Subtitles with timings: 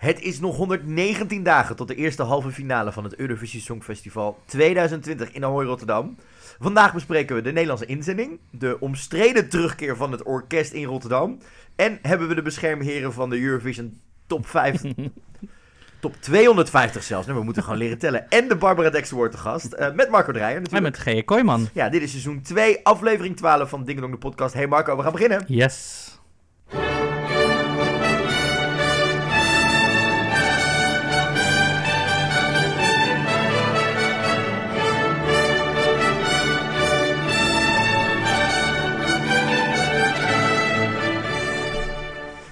[0.00, 5.32] Het is nog 119 dagen tot de eerste halve finale van het Eurovisie Songfestival 2020
[5.32, 6.16] in Ahoy Rotterdam.
[6.58, 11.38] Vandaag bespreken we de Nederlandse inzending, de omstreden terugkeer van het orkest in Rotterdam
[11.76, 14.82] en hebben we de beschermheren van de Eurovision Top 5
[16.00, 17.26] Top 250 zelfs.
[17.26, 18.28] Nou, we moeten gewoon leren tellen.
[18.28, 19.72] En de Barbara Dexter wordt de gast.
[19.72, 21.04] eh, met Marco Dreyer En natuurlijk.
[21.04, 21.24] met G.
[21.24, 21.68] Kooijman.
[21.72, 24.54] Ja, dit is seizoen 2, aflevering 12 van Ding de podcast.
[24.54, 25.44] Hey Marco, we gaan beginnen.
[25.46, 26.09] Yes.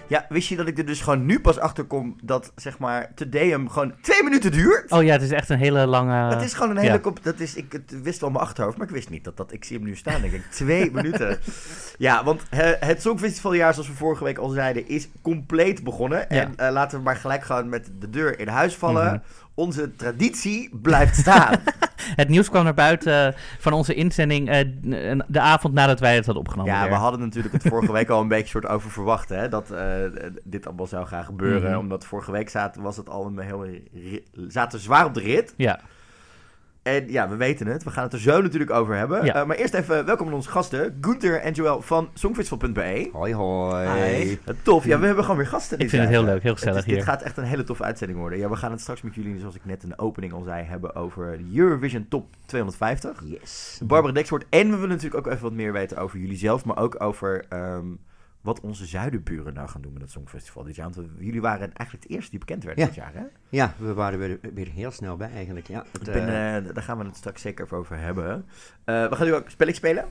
[0.08, 3.14] Ja, wist je dat ik er dus gewoon nu pas achter kom dat, zeg maar,
[3.14, 4.90] Today hem gewoon twee minuten duurt?
[4.90, 6.34] Oh ja, het is echt een hele lange...
[6.34, 7.12] Het is gewoon een hele ja.
[7.22, 9.52] Dat is, ik het wist wel mijn achterhoofd, maar ik wist niet dat dat.
[9.52, 10.44] Ik zie hem nu staan, denk ik.
[10.50, 11.38] Twee minuten.
[11.98, 16.18] Ja, want eh, het Songfestivaljaar, zoals we vorige week al zeiden, is compleet begonnen.
[16.18, 16.27] Ja.
[16.28, 19.06] En eh, laten we maar gelijk gaan met de deur in huis vallen.
[19.06, 19.18] Mhm.
[19.58, 21.55] Onze traditie blijft staan.
[22.16, 24.64] Het nieuws kwam naar buiten van onze inzending eh,
[25.27, 26.72] de avond nadat wij het hadden opgenomen.
[26.72, 29.70] ja, we hadden natuurlijk het vorige week al een beetje soort over verwacht, hè, dat
[29.70, 29.84] eh,
[30.44, 31.70] dit allemaal zou gaan gebeuren.
[31.70, 31.78] Mhm.
[31.78, 33.66] omdat vorige week zaten, was het al een heel,
[34.48, 35.55] zaten zwaar op de rit.
[35.56, 35.80] Ja,
[36.89, 37.84] En ja, we weten het.
[37.84, 39.25] We gaan het er zo natuurlijk over hebben.
[39.25, 39.34] Ja.
[39.34, 40.98] Eh, maar eerst even welkom aan onze gasten.
[41.00, 43.08] Gunther en Joël van Songfestival.be.
[43.12, 43.89] Hoi hoi.
[43.89, 44.39] Hi.
[44.45, 44.84] Eh, Tof.
[44.84, 45.78] Ja, we hebben gewoon weer gasten.
[45.78, 47.05] ik vind het heel leuk, heel Het gezellig is- dit hier.
[47.05, 48.39] gaat echt een hele toffe uitzending worden.
[48.39, 50.64] Ja, we gaan het straks met jullie, zoals ik net in de opening al zei,
[50.64, 53.23] hebben over de Eurovision Top 250.
[53.25, 53.80] Yes.
[53.84, 54.45] Barbara Dexwoord.
[54.50, 57.45] En we willen natuurlijk ook even wat meer weten over jullie zelf, maar ook over
[57.48, 57.86] ehm,
[58.41, 60.91] wat onze zuidenburen nou gaan doen met het Songfestival dit jaar.
[60.91, 62.89] Want we- jullie waren eigenlijk het eerste die bekend werden Ja.
[62.89, 63.22] dit jaar, hè?
[63.48, 65.67] Ja, we waren weer, weer heel snel bij eigenlijk.
[65.69, 66.22] Ja, het, Ik ben,
[66.67, 68.45] eh, daar gaan we het straks zeker even over hebben.
[68.84, 70.05] Eh, we gaan nu ook een spelletje spelen.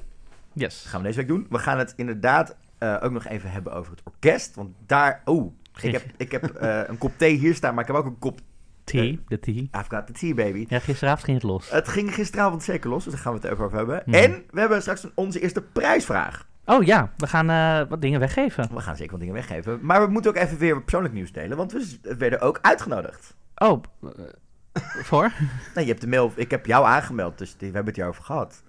[0.54, 0.82] Yes.
[0.82, 1.46] Dat gaan we deze week doen.
[1.50, 4.56] We gaan het inderdaad eh, ook nog even hebben over het orkest.
[4.56, 5.22] Want daar...
[5.26, 8.06] Oh, ik heb, ik heb eh, een kop thee hier staan, maar ik heb ook
[8.06, 8.40] een kop...
[8.84, 9.54] Tea, de tea.
[9.54, 10.66] I've got the tea, baby.
[10.70, 11.70] Ja, gisteravond ging het los.
[11.72, 14.02] Het ging gisteravond zeker los, dus daar gaan we het even over hebben.
[14.06, 14.16] Mhm.
[14.16, 16.48] En we hebben straks een- onze eerste prijsvraag.
[16.70, 18.70] Oh ja, we gaan eh, wat dingen weggeven.
[18.74, 19.80] We gaan zeker wat dingen weggeven.
[19.82, 23.36] Maar we moeten ook even weer persoonlijk nieuws delen, want we werden ook uitgenodigd.
[23.56, 25.32] Oh, eh, voor?
[25.74, 26.32] Nou, je hebt de mail...
[26.36, 28.64] Ik heb jou aangemeld, dus die, we hebben het hierover gehad.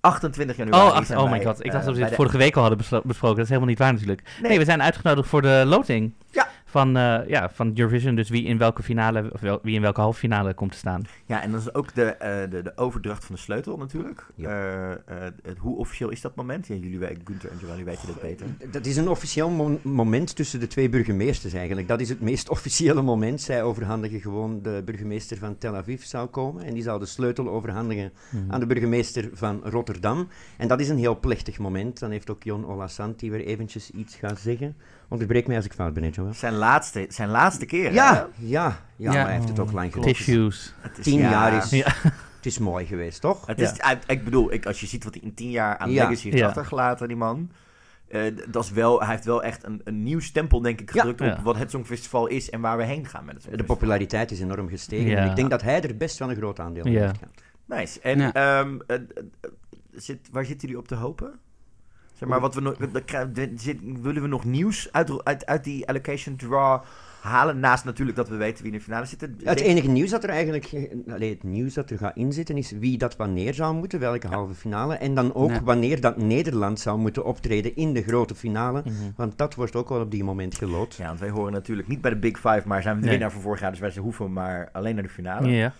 [0.00, 1.58] 28 januari Oh, ach, oh my god.
[1.60, 3.36] Ik eh, dacht dat we dit vorige week al hadden besproken.
[3.36, 4.22] Dat is helemaal niet waar natuurlijk.
[4.22, 4.58] Nee, Nee.
[4.58, 6.12] we zijn uitgenodigd voor de loting.
[6.30, 6.48] Ja.
[6.70, 8.14] Van, eh, ja, van Eurovision.
[8.14, 11.02] Dus wie in welke finale, of wel, wie in welke halve finale komt te staan.
[11.26, 14.26] Ja, en dat is ook de, eh, de, de overdracht van de sleutel natuurlijk.
[14.34, 14.48] Ja.
[14.48, 14.98] Eh, eh,
[15.42, 16.66] het, hoe officieel is dat moment?
[16.66, 18.46] Ja, jullie weten, Gunther en Joël, jullie weten dat beter.
[18.70, 21.88] dat is een officieel mo- moment tussen de twee burgemeesters eigenlijk.
[21.88, 23.40] Dat is het meest officiële moment.
[23.40, 26.62] Zij overhandigen gewoon de burgemeester van Tel Aviv zou komen.
[26.64, 28.52] En die zou de sleutel overhandigen Mhm.
[28.52, 30.28] aan de burgemeester van Rotterdam.
[30.56, 31.98] En dat is een heel plechtig moment.
[31.98, 34.76] Dan heeft ook Jon Olassanti weer eventjes iets gaan zeggen.
[35.08, 36.32] Onderbreek mij als ik fout ben, Joël.
[36.34, 38.20] Zijn laatste, zijn laatste keer, Ja, hè?
[38.20, 39.12] ja, ja, Ja.
[39.12, 40.12] maar hij heeft het ook lang gedaan.
[40.12, 40.74] Tissues.
[40.80, 41.86] Het is, Tien ja, jaar is, Ja.
[42.36, 43.46] het is mooi geweest, toch?
[43.46, 43.90] Het Ja.
[43.90, 46.02] is, ik bedoel, ik, als je ziet wat hij in tien jaar aan Ja.
[46.08, 46.46] legacy heeft Ja.
[46.46, 47.50] achtergelaten, die man.
[48.08, 51.00] eh, dat is wel, hij heeft wel echt een, een nieuw stempel, denk ik, Ja.
[51.00, 51.42] gedrukt op Ja.
[51.42, 54.68] wat het Songfestival is en waar we heen gaan met het De populariteit is enorm
[54.68, 55.06] gestegen.
[55.10, 55.16] Ja.
[55.16, 57.00] En ik denk dat hij er best wel een groot aandeel in Ja.
[57.00, 57.34] heeft gehad.
[57.80, 58.00] Nice.
[58.00, 58.32] En Ja.
[58.32, 59.02] ehm, eh, eh,
[59.92, 61.38] zit, waar zitten jullie op te hopen?
[62.18, 62.60] Zeg maar, wat we
[64.02, 66.82] willen we nog nieuws uit, uit, uit die allocation draw
[67.20, 67.58] halen?
[67.60, 69.28] Naast natuurlijk dat we weten wie in de finale zit.
[69.42, 70.70] Het enige nieuws dat er eigenlijk,
[71.08, 74.54] allee, het nieuws dat er gaat inzitten is wie dat wanneer zou moeten, welke halve
[74.54, 74.94] finale.
[74.94, 78.82] En dan ook wanneer dat Nederland zou moeten optreden in de grote finale.
[78.84, 78.94] Mhm.
[79.16, 80.94] Want dat wordt ook wel op die moment gelood.
[80.94, 83.16] Ja, want wij horen natuurlijk niet bij de Big Five, maar zijn we de Nee.
[83.16, 83.70] winnaar van vorig jaar.
[83.70, 85.48] Dus wij hoeven maar alleen naar de finale.
[85.50, 85.72] Ja.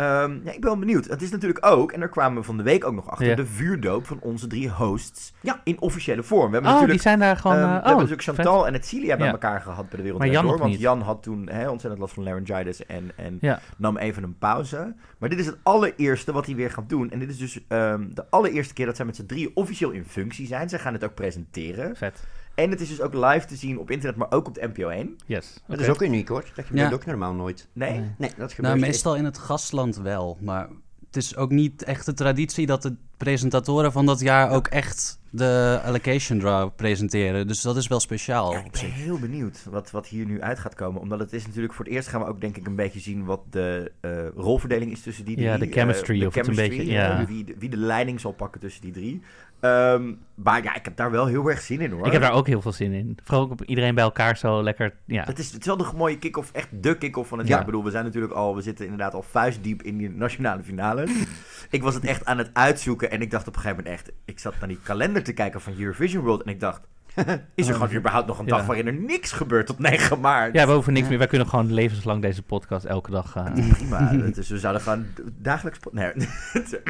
[0.00, 1.04] Ehm, ja, ik ben wel benieuwd.
[1.06, 3.34] Het is natuurlijk ook, en daar kwamen we van de week ook nog achter, Ja.
[3.34, 5.60] de vuurdoop van onze drie hosts Ja.
[5.64, 6.46] in officiële vorm.
[6.46, 7.02] We hebben Oh, die natuurlijk...
[7.02, 7.56] zijn daar gewoon...
[7.56, 8.34] ehm, eh, we oh, hebben natuurlijk vet.
[8.34, 9.32] Chantal en Etcilia bij Ja.
[9.32, 10.80] elkaar gehad bij de Wereld Maar Draait Jan Door, nog Want niet.
[10.80, 13.60] Jan had toen hè, ontzettend last van laryngitis en, en Ja.
[13.76, 14.94] nam even een pauze.
[15.18, 17.10] Maar dit is het allereerste wat hij weer gaat doen.
[17.10, 20.04] En dit is dus ehm, de allereerste keer dat zij met z'n drieën officieel in
[20.04, 20.68] functie zijn.
[20.68, 21.96] Zij gaan het ook presenteren.
[21.96, 22.24] Vet.
[22.62, 24.88] En het is dus ook live te zien op internet, maar ook op de NPO
[24.88, 25.16] 1.
[25.26, 25.54] Yes.
[25.66, 25.82] Dat Oké.
[25.82, 26.44] is ook uniek hoor.
[26.54, 26.94] Dat gebeurt Ja.
[26.94, 27.68] ook normaal nooit.
[27.72, 27.90] Nee?
[27.90, 28.00] Nee.
[28.18, 30.68] Nee, dat gebeurt Nou, meestal in het gastland wel, maar
[31.06, 35.18] het is ook niet echt de traditie dat de presentatoren van dat jaar ook echt
[35.32, 37.46] de allocation draw presenteren.
[37.46, 38.94] Dus dat is wel speciaal Ja, ik op ben zich.
[38.94, 41.00] heel benieuwd wat, wat hier nu uit gaat komen.
[41.00, 43.24] Omdat het is natuurlijk voor het eerst gaan we ook denk ik een beetje zien
[43.24, 45.46] wat de eh, rolverdeling is tussen die drie.
[45.48, 47.24] Ja, de chemistry, de of het een beetje- ja.
[47.26, 49.22] wie, de, wie de leiding zal pakken tussen die drie.
[49.60, 52.06] Ehm, maar ja, ik heb daar wel heel erg zin in hoor.
[52.06, 53.18] Ik heb daar ook heel veel zin in.
[53.24, 54.94] Vooral ook op iedereen bij elkaar zo lekker...
[55.04, 55.24] Ja.
[55.24, 57.52] Het is, het is wel de mooie kick-off, echt de kick-off van het Ja.
[57.52, 57.60] jaar.
[57.62, 61.06] Ik bedoel, we zijn natuurlijk al, we zitten inderdaad al vuistdiep in die nationale finale.
[61.70, 64.12] ik was het echt aan het uitzoeken en ik dacht op een gegeven moment echt,
[64.24, 66.80] ik zat naar die kalender te kijken van Eurovision World en ik dacht,
[67.54, 68.66] is er gewoon überhaupt nog een dag Ja.
[68.66, 70.54] waarin er niks gebeurt tot 9 maart.
[70.54, 71.18] Ja, we hoeven niks meer.
[71.18, 73.36] Wij kunnen gewoon levenslang deze podcast elke dag...
[73.36, 74.12] eh, Prima.
[74.34, 75.06] Dus we zouden gewoon
[75.38, 75.78] dagelijks...
[75.90, 76.12] Nee.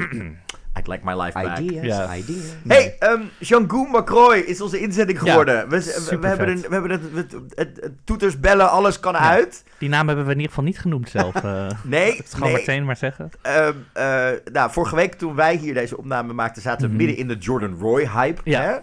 [0.79, 1.59] I'd like my life back.
[1.59, 2.55] Ideas, ideas.
[2.69, 5.69] Hey, um, Jean-Guy Macroy is onze inzending Ja, geworden.
[5.69, 9.65] we, we, hebben, een, we hebben het, het, het- het toeters, bellen, alles kan uit.
[9.79, 11.35] die naam hebben we in ieder geval niet genoemd zelf.
[11.35, 11.71] eh.
[11.85, 12.53] Nee, Dat nee.
[12.53, 13.31] meteen maar zeggen.
[13.43, 16.97] Ehm, eh, nou, vorige week toen wij hier deze opname maakten, zaten we Mhm.
[16.97, 18.41] midden in de Jordan Roy hype.
[18.45, 18.61] Ja.
[18.63, 18.77] Hè?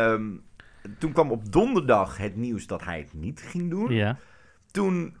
[0.00, 0.22] Ehm,
[0.98, 3.92] toen kwam op donderdag het nieuws dat hij het niet ging doen.
[3.92, 4.16] Ja.
[4.70, 5.16] Toen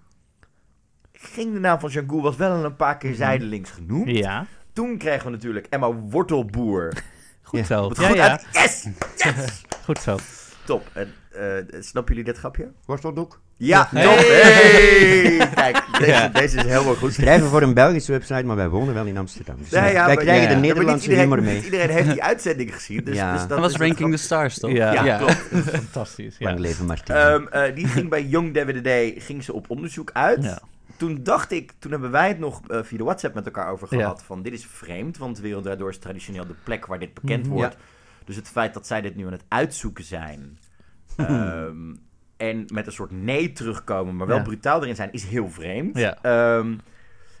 [1.12, 3.18] ging de naam van Jean-Guy was wel een paar keer Mhm.
[3.18, 4.08] zijdelings genoemd.
[4.10, 4.46] Ja.
[4.76, 6.92] Toen kregen we natuurlijk Emma Wortelboer.
[7.42, 7.64] Goed Ja.
[7.64, 7.88] zo.
[7.88, 8.28] Wat Ja, goed ja.
[8.30, 8.46] uit.
[8.52, 8.86] Yes!
[9.16, 9.62] Yes!
[9.84, 10.16] Goed zo.
[10.64, 10.82] Top.
[10.92, 11.40] En, eh,
[11.80, 12.68] snappen jullie dit grapje?
[12.86, 13.40] Worteldoek.
[13.56, 14.02] Ja, Hey.
[14.04, 14.16] top.
[14.16, 15.48] Hey!
[15.54, 16.28] Kijk, deze, Ja.
[16.28, 17.12] deze is helemaal goed.
[17.12, 19.56] Schrijven voor een Belgische website, maar wij wonen wel in Amsterdam.
[19.58, 21.54] Dus Nee, wij- ja, wij krijgen ja, de Nederlandse niet iedereen, mee.
[21.54, 23.04] Niet iedereen heeft die uitzending gezien.
[23.04, 23.30] Dus, Ja.
[23.32, 24.70] dus dat Dat was Ranking the Stars, toch?
[24.70, 25.16] Ja, Ja, ja.
[25.16, 25.46] klopt.
[25.72, 26.36] fantastisch.
[26.38, 26.46] Ja.
[26.48, 27.14] Lang leven Martin.
[27.14, 30.58] Ehm, eh, die ging bij Young DWDD ging ze op onderzoek uit.
[30.96, 33.88] Toen dacht ik, toen hebben wij het nog eh, via de WhatsApp met elkaar over
[33.90, 33.98] Ja.
[34.00, 34.22] gehad.
[34.22, 37.14] Van dit is vreemd, want de Wereld Draait Door is traditioneel de plek waar dit
[37.14, 37.54] bekend Mhm.
[37.54, 37.76] wordt.
[38.24, 40.58] Dus het feit dat zij dit nu aan het uitzoeken zijn.
[41.16, 41.94] ehm,
[42.36, 44.42] en met een soort nee terugkomen, maar wel Ja.
[44.42, 45.98] brutaal erin zijn, is heel vreemd.
[45.98, 46.18] Ja.
[46.22, 46.70] Ehm,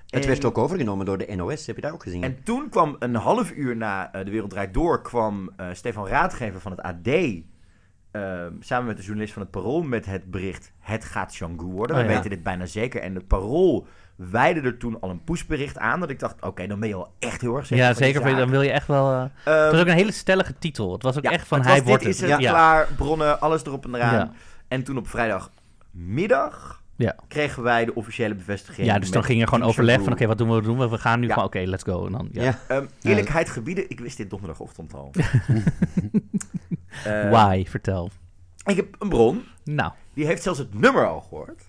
[0.06, 2.22] het en- werd ook overgenomen door de NOS, heb je dat ook gezien?
[2.22, 5.02] En toen kwam een half uur na eh, De Wereld Draait Door...
[5.02, 7.08] kwam eh, Stefan Raadgever van het AD...
[8.22, 10.72] ehm, samen met de journalist van het Parool met het bericht...
[10.80, 11.96] het gaat Jean-Gu worden.
[11.96, 12.14] Oh, We ja.
[12.14, 13.00] weten dit bijna zeker.
[13.00, 13.86] En het Parool
[14.16, 16.00] wijde er toen al een pushbericht aan...
[16.00, 18.36] dat ik dacht, oké, dan ben je al echt heel erg zeker Ja, van zeker.
[18.36, 19.12] Dan wil je echt wel...
[19.12, 20.92] eh, het Ehm, was ook een hele stellige titel.
[20.92, 22.30] Het was ook ja, echt van het hij was, wordt dit is het.
[22.30, 22.50] het, ja.
[22.50, 24.34] klaar, bronnen, alles erop en eraan.
[24.68, 26.84] En toen op vrijdagmiddag...
[26.98, 27.14] Ja.
[27.28, 28.86] kregen wij de officiële bevestiging.
[28.86, 30.88] ja, dus dan ging er gewoon overleg van oké, wat doen we, wat doen we?
[30.88, 31.32] We gaan nu Ja.
[31.32, 32.06] gewoon, oké, let's go.
[32.06, 32.42] En dan, ja.
[32.42, 32.58] Ja.
[32.68, 35.10] Ehm, eerlijkheid gebieden, ik wist dit donderdagochtend al.
[37.04, 37.64] Ehm, Why?
[37.68, 38.10] Vertel.
[38.64, 41.62] Ik heb een bron, Nou, die heeft zelfs het nummer al gehoord.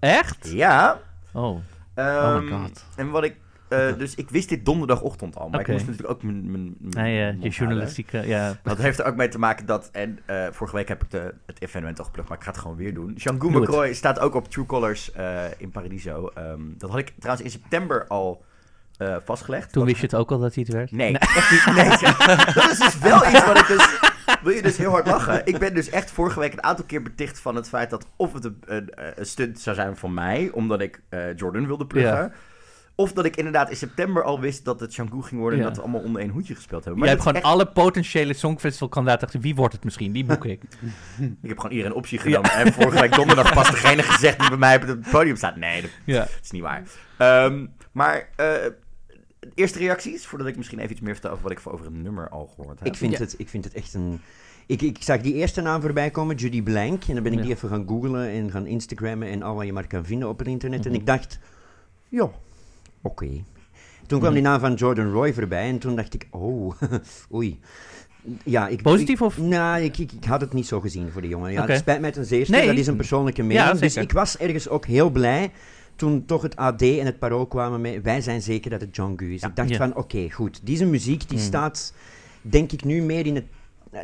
[0.00, 0.48] echt?
[0.52, 1.00] Ja.
[1.32, 1.58] Oh,
[1.94, 2.84] Ehm, my god.
[2.96, 3.36] En wat ik...
[3.68, 5.48] eh, dus ik wist dit donderdagochtend al.
[5.48, 6.50] Maar ik moest natuurlijk ook mijn...
[6.50, 8.56] mijn, mijn nee, eh, je journalistieke, ja.
[8.62, 9.88] Dat heeft er ook mee te maken dat...
[9.92, 12.60] En eh, vorige week heb ik de, het evenement al geplukt, maar ik ga het
[12.60, 13.12] gewoon weer doen.
[13.14, 13.68] Jean-Guy Doe het.
[13.70, 16.30] McCroy staat ook op True Colors eh, in Paradiso.
[16.34, 18.44] Ehm, dat had ik trouwens in september al
[18.96, 19.72] eh, vastgelegd.
[19.72, 20.90] Toen wist je het ook al dat hij het werd?
[20.90, 21.74] Nee, echt niet.
[21.76, 22.16] Nee, zeg.
[22.54, 23.98] dat is dus wel iets wat ik dus...
[24.42, 25.46] Wil je dus heel hard lachen?
[25.46, 28.06] Ik ben dus echt vorige week een aantal keer beticht van het feit dat...
[28.16, 31.86] of het een, een, een stunt zou zijn van mij, omdat ik eh, Jordan wilde
[31.86, 32.16] pluggen...
[32.16, 32.32] Ja.
[32.98, 35.58] Of dat ik inderdaad in september al wist dat het Shanggu ging worden...
[35.58, 35.64] Ja.
[35.64, 37.00] en dat we allemaal onder één hoedje gespeeld hebben.
[37.00, 39.40] Maar hebt dat gewoon alle potentiële songfestivalkandidaten.
[39.40, 40.12] Wie wordt het misschien?
[40.12, 40.62] Die boek ik.
[41.42, 42.44] Ik heb gewoon iedereen een optie gedaan.
[42.44, 45.56] En vorige week donderdag pas degene gezegd die bij mij op het podium staat.
[45.56, 46.26] Nee, dat Ja.
[46.42, 46.82] is niet waar.
[47.16, 48.48] Ehm, maar eh,
[49.54, 52.02] eerste reacties, voordat ik misschien even iets meer vertel over wat ik voor over een
[52.02, 52.88] nummer al gehoord heb.
[52.88, 53.18] Ik vind, Ja.
[53.18, 54.20] het, ik vind het echt een...
[54.66, 57.04] Ik, ik zag die eerste naam voorbij komen, Judy Blank.
[57.04, 57.44] En dan ben ik Ja.
[57.44, 60.38] die even gaan googlen en gaan Instagrammen en al wat je maar kan vinden op
[60.38, 60.84] het internet.
[60.84, 61.00] En Mhm.
[61.00, 61.38] ik dacht,
[62.08, 62.30] ja,
[63.02, 63.26] oké.
[64.06, 64.32] Toen kwam Mhm.
[64.32, 66.72] die naam van Jordan Roy voorbij en toen dacht ik, oh,
[67.34, 67.60] oei.
[68.44, 71.20] Ja, ik, Positief ik- of- Nou, ik, ik, ik had het niet zo gezien voor
[71.20, 71.52] die jongen.
[71.52, 71.70] Ja, Oké.
[71.72, 72.66] Het spijt mij ten zeerste, Nee.
[72.66, 73.70] dat is een persoonlijke mening.
[73.78, 74.02] dus zeker.
[74.10, 75.50] ik was ergens ook heel blij
[75.96, 78.02] toen toch het AD en het Parool kwamen met...
[78.02, 79.40] Wij zijn zeker dat het John Gu is.
[79.40, 79.48] Ja.
[79.48, 79.76] Ik dacht Ja.
[79.76, 80.66] van, oké, goed.
[80.66, 81.46] Deze muziek die Mhm.
[81.46, 81.94] staat,
[82.40, 83.44] denk ik, nu meer in het...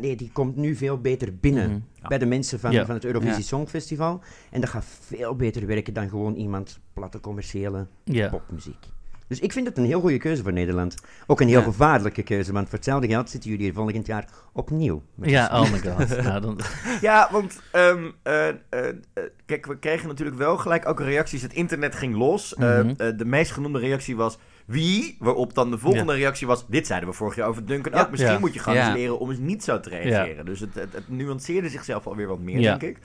[0.00, 1.78] Nee, die komt nu veel beter binnen Mhm.
[2.02, 2.08] Ja.
[2.08, 3.42] bij de mensen van, van het Eurovisie.
[3.42, 4.20] Songfestival.
[4.50, 7.86] En dat gaat veel beter werken dan gewoon iemand platte commerciële
[8.30, 8.86] popmuziek.
[9.32, 10.94] Dus ik vind het een heel goede keuze voor Nederland.
[11.26, 11.64] Ook een heel Ja.
[11.64, 15.02] gevaarlijke keuze, want voor hetzelfde geld zitten jullie hier volgend jaar opnieuw.
[15.14, 16.08] met Ja, oh my god.
[16.22, 16.60] nou, dan,
[17.00, 21.42] Ja, want ehm, eh, eh, eh, kijk, we kregen natuurlijk wel gelijk ook reacties.
[21.42, 22.54] Het internet ging los.
[22.54, 23.16] Eh, Mhm.
[23.16, 25.16] de meest genoemde reactie was wie?
[25.18, 28.00] Waarop dan de volgende reactie was: Dit zeiden we vorig jaar over Duncan Ja.
[28.00, 28.10] ook.
[28.10, 28.38] Misschien Ja.
[28.38, 28.86] moet je gewoon Ja.
[28.88, 30.44] eens leren om eens niet zo te reageren.
[30.44, 32.76] Dus het, het, het nuanceerde zichzelf alweer wat meer, Ja.
[32.76, 33.02] denk ik.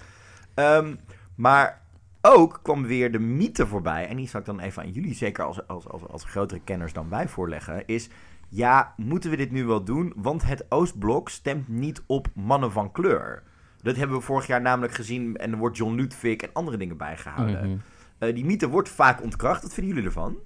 [0.53, 0.95] Ehm,
[1.35, 1.81] maar
[2.27, 4.07] ook kwam weer de mythe voorbij.
[4.07, 6.93] En die zal ik dan even aan jullie, zeker als, als, als, als grotere kenners
[6.93, 7.87] dan wij, voorleggen.
[7.87, 8.09] Is.
[8.49, 10.13] Ja, moeten we dit nu wel doen?
[10.15, 13.43] Want het Oostblok stemt niet op mannen van kleur.
[13.81, 16.97] Dat hebben we vorig jaar namelijk gezien en er wordt John Ludwig en andere dingen
[16.97, 17.69] bijgehouden.
[17.69, 17.77] Mhm.
[18.17, 19.61] Eh, die mythe wordt vaak ontkracht.
[19.61, 20.37] Wat vinden jullie ervan?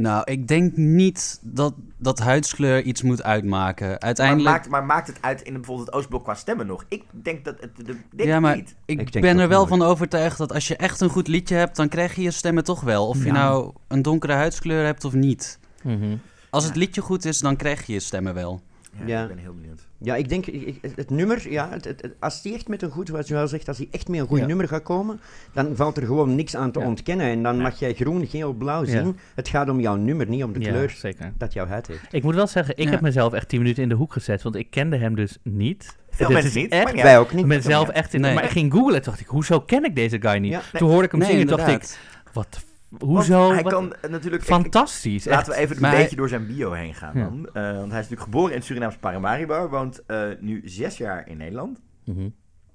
[0.00, 3.88] Nou, ik denk niet dat, dat huidskleur iets moet uitmaken.
[3.88, 4.50] Maar Uiteindelijk...
[4.56, 6.84] maakt, maar maakt het uit in bijvoorbeeld het Oostblok qua stemmen nog?
[6.88, 7.76] Ik denk dat het...
[7.76, 8.74] De, denk ja, maar niet.
[8.84, 9.68] ik, ben er wel nooit.
[9.68, 12.64] van overtuigd dat als je echt een goed liedje hebt, dan krijg je je stemmen
[12.64, 13.08] toch wel.
[13.08, 15.58] Of je nou een donkere huidskleur hebt of niet.
[15.82, 16.16] Mhm.
[16.50, 16.68] Als Ja.
[16.68, 18.60] het liedje goed is, dan krijg je je stemmen wel.
[19.06, 19.22] Ja, Ja.
[19.22, 19.86] ik ben heel benieuwd.
[19.98, 22.90] Ja, ik denk, ik- het nummer, ja, het, het, het- als hij echt met een
[22.90, 24.46] goed, wat Joël zegt, als hij echt met een goed Ja.
[24.46, 25.20] nummer gaat komen,
[25.52, 26.86] dan valt er gewoon niks aan te Ja.
[26.86, 27.26] ontkennen.
[27.26, 27.62] En dan Ja.
[27.62, 28.90] mag jij groen, geel, blauw Ja.
[28.90, 29.16] zien.
[29.34, 31.32] Het gaat om jouw nummer, niet om de Ja, kleur zeker.
[31.38, 32.06] dat jouw huid heeft.
[32.10, 32.90] Ik moet wel zeggen, ik Ja.
[32.90, 35.96] heb mezelf echt 10 minuten in de hoek gezet, want ik kende hem dus niet.
[36.10, 36.70] Veel mensen niet.
[36.72, 37.02] echt- maar ja.
[37.02, 37.50] Wij ook niet.
[37.52, 38.34] Ik zelf echt in, Nee.
[38.34, 40.52] maar ik ging googlen dacht ik, hoezo ken ik deze guy niet?
[40.52, 40.60] Ja.
[40.72, 41.98] Toen hoorde ik hem Nee, zingen en dacht ik,
[42.32, 43.52] wat, Want hoezo?
[43.52, 44.42] Hij Wat- kan eh, natuurlijk...
[44.42, 45.24] ik- fantastisch.
[45.24, 47.22] Laten we even een hij- beetje door zijn bio heen gaan Ja.
[47.24, 49.68] Eh, want hij is natuurlijk geboren in Surinaamse Paramaribo.
[49.68, 51.80] Woont eh, nu zes jaar in Nederland.
[52.04, 52.28] Mhm.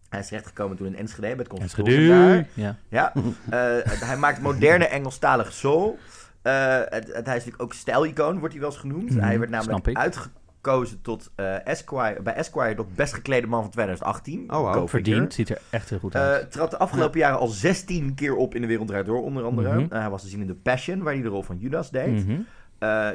[0.10, 2.48] Hij is terechtgekomen toen in Enschede bij het conservatorium daar.
[2.54, 2.76] Ja.
[2.90, 3.14] Ja,
[4.06, 5.98] hij maakt moderne Engelstalige soul.
[6.42, 9.10] Het, het- hij is natuurlijk ook stijlicoon, wordt hij wel eens genoemd.
[9.10, 9.98] Mhm, hij werd namelijk ik.
[10.64, 14.52] Uitgekozen tot, eh, Esquire, bij Esquire tot best geklede man van 2018.
[14.54, 14.88] Oh, wow.
[14.88, 15.34] Verdiend.
[15.34, 16.52] Ziet er echt heel goed Eh uit.
[16.52, 19.74] trad de afgelopen jaren al 16 keer op in de Wereld Draait Door, onder andere.
[19.74, 19.94] Mhm.
[19.94, 22.26] Eh, hij was te zien in The Passion, waar hij de rol van Judas deed.
[22.26, 22.40] Mhm.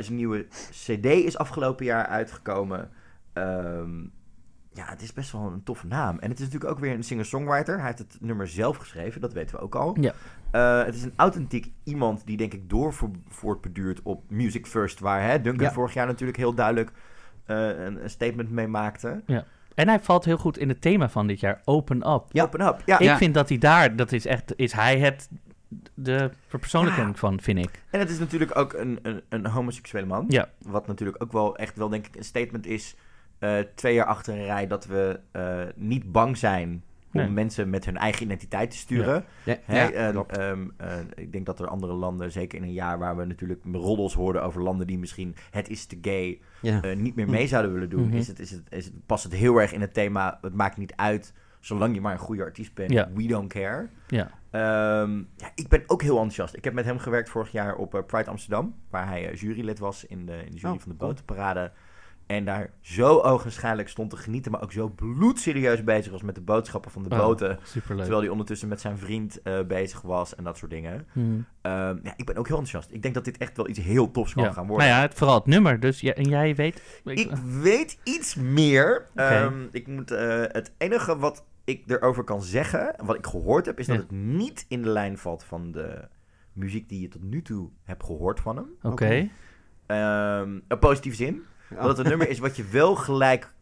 [0.01, 2.91] Zijn nieuwe CD is afgelopen jaar uitgekomen.
[3.33, 4.01] Ehm,
[4.73, 6.19] ja, het is best wel een toffe naam.
[6.19, 7.77] En het is natuurlijk ook weer een singer-songwriter.
[7.77, 9.97] Hij heeft het nummer zelf geschreven, dat weten we ook al.
[10.01, 10.13] Ja.
[10.85, 15.23] Het is een authentiek iemand die denk ik door vo- voortbeduurt op Music First, waar
[15.23, 15.73] hè, Duncan Ja.
[15.73, 16.91] vorig jaar natuurlijk heel duidelijk
[17.55, 19.23] een, een statement mee maakte.
[19.75, 22.23] En hij valt heel goed in het thema van dit jaar, Open Up.
[22.31, 22.43] Ja.
[22.43, 22.83] Open up.
[22.87, 22.99] Ja.
[22.99, 23.17] Ik Ja.
[23.17, 25.29] vind dat hij daar, dat is echt, is hij het,
[25.95, 27.83] de verpersoonlijking van, vind ik.
[27.91, 30.25] En het is natuurlijk ook een, een, een homoseksuele man.
[30.29, 30.49] Ja.
[30.59, 32.95] Wat natuurlijk ook wel echt wel denk ik een statement is.
[33.39, 37.29] eh, twee jaar achter een rij dat we eh, niet bang zijn om Nee.
[37.31, 39.25] mensen met hun eigen identiteit te sturen.
[39.67, 40.11] Ja.
[40.11, 40.37] Klopt.
[40.37, 43.61] ehm, eh, ik denk dat er andere landen, zeker in een jaar waar we natuurlijk
[43.73, 47.73] roddels hoorden over landen die misschien het is te gay eh, niet meer mee zouden
[47.73, 48.17] willen doen, Mhm.
[48.17, 50.39] is het, is het, is het, past het heel erg in het thema.
[50.43, 52.91] Het maakt niet uit, zolang je maar een goede artiest bent.
[53.15, 53.89] We don't care.
[54.07, 54.31] Ja.
[54.51, 56.55] Ehm, ja, ik ben ook heel enthousiast.
[56.57, 60.05] Ik heb met hem gewerkt vorig jaar op eh, Pride Amsterdam, waar hij jurylid was
[60.05, 61.11] in de, in de jury Oh, van de cool.
[61.11, 61.73] botenparade.
[62.29, 66.41] En daar zo ogenschijnlijk stond te genieten, maar ook zo bloedserieus bezig was met de
[66.41, 67.59] boodschappen van de Oh, boten.
[67.63, 67.99] Superleuk.
[68.01, 71.07] Terwijl hij ondertussen met zijn vriend eh, bezig was en dat soort dingen.
[71.13, 71.27] Mhm.
[71.61, 72.91] Ehm, ja, ik ben ook heel enthousiast.
[72.93, 74.53] Ik denk dat dit echt wel iets heel tofs kan Ja.
[74.53, 74.87] gaan worden.
[74.87, 75.81] Nou ja, het, vooral het nummer.
[75.81, 76.83] Dus ja, en jij weet...
[77.05, 77.31] ik- Ik
[77.63, 79.07] weet iets meer.
[79.13, 79.23] Oké.
[79.23, 83.79] Ehm, ik moet, eh, het enige wat ik erover kan zeggen, wat ik gehoord heb,
[83.79, 86.09] is dat het niet in de lijn valt van de
[86.53, 88.67] muziek die je tot nu toe hebt gehoord van hem.
[88.83, 89.29] Oké.
[89.87, 91.43] Ehm een positieve zin.
[91.71, 91.77] Ja.
[91.83, 93.53] Dat het een nummer is wat je wel gelijk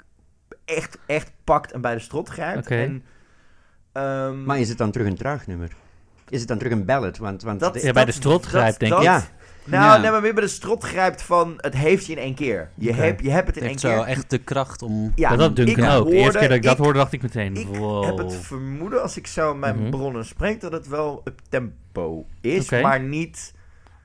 [0.65, 2.67] echt, echt pakt en bij de strot grijpt.
[2.67, 3.05] En,
[3.93, 5.73] ehm, Maar is het dan terug een traag nummer?
[6.29, 7.19] Is het dan terug een ballad?
[7.19, 9.07] Want, want Dat- Ja, bij de strot dat- grijpt, denk dat- ik.
[9.07, 9.23] ja,
[9.65, 9.97] nou, Ja.
[9.97, 12.69] nee, maar meer bij de strot grijpt van het heeft je in één keer.
[12.75, 14.03] Je, hebt, je hebt het in één heeft zo keer.
[14.07, 15.13] echt de kracht om...
[15.15, 16.07] Ja, dat Duncan ik ook.
[16.09, 18.05] De eerste keer dat ik dat hoorde, dacht ik meteen, Ik wow.
[18.05, 19.91] heb het vermoeden, als ik zo mijn Mhm.
[19.91, 23.55] bronnen spreek, dat het wel up tempo is, maar niet...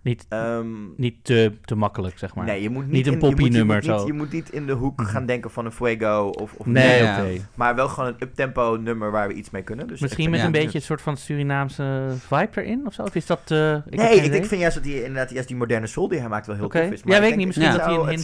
[0.04, 0.66] Niet, ehm,
[0.98, 2.46] niet te, te makkelijk, zeg maar.
[2.46, 4.06] nee, je moet niet, niet een poppy-nummer niet- zo.
[4.06, 5.10] Je moet niet in de hoek Mhm.
[5.10, 6.54] gaan denken van een Fuego of...
[6.58, 7.40] of Nee, Ja, ja.
[7.56, 9.88] Maar wel gewoon een uptempo nummer waar we iets mee kunnen.
[9.88, 10.52] Dus Misschien met een ja.
[10.52, 13.02] beetje een soort van Surinaamse vibe erin of zo?
[13.02, 13.40] Of is dat...
[13.48, 16.30] eh, ik nee, ik, vind juist dat hij inderdaad juist die moderne soul die hij
[16.30, 16.82] maakt wel heel Oké.
[16.82, 17.02] tof is.
[17.06, 18.22] Ja, ik weet ik niet, misschien dat hij een hint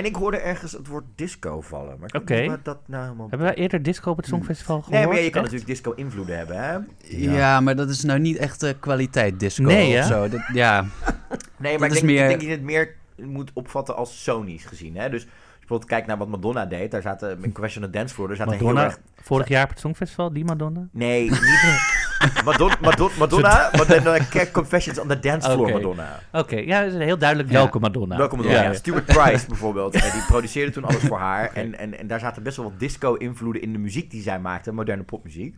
[0.00, 1.96] En ik hoorde ergens het woord disco vallen.
[1.98, 2.40] Maar ik weet Oké.
[2.40, 4.96] niet wat dat nou helemaal Hebben wij eerder disco op het Songfestival gehoord?
[4.98, 5.52] Nee, maar ja, je kan Echt?
[5.52, 6.78] natuurlijk disco invloeden hebben, hè?
[7.18, 7.60] Ja.
[7.60, 10.28] maar dat is nou niet echt de kwaliteit disco Nee, of zo.
[10.28, 10.84] Dat, ja,
[11.56, 14.22] Nee, maar Dat ik denk, meer- ik denk dat je het meer moet opvatten als
[14.22, 14.96] Sony's gezien.
[14.96, 15.08] Hè?
[15.10, 15.26] Dus
[15.58, 18.52] bijvoorbeeld kijkt naar wat Madonna deed, daar zaten in Question of Dance Floor, daar zaten
[18.52, 18.98] Madonna, heel erg...
[19.22, 20.88] vorig jaar op het Songfestival, die Madonna?
[20.92, 22.08] Nee, niet...
[22.44, 24.18] Madonna, Madonna, Madonna, Madonna
[24.52, 25.72] Confessions on the Dance Floor Oké.
[25.72, 26.20] Madonna.
[26.32, 27.54] Oké, ja, dat is heel duidelijk Ja.
[27.54, 28.16] welke Madonna.
[28.16, 28.56] Welke Madonna?
[28.56, 28.62] Ja.
[28.62, 28.74] Ja.
[28.74, 31.50] Stuart Price bijvoorbeeld, eh, die produceerde toen alles voor haar.
[31.52, 34.72] En, en, en daar zaten best wel wat disco-invloeden in de muziek die zij maakte,
[34.72, 35.54] moderne popmuziek.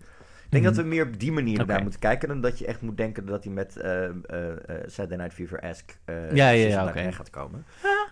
[0.53, 0.83] Ik denk Mhm.
[0.83, 3.27] dat we meer op die manier naar moeten kijken dan dat je echt moet denken
[3.27, 4.51] dat hij met eh, eh, eh,
[4.87, 7.65] Saturday Night Fever-esque eh Ja, ja, ja, gaat komen.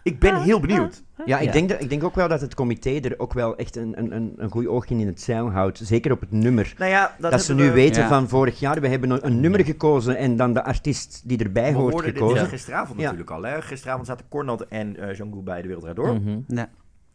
[0.02, 1.02] Ik ben heel benieuwd.
[1.26, 1.52] Ja, ik, Ja.
[1.52, 4.14] Denk dat, ik denk ook wel dat het comité er ook wel echt een, een,
[4.16, 5.80] een, een goed oogje in het zeil houdt.
[5.82, 6.74] Zeker op het nummer.
[6.78, 8.08] Nou ja, dat, Dat, ze nu we- weten Ja.
[8.08, 11.72] van vorig jaar, we hebben een, een nummer gekozen en dan de artiest die erbij
[11.72, 12.46] We hoort hoorden dit gekozen.
[12.46, 13.04] gisteravond Ja.
[13.04, 13.42] natuurlijk al.
[13.42, 13.62] Hè?
[13.62, 16.14] Gisteravond zaten Cornald en eh Jean-Gou bij de Wereld Door.
[16.14, 16.38] Mhm.
[16.46, 16.68] ja.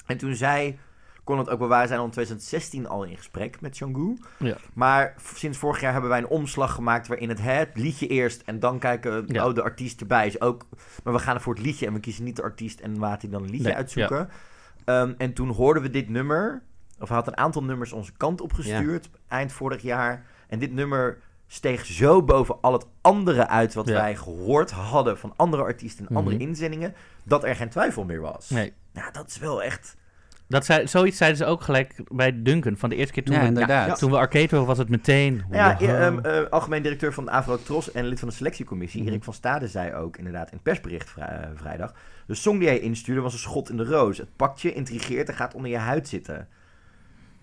[0.06, 0.36] En toen
[1.26, 4.18] zei Cornald ook wel, wij zijn al in 2016 al in gesprek met Jean-Gou.
[4.38, 4.56] Ja.
[4.74, 8.60] Maar sinds vorig jaar hebben wij een omslag gemaakt waarin het, het liedje eerst en
[8.60, 9.48] dan kijken, Ja.
[9.48, 10.66] oh de artiest erbij is ook.
[11.04, 13.32] Maar we gaan voor het liedje en we kiezen niet de artiest en laat hij
[13.32, 14.30] dan een liedje Nee, uitzoeken.
[14.86, 16.62] Ehm, en toen hoorden we dit nummer,
[17.00, 20.26] of hij had een aantal nummers onze kant opgestuurd eind vorig jaar.
[20.48, 21.18] En dit nummer
[21.48, 23.94] steeg zo boven al het andere uit wat Ja.
[23.94, 26.46] wij gehoord hadden van andere artiesten en andere Mhm.
[26.48, 28.50] inzendingen, dat er geen twijfel meer was.
[28.50, 28.74] Nee.
[28.94, 29.96] Nou, dat is wel echt
[30.48, 32.78] Dat zei, zoiets zeiden ze ook gelijk bij Duncan.
[32.78, 33.98] Van de eerste keer toen, Ja, we, inderdaad.
[34.00, 35.44] toen we arcade was het meteen...
[35.52, 39.10] Ja, ehm, eh, algemeen directeur van de Avro Tros en lid van de selectiecommissie, Mhm.
[39.10, 41.94] Erik van Stade, zei ook inderdaad in het persbericht vrij- eh, vrijdag.
[42.28, 44.18] De song die hij instuurde was een schot in de roos.
[44.18, 46.48] Het pakt je, intrigeert en gaat onder je huid zitten.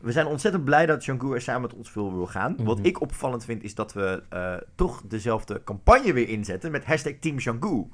[0.00, 2.56] We zijn ontzettend blij dat Django er samen met ons veel wil gaan.
[2.58, 2.86] Wat Mhm.
[2.86, 7.36] ik opvallend vind is dat we eh, toch dezelfde campagne weer inzetten met hashtag Team
[7.36, 7.88] Django.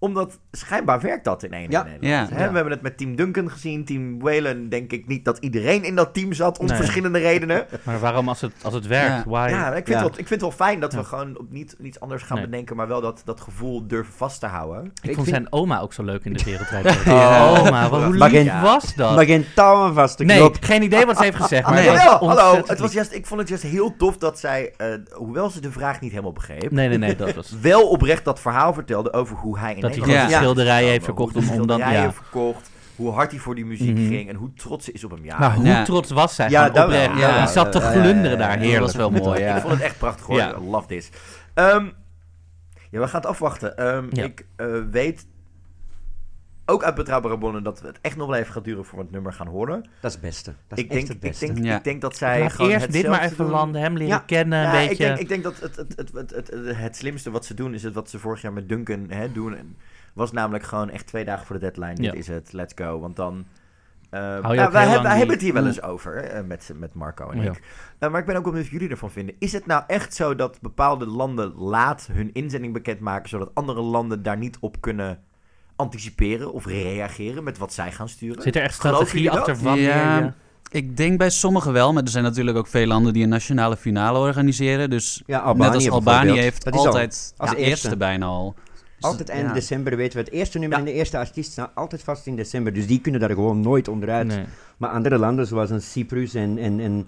[0.00, 1.82] Omdat schijnbaar werkt dat in één Ja.
[1.82, 2.28] Nederland.
[2.28, 2.36] Ja.
[2.36, 3.84] Hè, We hebben het met Team Duncan gezien.
[3.84, 6.58] Team Whalen denk ik niet dat iedereen in dat team zat.
[6.58, 6.76] Om Nee.
[6.76, 7.66] verschillende redenen.
[7.84, 9.06] Maar waarom als het, als het werkt?
[9.08, 9.24] Ja.
[9.26, 9.48] Why?
[9.50, 9.92] Ja, ik vind, Ja.
[9.94, 12.36] Het wel, ik vind het wel fijn dat we gewoon op niet, niets anders gaan
[12.36, 12.46] Nee.
[12.46, 14.84] bedenken, maar wel dat, dat gevoel durven vast te houden.
[14.84, 17.02] ik Ik vond vind- zijn oma ook zo leuk in de wereldrijd.
[17.04, 17.48] Ja.
[17.58, 19.14] Oma, wat, hoe Maar lief geen- was dat?
[19.14, 21.64] Maar geen touwen vast te nee, geen idee wat ze heeft gezegd.
[21.64, 21.82] Maar Nee.
[21.88, 24.72] het was Jawel, hallo, het was juist, ik vond het juist heel tof dat zij,
[24.76, 27.54] eh, hoewel ze de vraag niet helemaal begreep, Nee, nee, nee, dat was...
[27.60, 30.38] wel oprecht dat verhaal vertelde over hoe hij in Dat hij gewoon Ja.
[30.38, 31.78] de schilderijen heeft Hoe verkocht hij om, om dan...
[31.78, 31.88] Ja.
[31.88, 34.06] heeft verkocht, hoe hard hij voor die muziek Mhm.
[34.08, 35.24] ging en hoe trots ze is op hem.
[35.24, 35.84] Ja, Maar hoe Ja.
[35.84, 36.48] trots was zij?
[36.50, 36.86] Ja, oprecht.
[36.88, 37.16] wel.
[37.18, 37.38] Ja.
[37.44, 38.48] Die zat te Ja, ja, ja, glunderen ja, daar.
[38.50, 38.54] ja.
[38.56, 38.84] Dat Heerlijk.
[38.84, 39.60] was wel mooi, Ik ja.
[39.60, 40.36] vond het echt prachtig hoor.
[40.36, 40.54] Ja.
[40.56, 41.10] I love this.
[41.54, 41.84] Ehm,
[42.90, 43.76] ja, we gaan het afwachten.
[43.76, 44.24] Ehm, Ja.
[44.24, 45.26] Ik eh, weet
[46.68, 49.12] ook uit betrouwbare bronnen dat het echt nog wel even gaat duren voor we het
[49.12, 49.82] nummer gaan horen.
[50.00, 50.54] Dat is het beste.
[50.68, 51.46] Dat is Ik echt denk, het ik, beste.
[51.52, 51.76] denk, Ja.
[51.76, 53.50] ik denk dat zij Laat gewoon eerst dit maar even doen.
[53.50, 54.18] landen, hem leren Ja.
[54.26, 55.04] kennen, Ja, een ik beetje.
[55.04, 57.74] denk, ik denk dat het, het, het, het, het, het, het slimste wat ze doen
[57.74, 59.56] is het wat ze vorig jaar met Duncan hè, doen.
[59.56, 59.76] En
[60.12, 62.02] was namelijk gewoon echt twee dagen voor de deadline.
[62.02, 62.10] Ja.
[62.10, 63.00] Dit is het, let's go.
[63.00, 63.46] Want dan...
[64.10, 66.44] eh, je ja, wij hebben, lang wij die- hebben het hier wel eens over eh,
[66.44, 67.50] met, met Marco en Ja.
[67.50, 67.62] ik.
[67.98, 69.34] Eh, maar ik ben ook benieuwd wat jullie ervan vinden.
[69.38, 73.28] Is het nou echt zo dat bepaalde landen laat hun inzending bekendmaken...
[73.28, 75.22] zodat andere landen daar niet op kunnen
[75.78, 78.42] anticiperen of reageren met wat zij gaan sturen?
[78.42, 80.18] Zit er echt strategie achter wanneer Ja.
[80.18, 80.32] je...
[80.70, 83.76] Ik denk bij sommigen wel, maar er zijn natuurlijk ook veel landen die een nationale
[83.76, 84.90] finale organiseren.
[84.90, 87.70] Dus Ja, Albanië net als Albanië heeft Dat is al altijd als ja, eerste.
[87.70, 88.54] eerste bijna al.
[89.00, 89.52] Dus Altijd eind ja.
[89.54, 90.84] december weten we het eerste nummer Ja.
[90.84, 92.72] en de eerste artiest staan altijd vast in december.
[92.72, 94.26] Dus die kunnen daar gewoon nooit onderuit.
[94.26, 94.44] Nee.
[94.76, 97.06] Maar andere landen zoals een Cyprus en, en, en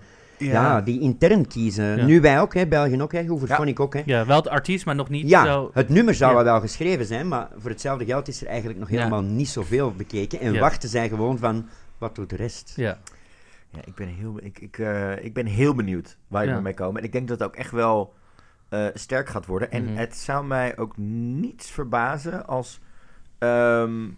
[0.49, 0.81] ja.
[0.81, 1.97] die intern kiezen.
[1.97, 2.05] Ja.
[2.05, 3.27] Nu wij ook, hè, België ook, hè, Ja.
[3.27, 3.95] Hooverphonic ook.
[3.95, 4.03] Hè.
[4.05, 5.71] Ja, wel het artiest, maar nog niet Ja, zo...
[5.75, 8.97] het nummer zou wel geschreven zijn, maar voor hetzelfde geld is er eigenlijk nog Ja.
[8.97, 10.41] helemaal niet zoveel bekeken.
[10.41, 10.61] En Ja.
[10.61, 11.69] wachten zij gewoon van,
[11.99, 12.73] wat doet de rest?
[12.77, 12.99] Ja.
[13.73, 16.61] Ja, ik ben heel, ik, ik, eh, ik ben heel benieuwd waar je Ja.
[16.61, 17.01] mee komen.
[17.01, 18.15] En ik denk dat het ook echt wel
[18.69, 19.71] eh, sterk gaat worden.
[19.71, 19.97] En Mhm.
[19.97, 22.81] het zou mij ook niets verbazen als
[23.39, 24.09] ehm,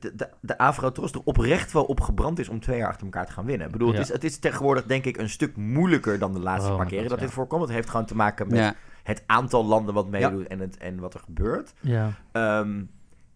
[0.00, 3.32] de, de, de er oprecht wel op gebrand is om twee jaar achter elkaar te
[3.32, 3.66] gaan winnen.
[3.66, 3.94] Ik bedoel, Ja.
[3.98, 6.86] het, is, het is tegenwoordig denk ik een stuk moeilijker dan de laatste Oh paar
[6.86, 7.24] keren dat ja.
[7.24, 7.62] dit voorkomt.
[7.62, 8.74] Het heeft gewoon te maken met Ja.
[9.02, 11.72] het aantal landen wat meedoet en, het, en wat er gebeurt.
[11.80, 12.10] Ja.
[12.32, 12.82] Ehm,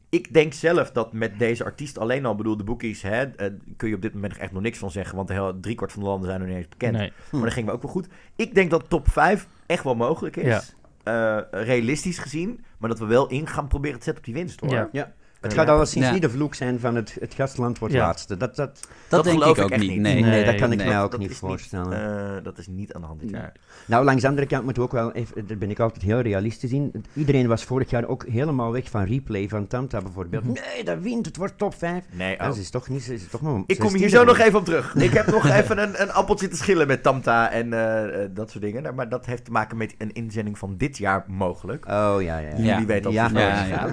[0.08, 3.88] ik denk zelf dat met deze artiest alleen al, bedoel, de bookies, hè, eh, kun
[3.88, 6.02] je op dit moment nog echt nog niks van zeggen, want de heel, driekwart van
[6.02, 6.92] de landen zijn nog niet eens bekend.
[6.96, 7.12] Nee.
[7.32, 8.08] Maar dat gingen we ook wel goed.
[8.36, 13.04] Ik denk dat top 5 echt wel mogelijk is, eh, realistisch gezien, maar dat we
[13.06, 14.88] wel in gaan proberen te zetten op die winst, hoor.
[14.92, 15.12] Ja.
[15.46, 16.12] Het gaat alleszins Ja.
[16.12, 18.00] niet de vloek zijn van het, het gastland wordt Ja.
[18.06, 18.36] laatste.
[18.36, 19.90] Dat, dat, Dat, Dat denk geloof ik ook echt niet.
[19.90, 20.00] niet.
[20.00, 20.86] Nee, nee, Nee, dat kan ik nee.
[20.86, 22.36] mij ook Dat niet voorstellen.
[22.36, 23.40] eh, dat is niet aan de hand dit Nee.
[23.40, 23.52] jaar.
[23.86, 26.20] Nou, langs de andere kant moeten we ook wel, even, daar ben ik altijd heel
[26.20, 27.04] realistisch in.
[27.12, 30.42] Iedereen was vorig jaar ook helemaal weg van replay van Tanta bijvoorbeeld.
[30.44, 30.52] Mhm.
[30.52, 32.04] Nee, dat wint, het wordt top 5.
[32.12, 32.58] Nee, Dat oh.
[32.58, 34.64] is toch niet, is het toch maar Ik kom 16e hier zo nog even op
[34.64, 34.94] terug.
[35.06, 38.50] Ik heb nog even een, een appeltje te schillen met Tamta en eh, eh, dat
[38.50, 38.94] soort dingen.
[38.94, 41.84] Maar dat heeft te maken met een inzending van dit jaar mogelijk.
[41.86, 42.56] Oh, ja, ja.
[42.56, 43.30] Jullie weten al Ja.
[43.34, 43.86] Ja,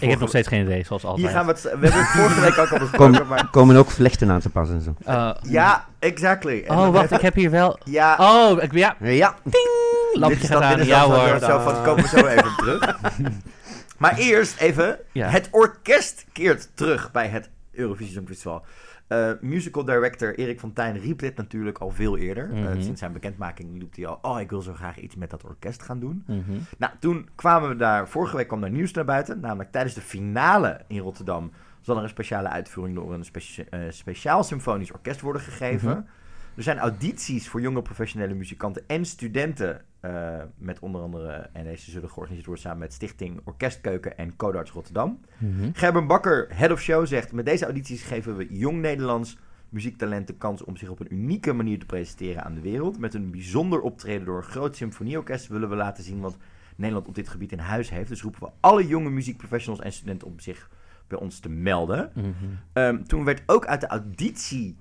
[0.00, 1.26] Ik heb nog steeds geen idee, zoals altijd.
[1.26, 1.62] Hier gaan we het...
[1.62, 3.48] We hebben het vorige week ook al besproken, Kom, maar...
[3.50, 4.94] komen ook vlechten aan te passen en zo.
[5.04, 6.64] Eh, Ja, exactly.
[6.66, 7.78] En oh, wacht, even- ik heb hier wel...
[7.84, 9.34] Ja, Oh, ik, ja, Ja,
[10.12, 10.76] lampje dit is gaat dan- aan.
[10.76, 11.38] dit is Ja hoor.
[11.40, 12.96] Zo van, komen we zo even terug.
[13.98, 15.28] Maar eerst even, Ja.
[15.28, 18.64] het orkest keert terug bij het Eurovisie Songfestival.
[19.06, 22.50] Eh musical director Erik van Tijn riep dit natuurlijk al veel eerder.
[22.52, 22.80] Eh, Mhm.
[22.82, 25.82] sinds zijn bekendmaking liep hij al, oh ik wil zo graag iets met dat orkest
[25.82, 26.22] gaan doen.
[26.26, 26.40] Mhm.
[26.78, 29.40] Nou, toen kwamen we daar, vorige week kwam daar nieuws naar buiten.
[29.40, 33.24] Namelijk tijdens de finale in Rotterdam zal er een speciale uitvoering door een
[33.70, 35.90] eh, speciaal symfonisch orkest worden gegeven.
[35.90, 36.00] Mhm.
[36.56, 39.80] Er zijn audities voor jonge professionele muzikanten en studenten.
[40.04, 44.70] Eh, met onder andere, en deze zullen georganiseerd worden samen met Stichting Orkestkeuken en Codarts
[44.70, 45.20] Rotterdam.
[45.38, 45.70] Mhm.
[45.72, 49.36] Gerben Bakker, head of show, zegt: Met deze audities geven we jong Nederlands
[49.68, 52.98] muziektalent de kans om zich op een unieke manier te presenteren aan de wereld.
[52.98, 56.36] Met een bijzonder optreden door een groot symfonieorkest willen we laten zien wat
[56.76, 58.08] Nederland op dit gebied in huis heeft.
[58.08, 60.70] Dus roepen we alle jonge muziekprofessionals en studenten om zich
[61.06, 62.10] bij ons te melden.
[62.14, 62.30] Mhm.
[62.72, 64.76] Ehm, toen werd ook uit de auditie.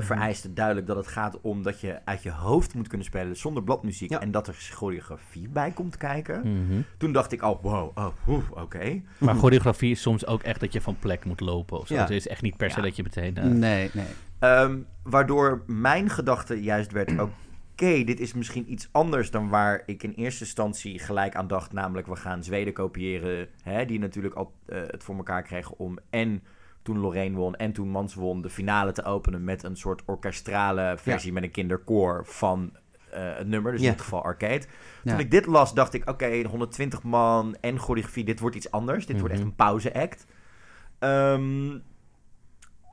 [0.00, 3.62] Vereiste duidelijk dat het gaat om dat je uit je hoofd moet kunnen spelen zonder
[3.62, 4.20] bladmuziek Ja.
[4.20, 6.40] en dat er choreografie bij komt kijken.
[6.66, 6.80] Mhm.
[6.96, 9.00] Toen dacht ik al, wow, oh, oké.
[9.18, 11.94] Maar choreografie is soms ook echt dat je van plek moet lopen of zo.
[11.94, 12.00] Ja.
[12.00, 12.82] Het is echt niet per se Ja.
[12.82, 13.36] dat je meteen...
[13.36, 14.06] eh, Nee, nee.
[14.38, 20.02] Ehm, waardoor mijn gedachte juist werd, oké, dit is misschien iets anders dan waar ik
[20.02, 21.72] in eerste instantie gelijk aan dacht.
[21.72, 25.98] Namelijk, we gaan Zweden kopiëren, hè, die natuurlijk al eh, het voor elkaar kregen om
[26.10, 26.42] en
[26.82, 30.94] toen Lorraine won en toen Mans won, de finale te openen met een soort orkestrale
[30.98, 32.72] versie met een kinderkoor van
[33.10, 33.72] eh, het nummer.
[33.72, 33.86] Dus Ja.
[33.86, 34.62] in dit geval arcade.
[35.04, 39.06] Toen ik dit las, dacht ik, oké, 120 man en choreografie, dit wordt iets anders.
[39.06, 39.50] Dit wordt echt Mhm.
[39.50, 40.26] een pauze-act.
[40.98, 41.78] Ehm,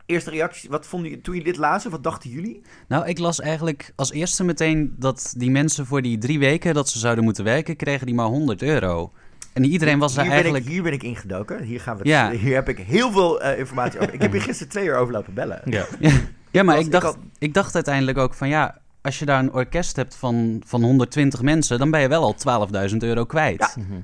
[0.05, 1.91] eerste reactie, wat vonden jullie toen jullie dit lazen?
[1.91, 2.61] Wat dachten jullie?
[2.87, 6.89] Nou, ik las eigenlijk als eerste meteen dat die mensen voor die drie weken dat
[6.89, 9.11] ze zouden moeten werken, kregen die maar 100 euro.
[9.53, 10.65] En iedereen was daar hier, ben eigenlijk...
[10.65, 11.63] ik, hier ben ik ingedoken.
[11.63, 12.31] Hier, gaan we Ja.
[12.31, 14.13] hier heb ik heel veel eh, informatie over.
[14.13, 15.61] Ik heb hier gisteren twee uur over lopen bellen.
[15.65, 15.85] Ja.
[16.51, 19.53] Ja, maar was- ik dacht, ik dacht uiteindelijk ook van ja, als je daar een
[19.53, 23.59] orkest hebt van, van 120 mensen, dan ben je wel al 12.000 euro kwijt.
[23.75, 23.83] Ja.
[23.83, 23.99] Mhm.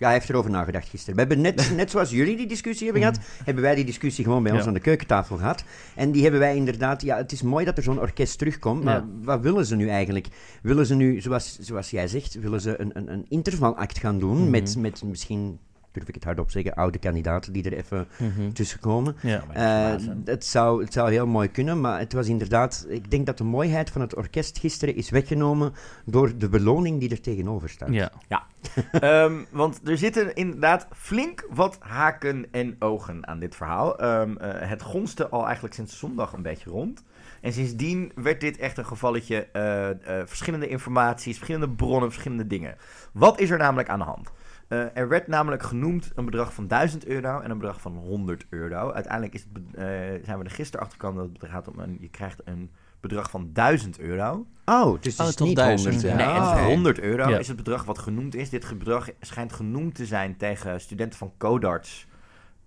[0.00, 1.14] Ja, hij heeft erover nagedacht gisteren.
[1.14, 4.42] We hebben net, net zoals jullie die discussie hebben gehad, hebben wij die discussie gewoon
[4.42, 4.66] bij ons Ja.
[4.66, 5.64] aan de keukentafel gehad.
[5.94, 8.94] En die hebben wij inderdaad, ja, het is mooi dat er zo'n orkest terugkomt, maar
[8.96, 9.06] Ja.
[9.22, 10.26] wat willen ze nu eigenlijk?
[10.62, 14.40] Willen ze nu, zoals, zoals jij zegt, willen ze een, een, een intervalact gaan doen
[14.40, 14.50] Mhm.
[14.50, 15.58] met, met misschien,
[15.92, 18.52] durf ik het hardop zeggen, oude kandidaten die er even Mhm.
[18.52, 19.16] tussen komen.
[19.22, 19.42] Ja.
[19.52, 22.86] Eh, het, zou, het zou heel mooi kunnen, maar het was inderdaad...
[22.88, 25.72] Ik denk dat de mooiheid van het orkest gisteren is weggenomen
[26.04, 27.92] door de beloning die er tegenover staat.
[27.92, 28.12] Ja.
[28.92, 33.98] Ehm, want er zitten inderdaad flink wat haken en ogen aan dit verhaal.
[33.98, 37.04] Ehm, eh, het gonste al eigenlijk sinds zondag een beetje rond.
[37.40, 42.76] En sindsdien werd dit echt een gevalletje eh, eh, verschillende informaties, verschillende bronnen, verschillende dingen.
[43.12, 44.30] Wat is er namelijk aan de hand?
[44.70, 48.46] Eh, er werd namelijk genoemd een bedrag van 1000 euro en een bedrag van 100
[48.50, 48.92] euro.
[48.92, 49.84] Uiteindelijk is het, eh,
[50.24, 53.30] zijn we er gisteren achter gekomen dat het gaat om een, je krijgt een bedrag
[53.30, 54.46] van 1000 euro.
[54.64, 56.12] Oh, dus het Oh, is tot niet duizend, 100.
[56.12, 56.16] ja.
[56.26, 56.68] Nee, en Ah, voor oké.
[56.68, 57.38] 100 euro Ja.
[57.38, 58.48] is het bedrag wat genoemd is.
[58.50, 62.08] Dit bedrag schijnt genoemd te zijn tegen studenten van Codarts.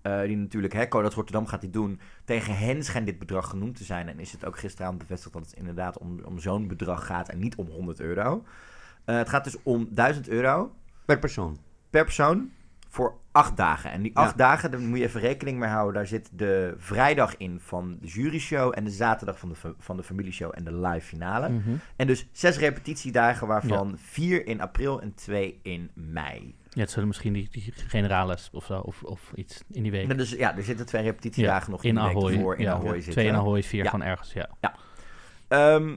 [0.01, 1.99] eh, die natuurlijk, hè, Codarts Rotterdam gaat dit doen.
[2.25, 4.07] Tegen hen schijnt dit bedrag genoemd te zijn.
[4.09, 7.39] En is het ook gisteravond bevestigd dat het inderdaad om, om zo'n bedrag gaat en
[7.39, 8.43] niet om 100 euro.
[9.05, 10.71] Eh, het gaat dus om 1000 euro
[11.05, 11.57] Per persoon.
[11.93, 12.51] Per persoon
[12.89, 13.91] voor acht dagen.
[13.91, 14.21] En die Ja.
[14.21, 15.93] acht dagen, daar moet je even rekening mee houden.
[15.93, 20.03] Daar zit de vrijdag in van de juryshow en de zaterdag van de, van de
[20.03, 21.49] familieshow en de live finale.
[21.49, 21.69] Mhm.
[21.95, 26.55] En dus zes repetitiedagen, waarvan vier in april en twee in mei.
[26.69, 30.17] Ja, het zullen misschien die, die generales of zo, of, of iets in die week.
[30.17, 32.33] Dus ja, er zitten twee repetitiedagen nog in de week Ahoy.
[32.33, 32.93] ervoor in ja, Ahoy ja.
[32.93, 33.11] zitten.
[33.11, 33.89] Twee in Ahoy, vier Ja.
[33.89, 34.49] van ergens, ja.
[35.47, 35.95] Ehm,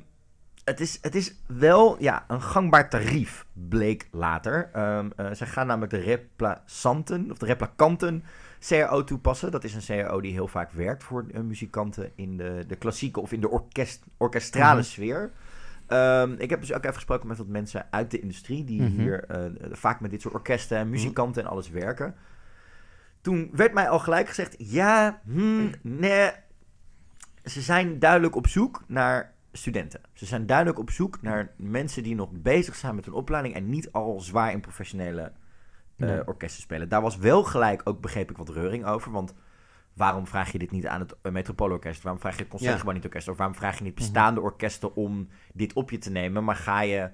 [0.66, 4.70] het, is, het is wel ja, een gangbaar tarief, bleek later.
[4.72, 8.24] Eh, ze gaan namelijk de replaçanten, of de replakanten,
[8.68, 9.50] CAO toepassen.
[9.50, 13.20] Dat is een CAO die heel vaak werkt voor eh, muzikanten in de, de klassieke
[13.20, 14.88] of in de orkest, orkestrale Mhm.
[14.88, 15.31] sfeer.
[15.87, 18.90] Ehm, ik heb dus ook even gesproken met wat mensen uit de industrie die Mhm.
[18.90, 22.14] hier eh, vaak met dit soort orkesten en muzikanten en alles werken.
[23.20, 26.31] Toen werd mij al gelijk gezegd: ja, hmm, nee.
[27.44, 30.01] Ze zijn duidelijk op zoek naar studenten.
[30.12, 33.69] Ze zijn duidelijk op zoek naar mensen die nog bezig zijn met hun opleiding en
[33.71, 35.33] niet al zwaar in professionele
[35.97, 36.23] eh, Ja.
[36.27, 36.88] orkesten spelen.
[36.88, 39.12] Daar was wel gelijk ook, begreep ik, wat reuring over.
[39.12, 39.35] Want
[39.92, 42.03] waarom vraag je dit niet aan het uh, Metropoolorkest?
[42.03, 43.29] Waarom vraag je het Concertgebouw niet orkest?
[43.29, 46.45] Of waarom vraag je niet bestaande orkesten om dit op je te nemen?
[46.45, 47.11] Maar ga je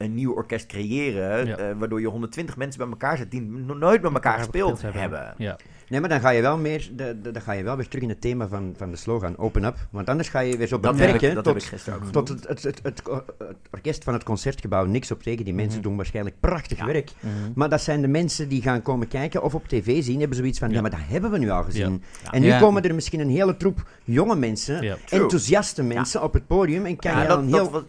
[0.00, 1.56] een nieuw orkest creëren, Ja.
[1.56, 5.34] eh, waardoor je 120 mensen bij elkaar zet die nog nooit met elkaar gespeeld hebben.
[5.36, 5.56] Ja.
[5.88, 8.02] Nee, maar dan ga je wel meer, de, de- dan ga je wel weer terug
[8.02, 9.76] in het thema van, van de slogan Open Up.
[9.90, 12.48] Want anders ga je weer zo beperken dat heb ik tot, gisteren ook tot het,
[12.48, 13.02] het, het, het,
[13.38, 14.84] het orkest van het Concertgebouw.
[14.84, 15.88] Niks op tegen, die mensen Mhm.
[15.88, 16.86] doen waarschijnlijk prachtig Ja.
[16.86, 17.10] werk.
[17.20, 17.32] Mhm.
[17.54, 20.58] Maar dat zijn de mensen die gaan komen kijken of op tv zien, hebben zoiets
[20.58, 20.80] van, ja, Ja.
[20.80, 22.02] maar dat hebben we nu al gezien.
[22.24, 22.30] Ja.
[22.30, 22.58] En nu Ja.
[22.58, 27.12] komen er misschien een hele troep jonge mensen, enthousiaste mensen op het podium en kan
[27.12, 27.84] Ja, je dan dat heel...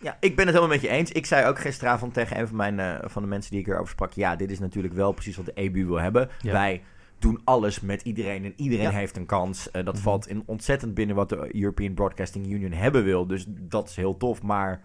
[0.00, 1.12] ja, ik ben het helemaal met je eens.
[1.12, 3.88] Ik zei ook gisteravond tegen een van, mijn, eh, van de mensen die ik erover
[3.88, 4.12] sprak...
[4.12, 6.28] ja, dit is natuurlijk wel precies wat de EBU wil hebben.
[6.40, 6.52] Ja.
[6.52, 6.82] Wij
[7.18, 8.90] doen alles met iedereen en iedereen Ja.
[8.90, 9.70] heeft een kans.
[9.70, 10.02] Eh, dat Mhm.
[10.02, 13.26] valt in ontzettend binnen wat de European Broadcasting Union hebben wil.
[13.26, 14.80] Dus dat is heel tof, maar...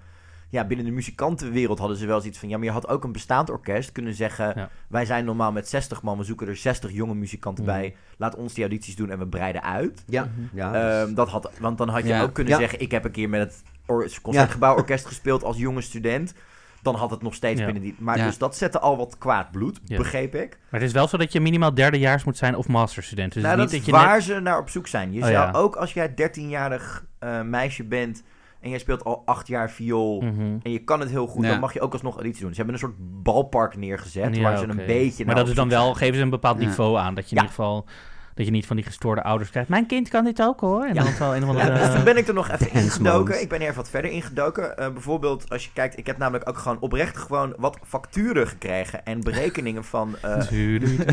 [0.51, 2.49] Ja, binnen de muzikantenwereld hadden ze wel zoiets van...
[2.49, 4.53] ja, maar je had ook een bestaand orkest kunnen zeggen...
[4.55, 4.69] Ja.
[4.87, 7.73] wij zijn normaal met 60 man, we zoeken er 60 jonge muzikanten Mhm.
[7.73, 7.95] bij.
[8.17, 10.03] Laat ons die audities doen en we breiden uit.
[10.07, 10.57] Ja, Mhm.
[10.57, 12.21] ja, dus- Ehm, dat had, want dan had je Ja.
[12.21, 12.59] ook kunnen Ja.
[12.59, 16.33] zeggen: Ik heb een keer met het or- concertgebouworkest gespeeld als jonge student.
[16.81, 17.65] Dan had het nog steeds Ja.
[17.65, 17.95] binnen die.
[17.99, 18.25] Maar Ja.
[18.25, 19.97] dus dat zette al wat kwaad bloed, Ja.
[19.97, 20.57] begreep ik.
[20.69, 23.33] Maar het is wel zo dat je minimaal derdejaars moet zijn of masterstudent.
[23.33, 24.23] Dus nou, niet dat is dat je waar net...
[24.23, 25.13] ze naar op zoek zijn.
[25.13, 25.51] Je Oh, zou ja.
[25.59, 28.23] ook als jij 13-jarig eh, meisje bent
[28.62, 30.21] en jij speelt al acht jaar viool.
[30.21, 30.41] Mhm.
[30.63, 31.50] En je kan het heel goed, Ja.
[31.50, 32.50] dan mag je ook alsnog auditie doen.
[32.50, 35.26] Ze hebben een soort balpark neergezet Ja, waar ze een beetje.
[35.26, 36.65] Maar dat is dan wel, geven ze een bepaald Ja.
[36.67, 37.15] niveau aan.
[37.15, 37.47] Dat je in Ja.
[37.50, 37.86] ieder geval,
[38.33, 39.69] dat je niet van die gestoorde ouders krijgt.
[39.69, 40.83] Mijn kind kan dit ook hoor.
[40.85, 41.03] En Ja.
[41.03, 41.85] dan zal een of Ja, andere...
[41.85, 43.41] dus toen ben ik er nog even ingedoken.
[43.41, 44.77] Ik ben er even wat verder ingedoken.
[44.77, 49.05] Eh bijvoorbeeld, als je kijkt, ik heb namelijk ook gewoon oprecht gewoon wat facturen gekregen
[49.05, 50.41] en berekeningen van, eh,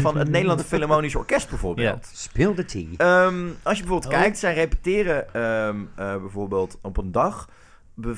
[0.02, 2.06] van het Nederlandse Philharmonisch Orkest bijvoorbeeld.
[2.12, 2.86] Speel de tea.
[2.96, 4.20] Ehm, als je bijvoorbeeld Oh.
[4.20, 7.48] kijkt, zij repeteren ehm, eh, bijvoorbeeld op een dag,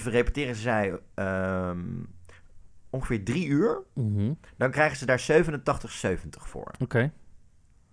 [0.05, 1.79] repeteren zij ehm,
[2.91, 3.83] ongeveer drie uur.
[3.95, 4.33] Mhm.
[4.57, 6.71] Dan krijgen ze daar 87,70 voor.
[6.79, 7.11] Oké.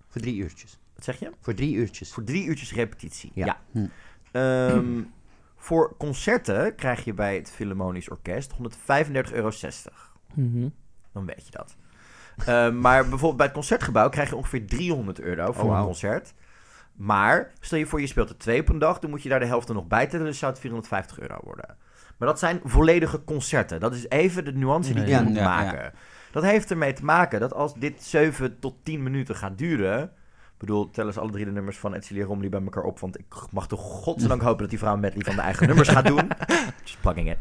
[0.07, 0.79] Voor drie uurtjes.
[0.97, 1.31] Wat zeg je?
[1.41, 2.13] Voor drie uurtjes.
[2.13, 3.31] Voor drie uurtjes repetitie.
[3.33, 3.45] Ja.
[3.45, 3.57] Ja.
[3.71, 3.85] Hm.
[4.31, 5.01] Ehm,
[5.55, 9.51] voor concerten krijg je bij het Philharmonisch Orkest 135,60 euro.
[10.33, 10.69] Mhm.
[11.13, 11.75] Dan weet je dat.
[12.45, 15.79] Ehm, maar bijvoorbeeld bij het concertgebouw krijg je ongeveer 300 euro voor Oh, wauw.
[15.79, 16.33] een concert.
[16.95, 19.39] Maar stel je voor je speelt er twee op een dag, dan moet je daar
[19.39, 21.77] de helft er nog bij tellen, dus zou het 450 euro worden.
[22.17, 23.79] Maar dat zijn volledige concerten.
[23.79, 25.09] Dat is even de nuance die Nee.
[25.11, 25.21] je Ja.
[25.23, 25.93] moet Ja, maken.
[26.31, 30.11] Dat heeft ermee te maken dat als dit 7 tot 10 minuten gaat duren...
[30.57, 32.99] Ik bedoel, tel eens alle drie de nummers van Edcilia Romley bij elkaar op.
[32.99, 35.87] Want ik mag toch godzijdank hopen dat die vrouw een medley van de eigen nummers
[35.89, 36.27] gaat doen.
[36.83, 37.37] Just plugging it.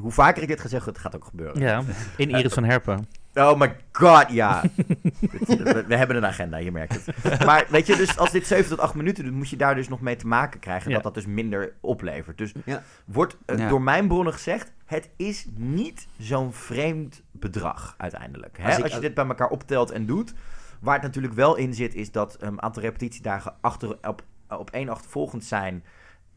[0.00, 1.60] Hoe vaker ik dit ga zeggen, het gaat ook gebeuren.
[1.60, 1.82] Ja,
[2.16, 3.06] in Iris van Herpen.
[3.34, 4.62] Oh my god, ja.
[5.46, 7.44] we, we hebben een agenda, je merkt het.
[7.44, 9.88] Maar weet je, dus als dit 7 tot 8 minuten doet, moet je daar dus
[9.88, 10.88] nog mee te maken krijgen.
[10.88, 10.94] Ja.
[10.94, 12.38] Dat dat dus minder oplevert.
[12.38, 12.82] Dus Ja.
[13.04, 13.68] wordt eh, Ja.
[13.68, 18.58] door mijn bronnen gezegd, het is niet zo'n vreemd bedrag uiteindelijk.
[18.60, 18.82] Hè?
[18.82, 20.34] Als je dit bij elkaar optelt en doet.
[20.80, 24.88] Waar het natuurlijk wel in zit, is dat een aantal repetitiedagen achter, op, op één
[24.88, 25.84] achtervolgend zijn.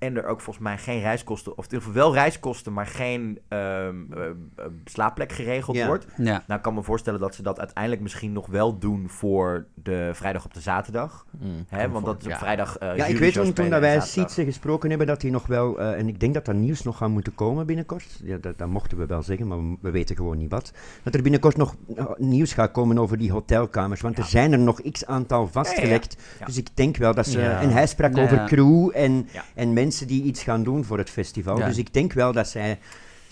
[0.03, 3.39] En er ook volgens mij geen reiskosten, of in ieder geval wel reiskosten, maar geen
[3.47, 3.59] ehm,
[4.13, 5.87] eh, eh, slaapplek geregeld Ja.
[5.87, 6.05] wordt.
[6.17, 6.23] Ja.
[6.47, 10.09] Nou, ik kan me voorstellen dat ze dat uiteindelijk misschien nog wel doen voor de
[10.13, 11.25] vrijdag op de zaterdag.
[11.39, 11.89] Mm, Hè?
[11.89, 12.37] Want dat is op ja.
[12.37, 12.77] vrijdag.
[12.77, 13.99] eh, Ja, ik weet show toen, dat wij.
[14.01, 16.97] Sietse gesproken hebben, dat hij nog wel, eh, en ik denk dat dat nieuws nog
[16.97, 20.15] gaat moeten komen binnenkort, ja, dat, dat mochten we wel zeggen, maar we, we weten
[20.15, 20.71] gewoon niet wat,
[21.03, 24.59] dat er binnenkort nog eh, nieuws gaat komen over die hotelkamers, want er zijn er
[24.59, 26.45] nog x aantal vastgelegd, Ja.
[26.45, 27.61] dus ik denk wel dat ze, Ja.
[27.61, 28.23] en hij sprak Ja.
[28.23, 29.43] over crew en, Ja.
[29.55, 31.67] en mensen die iets gaan doen voor het festival, Ja.
[31.67, 32.79] dus ik denk wel dat zij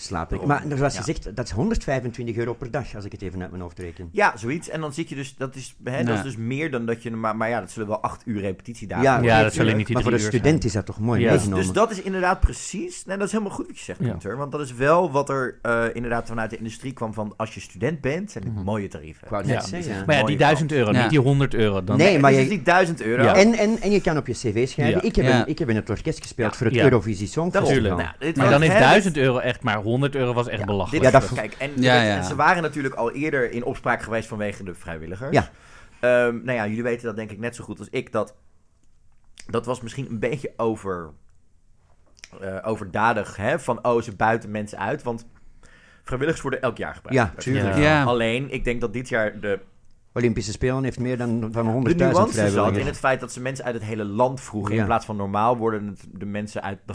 [0.01, 0.39] slapen.
[0.47, 1.05] Maar zoals je Ja.
[1.05, 4.09] zegt, dat is 125 euro per dag, als ik het even uit mijn hoofd reken.
[4.11, 4.69] Ja, zoiets.
[4.69, 7.11] En dan zit je dus, dat is, hè, dat is dus meer dan dat je,
[7.11, 9.95] maar, maar ja, dat zullen wel acht uur repetitiedagen Ja, Ja, dat zullen niet die
[9.95, 10.59] Maar voor een student zijn.
[10.61, 11.31] is dat toch mooi Ja.
[11.31, 13.05] Dus, dus dat is inderdaad precies.
[13.05, 14.05] Nee, dat is helemaal goed wat je zegt, Ja.
[14.09, 14.37] Gunther.
[14.37, 17.59] Want dat is wel wat er eh, inderdaad vanuit de industrie kwam van als je
[17.59, 18.63] student bent, zijn dit Mhm.
[18.63, 19.23] mooie tarieven.
[19.27, 19.41] Ik Ja.
[19.53, 20.03] net zeggen.
[20.05, 21.01] Maar ja, die 1000 euro, Ja.
[21.01, 21.83] niet die 100 euro.
[21.83, 23.23] Dan Nee, maar het is je- niet 1000 euro.
[23.23, 23.35] Ja.
[23.35, 24.95] En, en, en je kan op je cv schrijven.
[24.95, 25.01] Ja.
[25.01, 25.39] Ik, heb Ja.
[25.39, 26.57] een, ik heb in het orkest gespeeld Ja.
[26.57, 26.83] voor het Ja.
[26.83, 27.81] Eurovisie Songfestival.
[27.81, 27.97] Nou,
[28.35, 31.03] Maar dan is hè, 1000 euro echt, maar 100 euro was echt Ja, belachelijk.
[31.03, 34.27] dit Ja, dat- kijk, en, Ja, en ze waren natuurlijk al eerder in opspraak geweest
[34.27, 35.31] vanwege de vrijwilligers.
[35.31, 35.49] Ja.
[35.99, 38.11] Ehm, nou ja, jullie weten dat denk ik net zo goed als ik.
[38.11, 38.35] Dat,
[39.47, 41.11] dat was misschien een beetje over,
[42.41, 43.35] eh, overdadig.
[43.35, 43.59] Hè?
[43.59, 45.03] Van, oh, ze buiten mensen uit.
[45.03, 45.27] Want
[46.03, 47.35] vrijwilligers worden elk jaar gebruikt.
[47.35, 47.75] Ja, tuurlijk.
[47.75, 47.81] Ja.
[47.81, 48.03] Ja.
[48.03, 49.59] Alleen, ik denk dat dit jaar de,
[50.13, 53.41] Olympische Spelen heeft meer dan van 100.000 de nuance zat in het feit dat ze
[53.41, 54.73] mensen uit het hele land vroegen.
[54.73, 54.79] Ja.
[54.79, 56.93] In plaats van normaal worden het de mensen uit de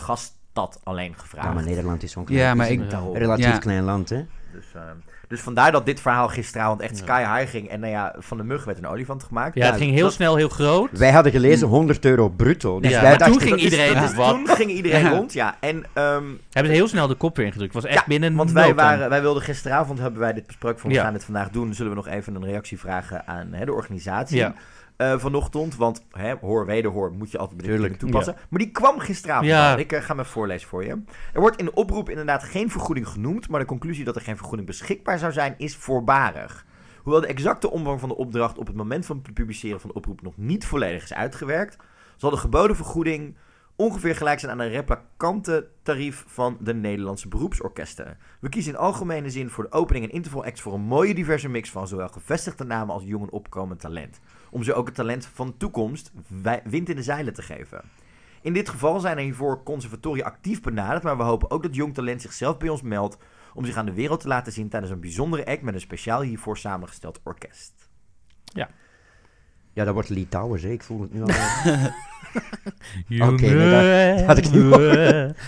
[0.57, 1.47] gaststad alleen gevraagd.
[1.47, 3.59] Ja, maar Nederland is zo'n klein, Ja, maar is ik- relatief Ja.
[3.59, 4.25] klein land, hè?
[4.53, 4.83] Dus, eh,
[5.29, 7.69] dus vandaar dat dit verhaal gisteravond echt sky high ging.
[7.69, 9.55] En nou ja, van de mug werd een olifant gemaakt.
[9.55, 10.99] Ja, het ging heel dat- snel, heel groot.
[10.99, 12.81] Wij hadden gelezen 100 euro bruto.
[12.81, 14.31] Dus Ja, wij maar toen dachten, ging dat iedereen- dat wat?
[14.35, 15.11] Toen ging iedereen Ja.
[15.11, 15.57] rond, ja.
[15.61, 17.75] En, ehm, Hebben ze heel snel de kop weer ingedrukt.
[17.75, 20.79] Het was echt Ja, binnen want wij, waren, wij wilden gisteravond, hebben wij dit besproken
[20.81, 21.75] van we gaan dit vandaag doen.
[21.75, 24.55] Zullen we nog even een reactie vragen aan hè, de organisatie Ja.
[24.97, 25.77] Eh, vanochtend.
[25.77, 28.01] Want hè, hoor, wederhoor moet je altijd bij dit Tuurlijk.
[28.01, 28.47] dingen toepassen.
[28.51, 29.77] Maar die kwam gisteravond Ja.
[29.77, 31.03] Ik eh, ga hem even voorlezen voor je.
[31.33, 33.49] Er wordt in de oproep inderdaad geen vergoeding genoemd.
[33.49, 36.65] Maar de conclusie dat er geen vergoeding beschikbaar zou zijn is voorbarig.
[37.03, 39.97] Hoewel de exacte omvang van de opdracht op het moment van het publiceren van de
[39.97, 41.77] oproep nog niet volledig is uitgewerkt,
[42.17, 43.37] zal de geboden vergoeding
[43.77, 48.19] ongeveer gelijk zijn aan een replicante tarief van de Nederlandse beroepsorkesten.
[48.41, 51.49] We kiezen in algemene zin voor de opening en interval acts voor een mooie diverse
[51.49, 54.21] mix van zowel gevestigde namen als jong en opkomend talent.
[54.51, 56.13] Om ze ook het talent van de toekomst
[56.65, 57.85] wind in de zeilen te geven.
[58.41, 61.95] In dit geval zijn er hiervoor conservatoria actief benaderd, maar we hopen ook dat jong
[61.95, 63.19] talent zichzelf bij ons meldt
[63.55, 66.21] om zich aan de wereld te laten zien tijdens een bijzondere act met een speciaal
[66.21, 67.89] hiervoor samengesteld orkest.
[69.73, 70.09] Ja, dat wordt
[70.63, 70.71] hè?
[70.71, 71.29] Ik voel het nu al.
[73.21, 74.75] Oké, nee, dat had ik niet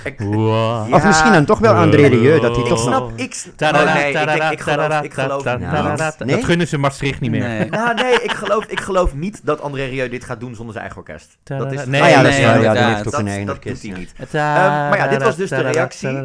[0.05, 0.94] Ik- Wow.
[0.94, 3.44] Of misschien dan toch wel André Rieu, dat hij Ik toch snap, ik...
[3.62, 5.70] Oh, nee, ik, denk- ik geloof, ik geloof niet.
[6.18, 6.37] Nee?
[6.37, 7.48] Dat gunnen ze Maastricht niet meer.
[7.48, 7.68] Nee.
[7.79, 10.85] Nou, nee, ik geloof, ik geloof niet dat André Rieu dit gaat doen zonder zijn
[10.85, 11.38] eigen orkest.
[11.44, 12.38] Dat is, Nee, ah ja, dat is.
[12.38, 13.83] Ja, die heeft ook dat, een eigen dat orkest.
[13.83, 14.07] doet hij ja.
[14.07, 14.31] niet.
[14.31, 16.22] Tadada, maar ja, dit was dus de reactie.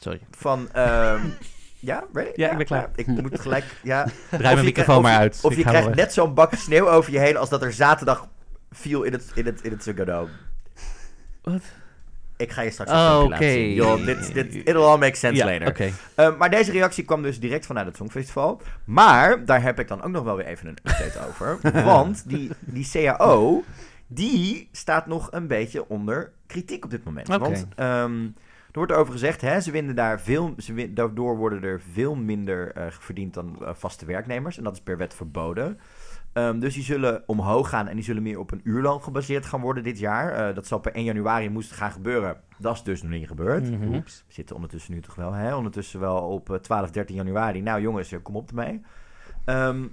[0.00, 1.20] Sorry, Van, ehm,
[1.78, 2.30] ja, ready?
[2.34, 2.88] Ja, ik ben klaar.
[2.94, 4.06] Ik moet gelijk, ja.
[4.30, 5.38] draai mijn microfoon maar uit.
[5.42, 8.26] Of je krijgt net zo'n bak sneeuw over je heen als dat er zaterdag
[8.70, 10.28] viel in het, in het, in het Ziggo.
[11.42, 11.62] Wat?
[12.36, 14.04] Ik ga je straks Oh, een zien.
[14.04, 15.92] Dit, dit, it'll all make sense Ja, later.
[16.16, 18.60] Uh, maar deze reactie kwam dus direct vanuit het Songfestival.
[18.84, 21.58] Maar daar heb ik dan ook nog wel weer even een update over.
[21.84, 23.64] Want die, die CAO,
[24.06, 27.28] die staat nog een beetje onder kritiek op dit moment.
[27.28, 31.62] Want ehm, er wordt over gezegd, hè, ze winnen daar veel, ze win- daardoor worden
[31.62, 34.58] er veel minder eh, verdiend dan eh, vaste werknemers.
[34.58, 35.78] En dat is per wet verboden.
[36.38, 39.60] Ehm, dus die zullen omhoog gaan en die zullen meer op een uurloon gebaseerd gaan
[39.60, 40.32] worden dit jaar.
[40.32, 42.36] Eh, dat zal per 1 januari moest gaan gebeuren.
[42.58, 43.70] Dat is dus nog niet gebeurd.
[43.70, 43.90] Mhm.
[43.90, 45.56] We zitten ondertussen nu toch wel, hè?
[45.56, 47.62] Ondertussen wel op eh, 12, 13 januari.
[47.62, 48.82] Nou jongens, eh, kom op ermee.
[49.44, 49.86] Ehm,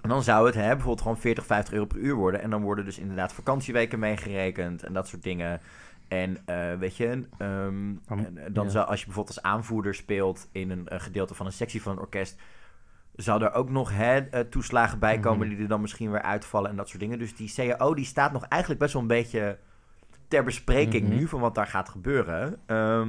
[0.00, 2.42] En dan zou het hè, bijvoorbeeld gewoon 40, 50 euro per uur worden.
[2.42, 5.60] En dan worden dus inderdaad vakantieweken meegerekend en dat soort dingen.
[6.10, 7.94] En eh, weet je, ehm,
[8.52, 8.70] dan ja.
[8.70, 11.92] zou als je bijvoorbeeld als aanvoerder speelt in een, eh, gedeelte van een sectie van
[11.92, 12.40] een orkest,
[13.14, 15.54] zou er ook nog hè, eh, toeslagen bij komen Mhm.
[15.54, 17.18] die er dan misschien weer uitvallen en dat soort dingen.
[17.18, 19.58] Dus die CAO die staat nog eigenlijk best wel een beetje
[20.28, 21.16] ter bespreking Mhm.
[21.16, 22.58] nu van wat daar gaat gebeuren.
[22.66, 23.08] Ehm,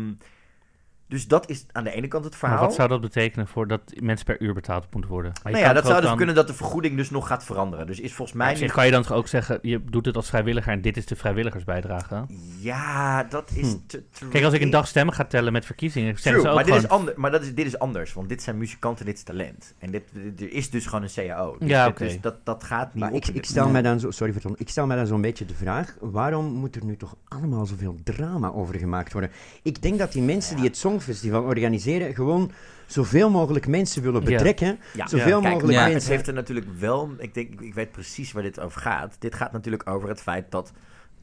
[1.12, 2.66] dus dat is aan de ene kant het Maar verhaal.
[2.66, 5.32] wat zou dat betekenen voor dat mensen per uur betaald moeten worden?
[5.44, 7.88] Maar nou ja, dat zou dus dan- kunnen dat de vergoeding dus nog gaat veranderen.
[7.88, 10.16] Dus is volgens mij zich nu kan je dan toch ook zeggen, je doet het
[10.16, 12.26] als vrijwilliger en dit is de vrijwilligersbijdrage?
[12.60, 13.72] Ja, dat is.
[13.72, 13.78] Hm.
[13.88, 16.56] te- te- Kijk, als ik een dag stemmen ga tellen met verkiezingen, True, ze ook
[16.56, 16.84] maar, dit gewoon...
[16.84, 19.74] is ander, maar dat is, dit is anders, want dit zijn muzikanten, dit is talent.
[19.80, 21.56] En dit, dit- er is dus gewoon een CAO.
[21.60, 22.04] Dus, Ja, dit- oké.
[22.04, 23.18] dus dat, dat gaat niet Maar op.
[23.18, 23.72] ik, ik stel Ja.
[23.72, 26.76] mij dan zo, sorry Verton, ik stel mij dan zo'n beetje de vraag, waarom moet
[26.76, 29.32] er nu toch allemaal zoveel drama over gemaakt worden?
[29.62, 32.52] Ik denk dat die mensen die het Songfestival organiseren gewoon
[32.86, 34.30] zoveel mogelijk mensen willen Ja.
[34.30, 35.08] betrekken, Ja.
[35.08, 35.84] zoveel Kijk, mogelijk Ja.
[35.84, 36.12] Het mensen.
[36.12, 39.16] heeft er natuurlijk wel, ik denk, ik weet precies waar dit over gaat.
[39.20, 40.72] Dit gaat natuurlijk over het feit dat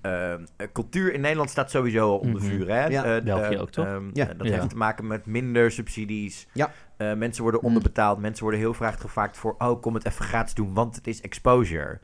[0.00, 0.34] eh,
[0.72, 2.50] cultuur in Nederland staat sowieso al onder Mhm.
[2.50, 2.68] vuur.
[2.68, 2.86] Hè?
[2.86, 3.04] Ja.
[3.16, 3.86] Eh, België eh, ook, toch?
[3.86, 4.24] ehm, Ja.
[4.24, 4.52] dat Ja.
[4.52, 6.46] heeft te maken met minder subsidies.
[6.52, 6.72] Ja.
[6.96, 8.18] Eh, mensen worden onderbetaald.
[8.18, 9.54] Mensen worden heel vaak gevraagd voor...
[9.58, 12.00] oh, kom het even gratis doen, want het is exposure.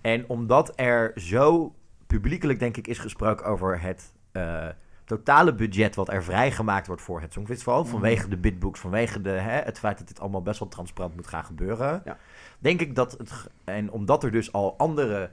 [0.00, 1.74] En omdat er zo
[2.06, 4.12] publiekelijk, denk ik, is gesproken over het...
[5.08, 7.84] totale budget wat er vrijgemaakt wordt voor het Songfestival...
[7.84, 11.26] vanwege de bidbooks, vanwege de, hè, het feit dat dit allemaal best wel transparant moet
[11.26, 12.02] gaan gebeuren...
[12.04, 12.16] Ja.
[12.58, 13.46] denk ik dat het...
[13.64, 15.30] En omdat er dus al andere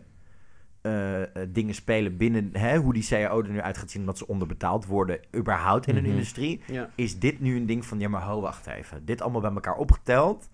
[0.82, 4.18] eh, eh, dingen spelen binnen hè, hoe die CAO er nu uit gaat zien, omdat
[4.18, 6.12] ze onderbetaald worden, überhaupt in een Mhm.
[6.12, 6.90] industrie, Ja.
[6.96, 9.06] is dit nu een ding van, ja maar ho, wacht even.
[9.06, 10.50] Dit allemaal bij elkaar opgeteld,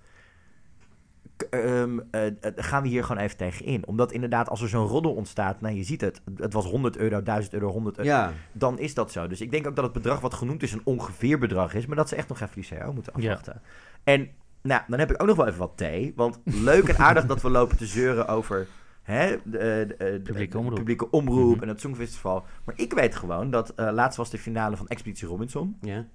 [1.49, 3.87] ehm, eh, eh, gaan we hier gewoon even tegen in.
[3.87, 7.23] Omdat inderdaad, als er zo'n roddel ontstaat, nou je ziet het, het was 100 euro,
[7.23, 9.27] 1000 euro, 100 euro, Ja, dan is dat zo.
[9.27, 11.95] Dus ik denk ook dat het bedrag wat genoemd is een ongeveer bedrag is, maar
[11.95, 13.29] dat ze echt nog even die CAO moeten Ja.
[13.29, 13.61] afwachten.
[14.03, 14.29] En
[14.61, 17.41] nou, dan heb ik ook nog wel even wat thee, want leuk en aardig dat
[17.41, 18.67] we lopen te zeuren over
[19.01, 20.75] hè, de, de, de- de- Publieke de omroep.
[20.75, 21.61] publieke omroep Mhm.
[21.63, 22.45] en het Songfestival.
[22.65, 26.05] Maar ik weet gewoon dat eh, laatst was de finale van Expeditie Robinson, ja.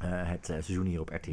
[0.00, 1.30] eh, het eh, seizoen hier op RTL.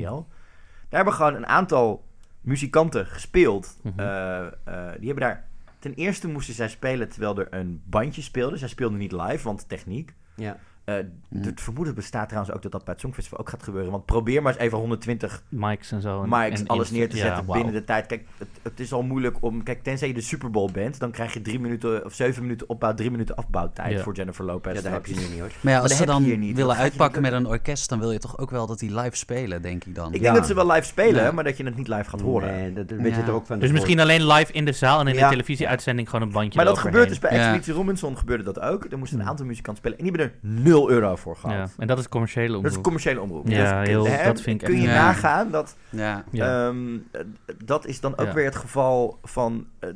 [0.90, 2.04] Daar hebben gewoon een aantal
[2.42, 3.78] muzikanten gespeeld.
[3.84, 4.00] Mhm.
[4.00, 4.52] Eh, eh,
[4.98, 5.50] die hebben daar...
[5.80, 8.58] Ten eerste moesten zij spelen terwijl er een bandje speelde.
[8.58, 10.14] Zij speelden niet live, want techniek.
[10.36, 10.60] ja.
[10.84, 10.96] Eh,
[11.42, 13.92] Het vermoeden bestaat trouwens ook dat dat bij het Songfestival ook gaat gebeuren.
[13.92, 16.24] Want probeer maar eens even 120 Mics en zo.
[16.24, 18.06] En, mics, en alles neer te ja, zetten binnen de tijd.
[18.06, 19.64] Kijk, het, het is al moeilijk om...
[19.64, 22.70] Kijk, tenzij je de Super Bowl bent, dan krijg je drie minuten of zeven minuten
[22.70, 24.04] opbouw, drie minuten afbouwtijd Ja.
[24.04, 24.76] voor Jennifer Lopez.
[24.76, 25.52] ja, dat heb je nu niet hoor.
[25.62, 26.56] Maar ja, als ze dan niet.
[26.56, 29.62] willen uitpakken met een orkest, dan wil je toch ook wel dat die live spelen,
[29.62, 30.08] denk ik dan.
[30.08, 30.22] Ik Ja.
[30.22, 31.32] denk dat ze wel live spelen, Ja.
[31.32, 32.50] maar dat je het niet live gaat horen.
[32.52, 33.60] Nee, dat, dat weet je er ook van.
[33.60, 35.24] Dus misschien alleen live in de zaal en in Ja.
[35.24, 37.30] de televisieuitzending gewoon een bandje Maar dat gebeurt dus bij.
[37.32, 38.86] Expeditie Robinson gebeurde dat ook.
[38.92, 41.56] Er moesten een aantal muzikanten spelen en die hebben er 0 euro voor gehad.
[41.58, 42.76] Ja, en dat is commerciële Dat is omroep.
[42.76, 43.48] een commerciële omroep.
[43.48, 46.24] Ja, Dus, heel- hè, dat vind ik Kun je nagaan dat Ja.
[46.32, 47.22] Ehm, eh,
[47.66, 48.34] dat is dan ook Ja.
[48.34, 49.68] weer het geval van...
[49.80, 49.90] eh,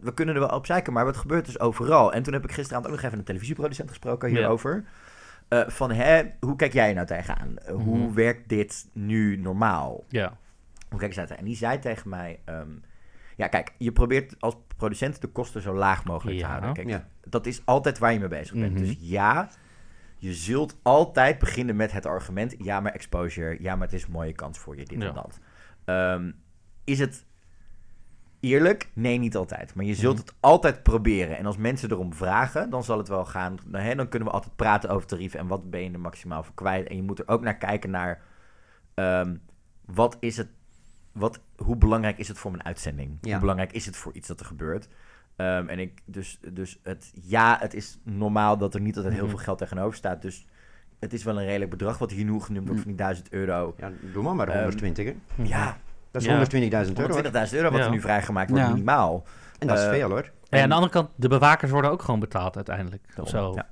[0.00, 2.12] we kunnen er wel op zeiken, maar het gebeurt dus overal.
[2.12, 4.36] En toen heb ik gisteravond ook nog even een televisieproducent gesproken Ja.
[4.36, 4.84] hierover.
[5.48, 7.58] Eh, van, hè, hoe kijk jij nou tegenaan?
[7.58, 8.14] Eh, Hoe Mhm.
[8.14, 10.04] werkt dit nu normaal?
[10.08, 10.36] ja.
[10.88, 11.38] Hoe kijk jij tegen?
[11.38, 12.40] En die zei tegen mij...
[12.44, 12.68] ehm,
[13.36, 16.72] ja, kijk, je probeert als producent de kosten zo laag mogelijk te houden.
[16.72, 17.06] Kijk, Ja.
[17.28, 18.72] dat is altijd waar je mee bezig bent.
[18.72, 18.82] Mhm.
[18.82, 19.48] Dus ja,
[20.24, 22.54] je zult altijd beginnen met het argument...
[22.58, 25.08] ja, maar exposure, ja, maar het is een mooie kans voor je, dit Ja.
[25.08, 25.38] en dat.
[25.84, 26.30] Ehm,
[26.84, 27.24] is het
[28.40, 28.90] eerlijk?
[28.92, 29.74] Nee, niet altijd.
[29.74, 30.24] Maar je zult Mhm.
[30.26, 31.36] het altijd proberen.
[31.38, 33.58] En als mensen erom vragen, dan zal het wel gaan.
[33.66, 36.42] Nou, hè, dan kunnen we altijd praten over tarieven en wat ben je er maximaal
[36.42, 36.88] voor kwijt.
[36.88, 38.22] En je moet er ook naar kijken naar
[38.94, 39.36] ehm,
[39.84, 40.48] wat is het,
[41.12, 43.18] wat, hoe belangrijk is het voor mijn uitzending?
[43.20, 43.30] Ja.
[43.30, 44.88] Hoe belangrijk is het voor iets dat er gebeurt?
[45.36, 49.22] Ehm, en ik, dus, dus het, ja, het is normaal dat er niet altijd heel
[49.24, 49.34] Mhm.
[49.34, 50.22] veel geld tegenover staat.
[50.22, 50.46] Dus
[51.00, 53.74] het is wel een redelijk bedrag wat hier nu genoemd wordt van die 1000 euro.
[53.78, 55.14] Ja, doe maar maar Ehm, 120, hè.
[55.42, 55.76] Ja,
[56.10, 56.34] Dat is Ja.
[56.34, 57.12] 120.000 euro.
[57.12, 57.22] hoor.
[57.22, 57.84] 120.000 euro wat Ja.
[57.86, 58.70] er nu vrijgemaakt wordt, Ja.
[58.70, 59.24] minimaal.
[59.58, 60.30] En dat is Eh, veel, hoor.
[60.48, 63.02] Ja, aan de andere kant, de bewakers worden ook gewoon betaald uiteindelijk.
[63.20, 63.52] Of zo.
[63.54, 63.66] ja.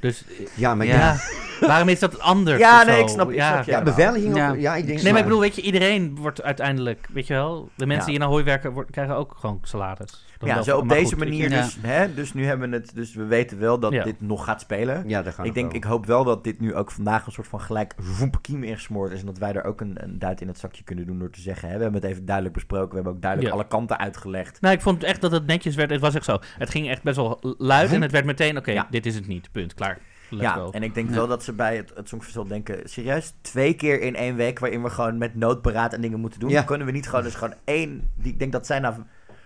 [0.00, 0.24] Dus
[0.56, 0.94] Ja, maar ja.
[0.96, 1.16] ja.
[1.68, 2.58] waarom is dat anders?
[2.58, 3.62] Ja, nee, ik snap- ik ja.
[3.62, 4.74] snap beveiliging Ja.
[4.74, 7.86] ik denk Nee, maar ik bedoel, weet je, iedereen wordt uiteindelijk, weet je wel, de
[7.86, 8.18] mensen Ja.
[8.18, 10.26] die in Ahoy werken krijgen ook gewoon salaris.
[10.44, 11.50] Ja, zo op deze goed, manier.
[11.50, 11.62] Ja.
[11.62, 12.94] Dus, hè, dus nu hebben we het.
[12.94, 14.04] Dus we weten wel dat Ja.
[14.04, 15.08] dit nog gaat spelen.
[15.08, 15.76] Ja, dat gaat ik, denk, wel.
[15.76, 19.20] ik hoop wel dat dit nu ook vandaag een soort van gelijk voempekiem ingesmoord is.
[19.20, 21.40] En dat wij er ook een, een duit in het zakje kunnen doen door te
[21.40, 21.68] zeggen.
[21.68, 22.88] Hè, we hebben het even duidelijk besproken.
[22.88, 23.58] We hebben ook duidelijk Ja.
[23.60, 24.60] alle kanten uitgelegd.
[24.60, 25.90] Nou, ik vond echt dat het netjes werd.
[25.90, 26.38] Het was echt zo.
[26.58, 27.96] Het ging echt best wel luid Voem.
[27.96, 28.86] en het werd meteen, oké, Ja.
[28.90, 29.52] dit is het niet.
[29.52, 29.74] Punt.
[29.74, 29.98] Klaar.
[30.30, 30.70] Let's ja, go.
[30.70, 31.14] en ik denk Ja.
[31.14, 32.80] wel dat ze bij het, het Songfestival denken...
[32.84, 34.58] serieus, twee keer in één week...
[34.58, 36.50] waarin we gewoon met noodberaad en dingen moeten doen...
[36.50, 36.62] Ja.
[36.62, 38.10] kunnen we niet gewoon dus gewoon één...
[38.14, 38.96] Die, ik denk dat zij na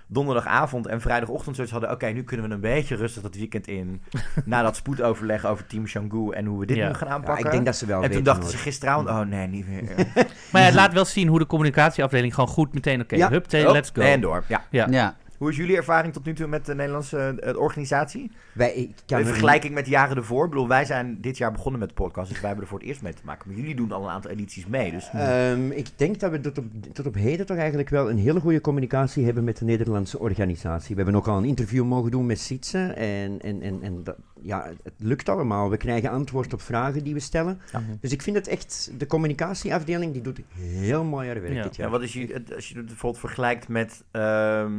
[0.08, 1.90] donderdagavond en vrijdagochtend zoiets hadden...
[1.90, 4.02] oké, nu kunnen we een beetje rustig dat weekend in...
[4.44, 6.88] na dat spoedoverleg over Team Shangu en hoe we dit Ja.
[6.88, 7.44] nu gaan Ja, aanpakken.
[7.44, 8.52] ik denk dat ze wel en toen dachten hoor.
[8.52, 9.08] ze gisteravond...
[9.08, 9.82] oh nee, niet meer.
[10.52, 13.00] Maar ja, het laat wel zien hoe de communicatieafdeling gewoon goed meteen...
[13.00, 13.28] Oké, Ja.
[13.30, 14.00] hup, Oh, let's go.
[14.00, 14.64] En door, ja.
[14.70, 15.16] Ja.
[15.38, 18.30] Hoe is jullie ervaring tot nu toe met de Nederlandse eh, organisatie?
[18.52, 20.44] Wij, ik kan In er- vergelijking met de jaren ervoor.
[20.44, 22.78] Ik bedoel, wij zijn dit jaar begonnen met de podcast, dus wij hebben er voor
[22.78, 23.48] het eerst mee te maken.
[23.48, 25.10] Maar jullie doen al een aantal edities mee, dus...
[25.12, 28.40] Ehm, ik denk dat we tot op, tot op heden toch eigenlijk wel een hele
[28.40, 30.96] goede communicatie hebben met de Nederlandse organisatie.
[30.96, 34.16] We hebben ook al een interview mogen doen met Sietse en, en, en, en dat,
[34.42, 35.70] ja, het lukt allemaal.
[35.70, 37.60] We krijgen antwoord op vragen die we stellen.
[37.72, 37.82] Ja.
[38.00, 41.62] Dus ik vind het echt, de communicatieafdeling die doet heel mooi haar werk Ja.
[41.62, 41.92] dit Ja, jaar.
[41.92, 44.72] wat is je, als je het bijvoorbeeld vergelijkt met ehm,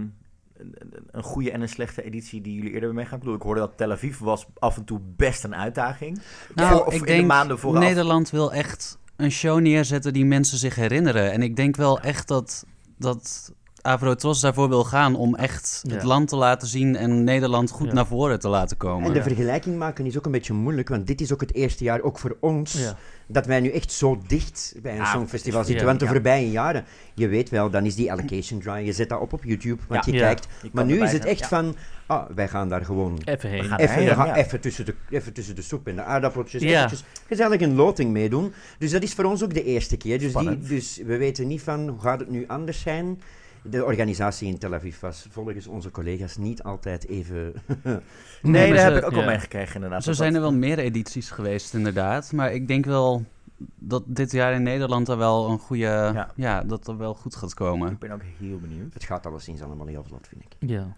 [1.11, 3.13] een, goede en een slechte editie die jullie eerder hebben meegaan?
[3.13, 6.19] Ik bedoel, ik hoorde dat Tel Aviv was af en toe best een uitdaging.
[6.55, 7.83] Nou, Voor- of ik in de denk maanden vooraf.
[7.83, 11.31] Nederland wil echt een show neerzetten die mensen zich herinneren.
[11.31, 12.65] En ik denk wel echt dat,
[12.97, 13.53] dat
[13.87, 16.07] Avrotros daarvoor wil gaan om echt het Ja.
[16.07, 17.93] land te laten zien en Nederland goed Ja.
[17.93, 19.05] naar voren te laten komen.
[19.07, 19.23] En de Ja.
[19.23, 22.19] vergelijking maken is ook een beetje moeilijk, want dit is ook het eerste jaar, ook
[22.19, 22.95] voor ons, Ja.
[23.27, 25.83] dat wij nu echt zo dicht bij een songfestival is- zitten.
[25.85, 26.11] ja, want de ja.
[26.11, 29.43] voorbije jaren, je weet wel, dan is die allocation dry, je zet dat op op
[29.43, 30.11] YouTube, want Ja.
[30.11, 30.23] je Ja.
[30.25, 30.47] kijkt.
[30.71, 31.47] Maar nu is het echt ja.
[31.47, 31.75] van,
[32.05, 33.61] ah, wij gaan daar gewoon Even heen.
[33.61, 36.61] We gaan- even, we gaan even, tussen de, even tussen de soep en de aardappeltjes,
[36.61, 36.69] Ja.
[36.75, 38.53] eventjes gezellig een loting meedoen.
[38.79, 40.19] Dus dat is voor ons ook de eerste keer.
[40.19, 43.21] Dus, die, dus we weten niet van, hoe gaat het nu anders zijn?
[43.69, 47.53] De organisatie in Tel Aviv was volgens onze collega's niet altijd even...
[48.41, 49.25] Nee, daar ze- heb ik ook al ja.
[49.25, 50.01] meegekregen inderdaad.
[50.03, 52.31] Zo Dat zijn er wel meer edities geweest, inderdaad.
[52.31, 53.25] Maar ik denk wel
[53.75, 55.83] dat dit jaar in Nederland er wel een goede...
[55.83, 56.31] Ja.
[56.35, 57.91] Ja, dat er wel goed gaat komen.
[57.91, 58.93] Ik ben ook heel benieuwd.
[58.93, 60.69] Het gaat alleszins allemaal heel vlot, vind ik.
[60.69, 60.95] Ja.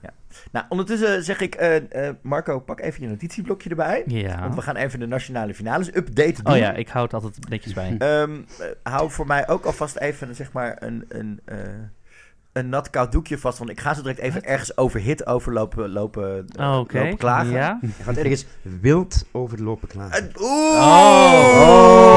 [0.51, 4.03] Nou, ondertussen zeg ik, eh, eh, Marco, pak even je notitieblokje erbij.
[4.05, 4.39] Ja.
[4.41, 6.53] Want we gaan even de nationale finales update doen.
[6.53, 7.95] Oh ja, ik hou het altijd netjes bij.
[7.97, 11.57] Ehm, eh, hou voor mij ook alvast even zeg maar een, een, eh,
[12.53, 13.57] een nat koud doekje vast.
[13.57, 17.51] Want ik ga zo direct even ergens over hit overlopen lopen, eh, Oh, lopen klagen.
[17.51, 17.79] Ja.
[17.81, 20.29] Je gaat ergens wild overlopen klagen.
[20.33, 20.41] Eh,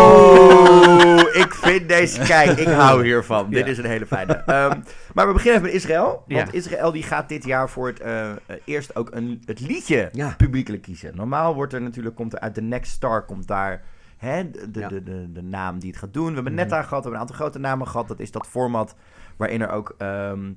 [0.02, 1.20] Oeh!
[1.32, 2.20] Ik vind deze...
[2.20, 3.50] Kijk, ik hou hiervan.
[3.50, 4.32] Dit is een hele fijne.
[4.34, 4.80] Ehm,
[5.14, 6.06] maar we beginnen even met Israël.
[6.26, 6.52] Want Ja.
[6.52, 8.30] Israël die gaat dit jaar voor het eh,
[8.64, 10.34] eerst ook een, het liedje Ja.
[10.36, 11.16] publiekelijk kiezen.
[11.16, 13.82] Normaal wordt er natuurlijk, komt er uit de Next Star, komt daar
[14.16, 14.88] hè, de, de, Ja.
[14.88, 16.26] de, de, de naam die het gaat doen.
[16.28, 16.60] We hebben Mhm.
[16.62, 18.08] net daar gehad, we hebben een aantal grote namen gehad.
[18.08, 18.94] Dat is dat format
[19.36, 20.52] waarin er ook ehm,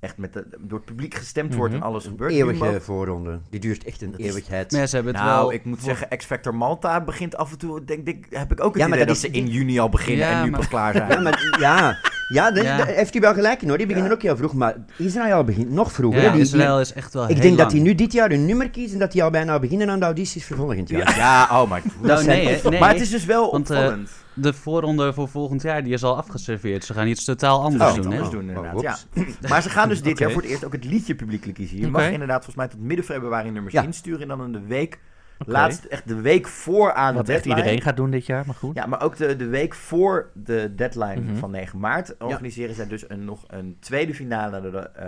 [0.00, 1.82] echt met de, door het publiek gestemd wordt Mhm.
[1.82, 2.32] en alles gebeurt.
[2.32, 3.40] Eeuwige Nu mogen- voorronde.
[3.50, 4.70] Die duurt echt een Dat is- eeuwigheid.
[4.72, 5.52] Maar ja, ze hebben het nou, wel...
[5.52, 8.82] ik moet zeggen, X-Factor Malta begint af en toe, denk ik, heb ik ook het
[8.82, 10.60] Ja, maar idee dat, dat ze is- in juni al beginnen Ja, en nu maar-
[10.60, 11.08] pas klaar zijn.
[11.10, 11.98] Ja, maar ja,
[12.32, 13.78] ja, daar heeft u wel gelijk in hoor.
[13.78, 14.52] Die beginnen ook heel vroeg.
[14.54, 16.20] Maar Israël begint nog vroeger.
[16.20, 16.26] hè.
[16.26, 17.72] Ja, Die- die- Israël is echt wel ik heel denk dat lang.
[17.72, 20.04] die nu dit jaar een nummer kiezen en dat die al bijna beginnen aan de
[20.04, 21.16] audities voor volgend jaar.
[21.16, 22.00] Ja, oh my god.
[22.02, 22.80] Nou, zijn nee, hè, nee.
[22.80, 24.10] Maar het is dus wel Want, eh, opvallend.
[24.34, 26.84] De voorronde voor volgend jaar die is al afgeserveerd.
[26.84, 28.10] Ze gaan iets totaal anders Oh, doen, hè?
[28.10, 28.74] anders doen, Oh, inderdaad.
[28.74, 29.06] oeps.
[29.14, 29.24] Ja.
[29.48, 30.22] Maar ze gaan dus dit Oké.
[30.22, 31.76] jaar voor het eerst ook het liedje publiekelijk kiezen.
[31.76, 31.90] Je Oké.
[31.92, 33.82] mag inderdaad volgens mij tot midden februari nummers Ja.
[33.82, 34.98] insturen en dan in de week,
[35.46, 37.56] Laatst, echt de week voor aan Wat de echt deadline.
[37.66, 38.74] iedereen gaat doen dit jaar, maar goed.
[38.74, 41.34] Ja, maar ook de, de week voor de deadline Mhm.
[41.36, 44.60] van 9 maart organiseren zij dus een, nog een tweede finale.
[44.70, 45.06] de- eh,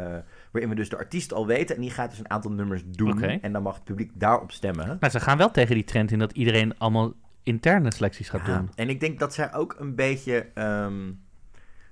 [0.51, 1.75] waarin we dus de artiest al weten.
[1.75, 3.23] En die gaat dus een aantal nummers doen.
[3.23, 4.97] En dan mag het publiek daarop stemmen.
[5.01, 7.13] Maar ze gaan wel tegen die trend in dat iedereen allemaal
[7.43, 8.71] interne selecties gaat Ja, doen.
[8.75, 10.47] En ik denk dat zij ook een beetje.
[10.55, 11.11] ehm,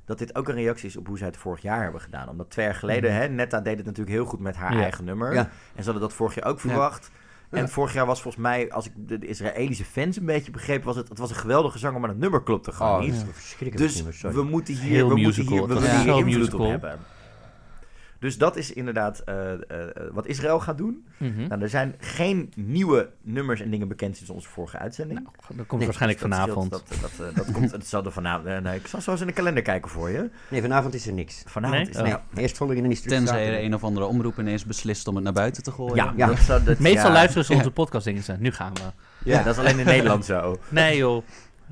[0.05, 2.29] dat dit ook een reactie is op hoe zij het vorig jaar hebben gedaan.
[2.29, 4.81] Omdat twee jaar geleden, hè, Netta deed het natuurlijk heel goed met haar Ja.
[4.83, 5.33] eigen nummer.
[5.33, 5.41] Ja.
[5.41, 7.11] En ze hadden dat vorig jaar ook verwacht.
[7.51, 10.97] En vorig jaar was volgens mij, als ik de, Israëlische fans een beetje begreep, was
[10.97, 13.25] het, het was een geweldige zanger, maar het nummer klopte gewoon Oh, niet.
[13.77, 14.37] Dus nummer, sorry.
[14.37, 15.67] we moeten hier, Heel we moeten musical.
[15.67, 16.61] hier, we hier invloed musical.
[16.61, 16.99] op hebben.
[18.21, 21.05] Dus dat is inderdaad eh, eh, eh, wat Israël gaat doen.
[21.17, 21.47] Mhm.
[21.49, 25.21] Nou, er zijn geen nieuwe nummers en dingen bekend sinds onze vorige uitzending.
[25.49, 26.75] Dat komt Nee, waarschijnlijk Dus dat vanavond.
[26.85, 28.63] scheelt, Dat, dat, dat komt, het zal er vanavond.
[28.63, 30.31] nee, ik zal zo eens in de kalender kijken voor je.
[30.49, 31.43] Nee, vanavond is er niks.
[31.47, 31.89] Vanavond Nee?
[31.91, 32.03] is Oh.
[32.03, 35.15] Nee, nou, eerst volgende is terug Tenzij er een of andere omroep ineens beslist om
[35.15, 35.95] het naar buiten te gooien.
[35.95, 36.27] Ja, Ja.
[36.27, 38.23] Dat, zou- dat, Meestal ja, luisteren ze onze podcast dingen.
[38.39, 38.81] Nu gaan we.
[39.25, 40.59] Ja, dat is alleen in Nederland zo.
[40.69, 41.25] Nee joh.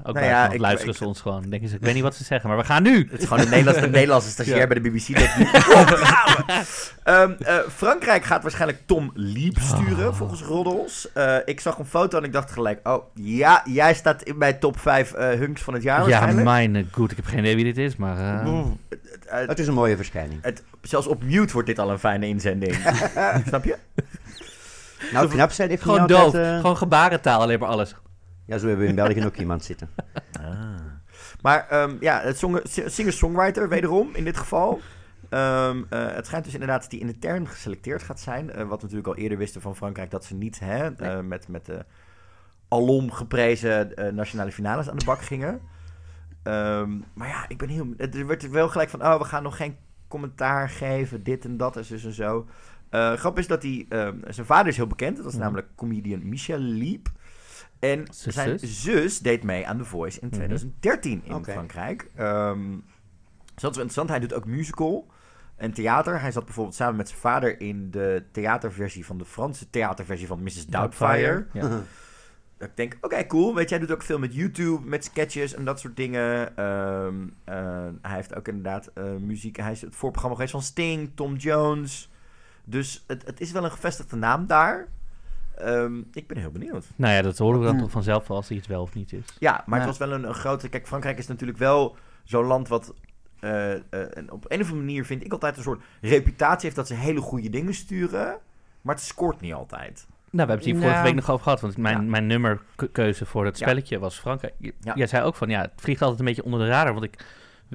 [0.02, 1.42] Ook Nou ja, ik- luisteren ik- ze ons gewoon.
[1.50, 3.08] Denken ze, ik weet niet wat ze zeggen, maar we gaan nu.
[3.10, 4.66] Het is gewoon een Nederlandse, een Nederlandse stagiair Ja.
[4.66, 5.18] bij de BBC.
[5.18, 5.28] Dat.
[7.04, 11.12] Ehm, eh, Frankrijk gaat waarschijnlijk Tom Liep sturen, volgens Roddels.
[11.12, 12.88] Eh, ik zag een foto en ik dacht gelijk...
[12.88, 17.10] Oh, ja, jij staat in mijn top 5 hunks van het jaar Ja, mijn goed.
[17.10, 18.18] Ik heb geen idee wie dit is, maar...
[18.18, 18.58] eh,
[19.26, 20.38] Eh, Het is een mooie verschijning.
[20.42, 22.74] het, zelfs op mute wordt dit al een fijne inzending.
[23.48, 23.76] Snap je?
[25.12, 26.20] Nou, knap zijn heeft gewoon niet doof.
[26.24, 26.46] altijd...
[26.46, 27.94] eh, Gewoon gebarentaal, alleen maar alles.
[28.48, 29.88] Ja, zo hebben we in België ook iemand zitten.
[31.42, 34.80] Maar ehm, ja, het song- singer-songwriter wederom in dit geval.
[35.28, 38.50] Ehm, eh, het schijnt dus inderdaad dat hij intern geselecteerd gaat zijn.
[38.50, 41.48] eh, wat we natuurlijk al eerder wisten van Frankrijk, dat ze niet hè, eh, met,
[41.48, 41.84] met de
[42.68, 45.60] alom geprezen nationale finales aan de bak gingen.
[46.42, 47.86] Ehm, maar ja, ik ben heel.
[47.96, 49.76] Het werd wel gelijk van, oh, we gaan nog geen
[50.08, 52.46] commentaar geven, dit en dat en zus en zo.
[52.90, 53.86] Grap is dat hij,
[54.28, 55.42] zijn vader is heel bekend, dat is Mhm.
[55.42, 57.08] namelijk comedian Michel Liep.
[57.78, 58.82] En Zijn zijn zus?
[58.82, 60.36] zus deed mee aan The Voice in Mhm.
[60.36, 61.52] 2013 in Oké.
[61.52, 62.10] Frankrijk.
[62.16, 62.70] Ehm
[63.54, 64.08] dus dat is wel interessant.
[64.08, 65.06] Hij doet ook musical
[65.56, 66.20] en theater.
[66.20, 70.42] Hij zat bijvoorbeeld samen met zijn vader in de theaterversie van de Franse theaterversie van
[70.42, 70.66] Mrs.
[70.66, 71.46] Doubtfire.
[71.52, 71.68] Ja.
[72.56, 73.54] Dat ik denk, oké, cool.
[73.54, 76.56] Weet je, hij doet ook veel met YouTube, met sketches en dat soort dingen.
[76.56, 77.14] Ehm,
[77.44, 79.56] eh, hij heeft ook inderdaad eh, muziek.
[79.56, 82.10] Hij is het voorprogramma geweest van Sting, Tom Jones.
[82.64, 84.88] Dus het, het is wel een gevestigde naam daar.
[85.58, 86.86] Ehm, ik ben heel benieuwd.
[86.96, 87.80] Nou ja, dat horen we dan Mm.
[87.80, 89.24] toch vanzelf wel als hij het wel of niet is.
[89.38, 89.86] Ja, maar Ja.
[89.86, 90.68] het was wel een, een grote...
[90.68, 92.94] Kijk, Frankrijk is natuurlijk wel zo'n land wat...
[93.40, 96.76] eh, eh, en op een of andere manier vind ik altijd een soort reputatie heeft
[96.76, 98.38] dat ze hele goede dingen sturen.
[98.82, 100.06] Maar het scoort niet altijd.
[100.08, 101.60] Nou, we hebben het hier vorige week nog over gehad.
[101.60, 102.08] Want mijn, Ja.
[102.10, 103.66] mijn nummerkeuze voor het Ja.
[103.66, 104.54] spelletje was Frankrijk.
[104.80, 104.94] Ja.
[104.94, 106.92] Jij zei ook van, ja, het vliegt altijd een beetje onder de radar.
[106.92, 107.24] Want ik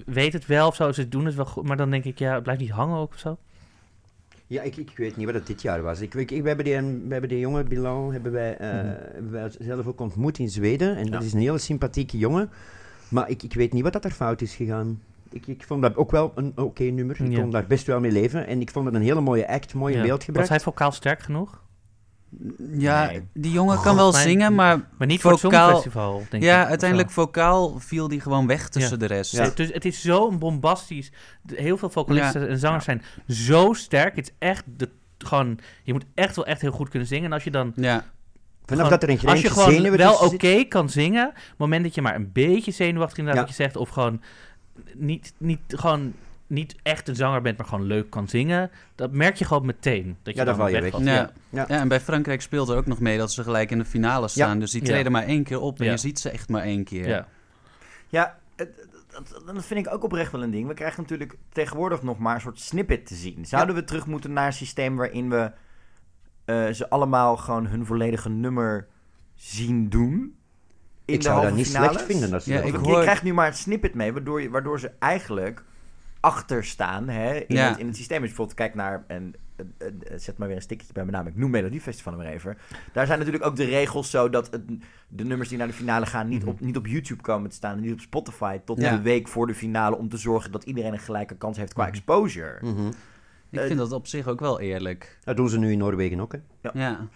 [0.05, 1.67] weet het wel of zo, ze doen het wel goed.
[1.67, 3.37] Maar dan denk ik, ja, het blijft niet hangen ook of zo.
[4.53, 6.01] Ja, ik, ik weet niet wat het dit jaar was.
[6.01, 8.57] Ik, ik, ik- we, hebben die, we hebben die jongen, Bilal, hebben wij,
[9.29, 10.95] wij zelf ook ontmoet in Zweden.
[10.97, 12.49] En dat is een hele sympathieke jongen.
[13.09, 15.01] Maar ik, ik weet niet wat dat er fout is gegaan.
[15.29, 17.21] Ik, ik vond dat ook wel een oké nummer.
[17.21, 17.39] Ik Ja.
[17.41, 18.47] kon daar best wel mee leven.
[18.47, 20.49] En ik vond het een hele mooie act, mooi in beeld Was gebracht.
[20.49, 21.61] hij vocaal sterk genoeg?
[22.77, 23.27] Ja, Nee.
[23.33, 26.49] die jongen kan wel mijn- zingen, maar Maar niet voor het Songfestival, denk ik.
[26.49, 27.21] ja, uiteindelijk zo.
[27.21, 29.31] vocaal viel die gewoon weg tussen de rest.
[29.31, 29.49] Ja.
[29.55, 31.11] Dus het is zo'n bombastisch.
[31.55, 34.15] Heel veel vocalisten en zangers zijn zo sterk.
[34.15, 35.59] Het is echt de, gewoon.
[35.83, 37.25] Je moet echt wel echt heel goed kunnen zingen.
[37.25, 37.71] En als je dan.
[37.75, 37.93] Ja.
[38.65, 41.27] Vanaf gewoon- dat er een als je gewoon wel oké kan zingen.
[41.27, 43.47] Op het moment dat je maar een beetje zenuwachtig inderdaad Ja.
[43.47, 43.75] wat je zegt.
[43.75, 44.21] Of gewoon
[44.93, 46.13] niet, niet, gewoon
[46.53, 48.71] niet echt een zanger bent, maar gewoon leuk kan zingen.
[48.95, 50.17] Dat merk je gewoon meteen.
[50.23, 50.81] Dat je Ja, dan val je weg.
[50.81, 51.03] wegvalt.
[51.03, 51.31] Ja.
[51.49, 51.67] Ja.
[51.67, 54.59] En bij Frankrijk speelt er ook nog mee dat ze gelijk in de finale staan.
[54.59, 54.87] Dus die Ja.
[54.87, 55.91] treden maar één keer op en Ja.
[55.91, 57.07] je ziet ze echt maar één keer.
[57.07, 57.27] Ja.
[58.09, 58.67] Ja, dat,
[59.45, 60.67] dat vind ik ook oprecht wel een ding.
[60.67, 63.45] We krijgen natuurlijk tegenwoordig nog maar een soort snippet te zien.
[63.45, 65.51] Zouden we terug moeten naar een systeem waarin we
[66.45, 68.87] eh, ze allemaal gewoon hun volledige nummer
[69.35, 70.11] zien doen?
[71.05, 71.91] In Ik de zou dat niet finales?
[71.91, 72.29] slecht vinden.
[72.31, 72.83] Dat ze Ja, dat ik doen.
[72.83, 75.63] Je hoor- krijgt nu maar een snippet mee, waardoor, je, waardoor ze eigenlijk
[76.23, 77.69] achter staan hè, in, Ja.
[77.69, 78.21] het, in het systeem.
[78.21, 79.33] Als je bijvoorbeeld kijkt naar, en
[79.77, 82.57] eh, zet maar weer een stickertje bij mijn naam, ik noem Melodiefestival maar even.
[82.93, 84.61] Daar zijn natuurlijk ook de regels zo dat het,
[85.07, 86.49] de nummers die naar de finale gaan niet, Mhm.
[86.49, 88.93] op, niet op YouTube komen te staan, en niet op Spotify, tot Ja.
[88.93, 91.83] een week voor de finale, om te zorgen dat iedereen een gelijke kans heeft qua
[91.83, 91.91] Mhm.
[91.93, 92.57] exposure.
[92.61, 92.87] Mhm.
[93.49, 95.17] Ik Eh, vind dat op zich ook wel eerlijk.
[95.23, 96.31] Dat doen ze nu in Noorwegen ook.
[96.31, 96.69] Hè.
[96.73, 97.07] Ja.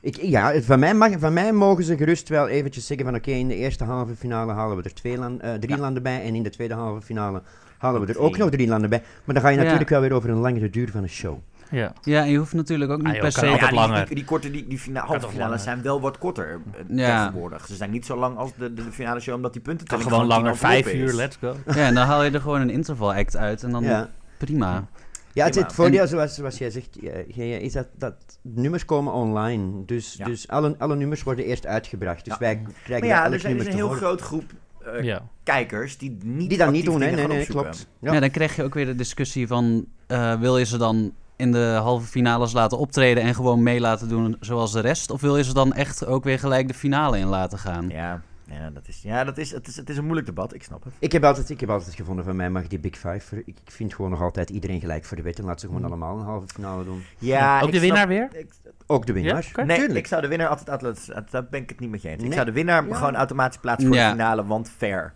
[0.00, 3.30] Ik, ja, van mij, mag, van mij mogen ze gerust wel eventjes zeggen van oké,
[3.30, 5.80] in de eerste halve finale halen we er twee land, eh, drie Ja.
[5.80, 7.42] landen bij en in de tweede halve finale
[7.78, 9.02] halen we er ook nog drie landen bij.
[9.24, 9.62] Maar dan ga je Ja.
[9.62, 11.38] natuurlijk wel weer over een langere duur van een show.
[11.70, 11.92] Ja.
[12.02, 13.40] ja, en je hoeft natuurlijk ook niet Ah, joh, per se...
[13.60, 14.06] die, langer.
[14.06, 16.96] Die, die korte, die, die fina- Kan halve toch finales zijn wel wat korter eh,
[16.96, 17.24] Ja.
[17.26, 17.66] tegenwoordig.
[17.66, 20.00] Ze zijn niet zo lang als de, de, de finale show, omdat die punten Kan
[20.00, 21.56] gewoon langer, vijf uur, let's go.
[21.74, 24.08] Ja, en dan haal je er gewoon een interval act uit en dan Ja,
[24.38, 24.86] prima.
[25.32, 26.98] ja het, het voordeel, zoals, zoals jij zegt,
[27.36, 29.84] eh, is dat, dat nummers komen online.
[29.84, 30.24] Dus, Ja.
[30.24, 32.24] dus alle, alle nummers worden eerst uitgebracht.
[32.24, 32.38] Dus Ja.
[32.40, 33.98] wij Maar krijgen ja, elk er zijn dus nummer een te heel horen.
[34.02, 34.52] groot groep
[34.88, 35.22] eh, Ja.
[35.42, 37.10] kijkers die niet Die dat niet doen, hè?
[37.10, 37.86] Nee, nee, klopt.
[38.00, 38.12] Ja.
[38.12, 38.20] Ja.
[38.20, 39.86] dan krijg je ook weer de discussie van...
[40.06, 44.08] eh, wil je ze dan in de halve finales laten optreden en gewoon mee laten
[44.08, 45.10] doen zoals de rest?
[45.10, 47.88] Of wil je ze dan echt ook weer gelijk de finale in laten gaan?
[47.88, 50.62] Ja, ja, dat is, ja dat is, het, is, het is een moeilijk debat, ik
[50.62, 50.92] snap het.
[50.98, 53.36] Ik heb, altijd, ik heb altijd gevonden, van mij mag die Big Five.
[53.38, 55.38] Ik ik vind gewoon nog altijd iedereen gelijk voor de wet.
[55.38, 55.90] En laat ze gewoon Mhm.
[55.90, 57.02] allemaal een halve finale doen.
[57.18, 58.28] Ja, ook de snap- winnaar weer?
[58.32, 58.52] ik-
[58.86, 59.48] Ook de winnaars.
[59.48, 59.64] oké.
[59.64, 59.98] nee, Tuurlijk.
[59.98, 62.22] ik zou de winnaar altijd, altijd, daar ben ik het niet met je eens.
[62.22, 62.94] Ik zou de winnaar Ja.
[62.94, 64.04] gewoon automatisch plaatsen voor Ja.
[64.10, 65.14] de finale, want fair.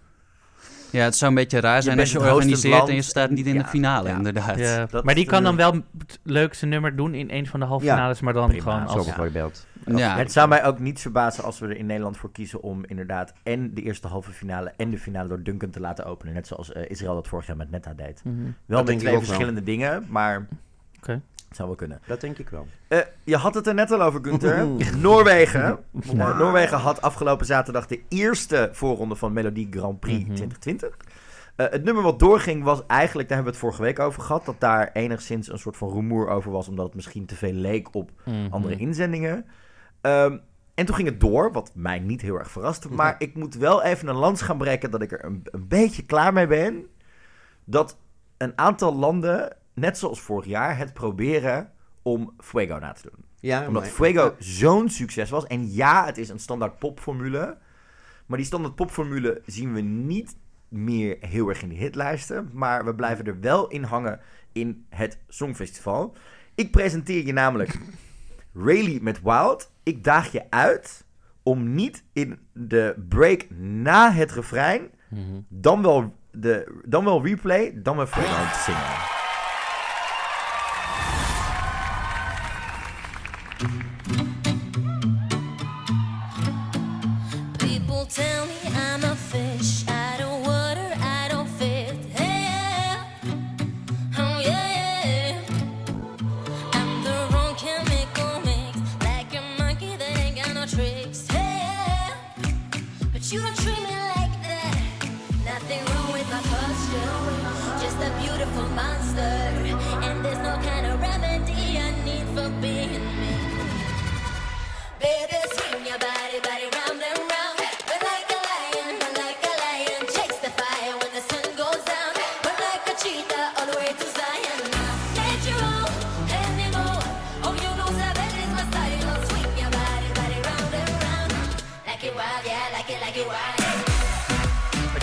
[0.93, 3.47] Ja, het zou een beetje raar zijn bent als je organiseert en je staat niet
[3.47, 4.59] in de finale, ja, inderdaad.
[4.59, 4.86] Ja.
[4.86, 7.84] Dat maar die kan dan wel het leukste nummer doen in een van de halve
[7.84, 7.95] Ja.
[7.95, 9.07] finales, maar dan Prima, gewoon als...
[9.07, 9.14] Ja.
[9.14, 9.66] bijvoorbeeld.
[9.86, 10.16] Ja.
[10.16, 13.32] het zou mij ook niet verbazen als we er in Nederland voor kiezen om inderdaad
[13.43, 16.34] en de eerste halve finale en de finale door Duncan te laten openen.
[16.34, 18.20] Net zoals eh, Israël dat vorig jaar met Netta deed.
[18.24, 18.36] Mhm.
[18.66, 19.22] Wel met ik twee wel.
[19.22, 20.47] verschillende dingen, maar
[21.51, 22.01] Zou wel kunnen.
[22.07, 22.67] Dat denk ik wel.
[22.89, 24.67] Eh, je had het er net al over, Gunther.
[24.97, 25.79] Noorwegen.
[26.13, 30.35] Noorwegen had afgelopen zaterdag de eerste voorronde van Melodie Grand Prix Mhm.
[30.35, 30.97] 2020.
[31.57, 34.45] Eh, het nummer wat doorging was eigenlijk, daar hebben we het vorige week over gehad,
[34.45, 37.95] dat daar enigszins een soort van rumoer over was, omdat het misschien te veel leek
[37.95, 38.35] op Mhm.
[38.53, 39.45] andere inzendingen.
[40.01, 40.37] Ehm,
[40.75, 42.89] en toen ging het door, wat mij niet heel erg verraste.
[42.91, 46.03] Maar ik moet wel even een lans gaan breken dat ik er een, een beetje
[46.05, 46.87] klaar mee ben.
[47.65, 47.97] Dat
[48.37, 51.70] een aantal landen, net zoals vorig jaar, het proberen
[52.03, 53.24] om Fuego na te doen.
[53.41, 55.47] Ja, Omdat maar- Fuego zo'n succes was.
[55.47, 57.59] En ja, het is een standaard popformule.
[58.26, 60.37] Maar die standaard popformule zien we niet
[60.68, 62.51] meer heel erg in de hitlijsten.
[62.53, 64.20] Maar we blijven er wel in hangen
[64.53, 66.16] in het Songfestival.
[66.55, 67.78] Ik presenteer je namelijk
[68.66, 69.72] Rayleigh met Wild.
[69.83, 71.05] Ik daag je uit
[71.43, 75.41] om niet in de break na het refrein Mhm.
[75.49, 79.22] dan wel de, dan wel replay, dan wel Fuego te zingen.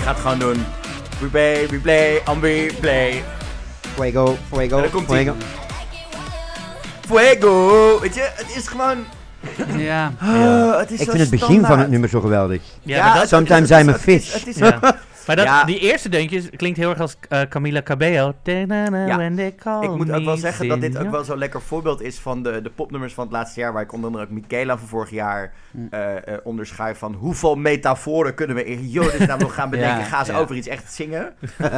[0.09, 0.65] Ik ga het gewoon doen.
[1.21, 3.23] Replay, replay, on replay.
[3.95, 5.35] Fuego, fuego, En dan komt fuego.
[7.07, 7.99] Fuego!
[7.99, 8.97] Weet je, het is gewoon...
[9.77, 10.11] Ja.
[10.19, 12.61] Ah, het is Ik zo vind het begin van het nummer zo geweldig.
[12.83, 14.33] Ja, maar dat, Sometimes het I'm a het is- fish.
[14.33, 14.79] Het is, ja.
[15.35, 15.63] Maar dat, Ja.
[15.63, 18.33] die eerste deuntjes klinkt heel erg als eh, Camila Cabello.
[18.43, 18.89] Ja.
[19.17, 22.01] When they call Ik moet ook wel zeggen dat dit ook wel zo'n lekker voorbeeld
[22.01, 23.73] is van de, de popnummers van het laatste jaar.
[23.73, 25.77] Waar ik onder andere ook Michaela van vorig jaar Hm.
[25.89, 29.97] eh eh, onderschrijf van hoeveel metaforen kunnen we in Jodes naam nog gaan bedenken.
[29.99, 30.37] Ja, Gaan ze ja.
[30.37, 31.33] over iets echt zingen?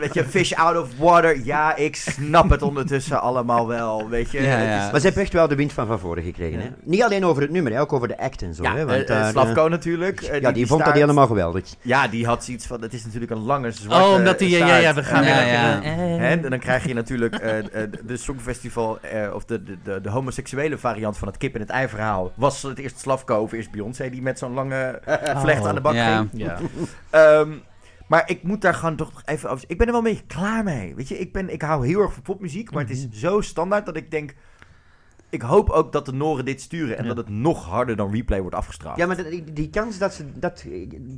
[0.00, 1.40] Weet je, fish out of water.
[1.44, 4.08] Ja, ik snap het ondertussen allemaal wel.
[4.08, 4.84] Weet je, Ja, Het ja.
[4.84, 6.60] is- Maar ze hebben echt wel de wind van van voren gekregen.
[6.60, 6.68] Hè?
[6.84, 8.62] Niet alleen over het nummer, hè, ook over de act en zo.
[8.62, 10.20] ja, hè, want, Slavko natuurlijk.
[10.20, 10.94] ja, die, vond dat staart.
[10.94, 11.71] helemaal geweldig.
[11.80, 14.48] Ja, die had zoiets van, het is natuurlijk een lange zwarte Oh, omdat die...
[14.48, 15.80] Ja, ja, ja, we gaan weer ja.
[15.82, 20.00] Hè, en dan krijg je natuurlijk eh, eh, de Songfestival, eh, of de, de, de,
[20.00, 22.32] de homoseksuele variant van het kip en het ei verhaal.
[22.34, 25.00] Was het eerst Slavko of eerst Beyoncé die met zo'n lange
[25.36, 26.16] vlecht aan de bak Ja.
[26.16, 26.28] ging.
[26.32, 26.58] Ja.
[27.10, 27.52] Ehm,
[28.06, 29.64] maar ik moet daar gewoon toch nog even over...
[29.68, 30.94] Ik ben er wel een beetje klaar mee.
[30.94, 33.86] Weet je, ik, ben, ik hou heel erg van popmuziek, maar het is zo standaard
[33.86, 34.34] dat ik denk...
[35.32, 37.08] Ik hoop ook dat de Noren dit sturen en Ja.
[37.14, 38.98] dat het nog harder dan replay wordt afgestraft.
[38.98, 40.24] Ja, maar de- die, kans dat ze...
[40.34, 40.64] Dat,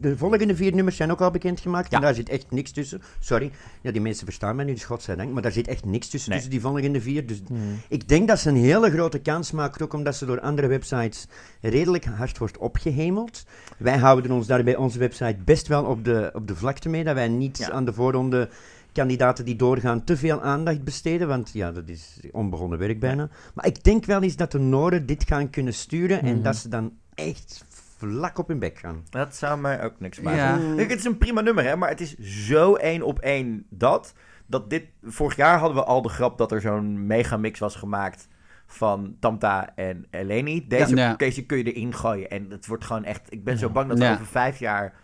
[0.01, 1.91] de volgende vier nummers zijn ook al bekendgemaakt.
[1.91, 1.97] Ja.
[1.97, 3.03] En daar zit echt niks tussen.
[3.19, 3.51] Sorry.
[3.81, 5.33] Ja, die mensen verstaan mij nu, dus godzijdank.
[5.33, 6.39] Maar daar zit echt niks tussen, Nee.
[6.39, 7.27] tussen die volgende vier.
[7.27, 7.59] Dus Hmm.
[7.89, 11.27] ik denk dat ze een hele grote kans maakt, ook omdat ze door andere websites
[11.61, 13.45] redelijk hard wordt opgehemeld.
[13.79, 17.05] Wij houden ons daar bij onze website best wel op de, op de vlakte mee,
[17.05, 17.71] dat wij niet Ja.
[17.71, 18.49] aan de voorronde
[18.95, 23.29] kandidaten die doorgaan te veel aandacht besteden, want ja, dat is onbegonnen werk bijna.
[23.55, 26.43] Maar ik denk wel eens dat de Noorden dit gaan kunnen sturen en Mhm.
[26.43, 27.65] dat ze dan echt
[27.97, 29.03] vlak op hun bek gaan.
[29.11, 30.39] Dat zou mij ook niks maken.
[30.69, 30.75] Ja.
[30.77, 34.15] Kijk, het is een prima nummer, hè, maar het is zo één op één dat.
[34.47, 34.85] Dat dit.
[35.03, 38.29] Vorig jaar hadden we al de grap dat er zo'n megamix was gemaakt
[38.67, 40.67] van Tamta en Eleni.
[40.69, 41.15] Deze Ja.
[41.15, 42.31] deze kun je erin gooien.
[42.31, 43.33] En het wordt gewoon echt.
[43.33, 44.13] Ik ben zo bang dat we Ja.
[44.13, 44.95] over vijf jaar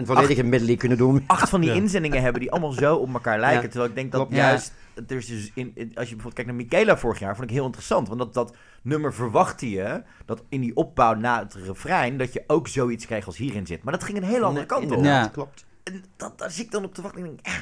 [0.00, 1.24] Een volledige medley kunnen doen.
[1.26, 1.76] acht van die Ja.
[1.76, 3.62] inzendingen hebben die allemaal zo op elkaar lijken.
[3.62, 3.68] Ja.
[3.68, 4.36] Terwijl ik denk dat Klopt.
[4.36, 4.72] Juist.
[5.08, 7.54] Er is dus in, in- als je bijvoorbeeld kijkt naar Michaela vorig jaar, vond ik
[7.56, 8.08] heel interessant.
[8.08, 12.16] Want dat, dat nummer verwachtte je dat in die opbouw na het refrein.
[12.18, 13.82] dat je ook zoiets kreeg als hierin zit.
[13.82, 15.04] Maar dat ging een hele andere kant op.
[15.04, 15.26] Ja.
[15.28, 15.64] klopt.
[15.84, 17.52] En dat, daar zit ik dan op te wachten en denk ik, eh,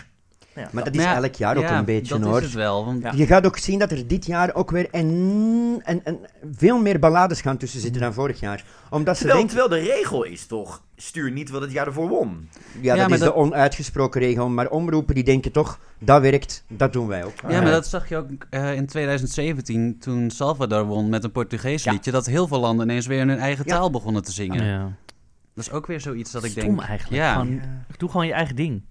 [0.59, 2.39] ja, Maar dat Maar is ja, elk jaar ook ja, een beetje, dat hoor.
[2.39, 2.85] is het wel.
[2.85, 3.13] Want Ja.
[3.15, 6.19] Je gaat ook zien dat er dit jaar ook weer en, en, en
[6.53, 8.65] veel meer ballades gaan tussen zitten dan vorig jaar.
[8.91, 12.09] Omdat ze terwijl, denken, terwijl de regel is toch, stuur niet wat het jaar ervoor
[12.09, 12.49] won.
[12.81, 16.93] ja, dat is dat- de onuitgesproken regel, maar omroepen die denken toch, dat werkt, dat
[16.93, 17.33] doen wij ook.
[17.49, 21.83] Ja, maar dat zag je ook eh, in 2017 toen Salvador won met een Portugees
[21.85, 21.93] Ja.
[21.93, 22.11] liedje.
[22.11, 23.75] Dat heel veel landen ineens weer in hun eigen Ja.
[23.77, 24.65] taal begonnen te zingen.
[24.65, 24.93] Ja.
[25.55, 26.81] Dat is ook weer zoiets dat ik Stom denk.
[26.89, 27.23] eigenlijk.
[27.23, 27.33] Ja.
[27.33, 27.61] Gewoon,
[27.97, 28.83] doe gewoon je eigen ding.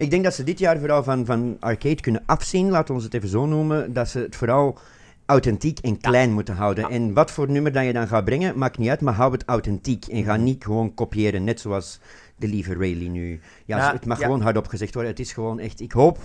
[0.00, 3.04] Ik denk dat ze dit jaar vooral van, van arcade kunnen afzien, laten we ons
[3.04, 4.78] het even zo noemen, dat ze het vooral
[5.26, 6.90] authentiek en klein moeten houden.
[6.90, 9.44] En wat voor nummer dat je dan gaat brengen, maakt niet uit, maar hou het
[9.44, 10.06] authentiek.
[10.06, 12.00] En ga niet gewoon kopiëren, net zoals
[12.36, 13.40] de lieve Rayleigh nu.
[13.64, 15.12] Ja, Ja, het mag gewoon hardop gezegd worden.
[15.12, 16.18] Het is gewoon echt, ik hoop,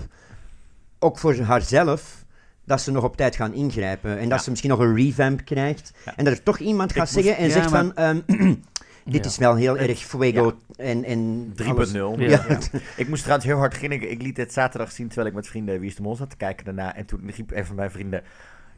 [0.99, 2.25] ook voor haarzelf,
[2.65, 4.11] dat ze nog op tijd gaan ingrijpen.
[4.17, 4.43] En dat Ja.
[4.43, 5.91] ze misschien nog een revamp krijgt.
[6.05, 6.13] Ja.
[6.15, 7.95] En dat er toch iemand Ik gaat moest- zeggen en ja, zegt maar- van...
[7.95, 8.21] ehm,
[9.05, 9.29] dit Ja.
[9.29, 11.67] is wel heel erg fuego en, en 3.0.
[11.67, 11.91] alles.
[11.91, 12.09] Ja.
[12.17, 12.57] Ja.
[12.97, 14.11] Ik moest trouwens heel hard grinniken.
[14.11, 16.37] Ik liet het zaterdag zien terwijl ik met vrienden Wie is de Mol zat te
[16.37, 16.95] kijken daarna.
[16.95, 18.23] En toen riep een van mijn vrienden...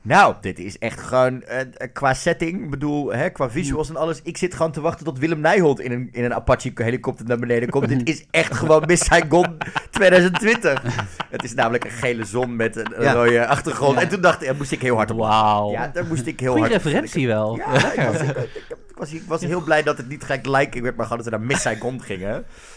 [0.02, 3.95] Nou, dit is echt gewoon eh, eh, qua setting, ik bedoel, hè, qua visuals en
[3.95, 4.22] alles.
[4.24, 7.39] Ik zit gewoon te wachten tot Willem Nijholt in een, in een Apache helikopter naar
[7.39, 7.88] beneden komt.
[7.89, 9.58] dit is echt gewoon Miss Saigon
[9.91, 10.82] 2020.
[11.30, 13.14] Het is namelijk een gele zon met een, Ja.
[13.14, 13.95] rode achtergrond.
[13.95, 14.02] Ja.
[14.02, 15.18] En toen dacht ik, eh, moest ik heel hard op.
[15.18, 15.72] Wauw.
[15.72, 17.56] Ja, daar moest ik heel Goeie hard op referentie wel.
[17.58, 20.45] Ja, ik was, ik, ik- ik was, ik was heel blij dat het niet gelijk
[20.45, 22.32] liking werd, maar gewoon dat we naar Miss Saigon gingen.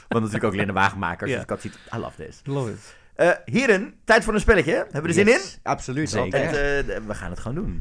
[0.08, 1.34] Want natuurlijk ook Linda Wagenmakers, Ja.
[1.36, 2.40] dus ik had zoiets, I love this.
[2.44, 2.94] Love it.
[3.20, 4.72] Eh heren, tijd voor een spelletje.
[4.72, 5.40] Hebben we er zin in?
[5.62, 6.10] Absoluut.
[6.10, 6.40] Zeker.
[6.40, 7.78] Het, eh, we gaan het gewoon doen.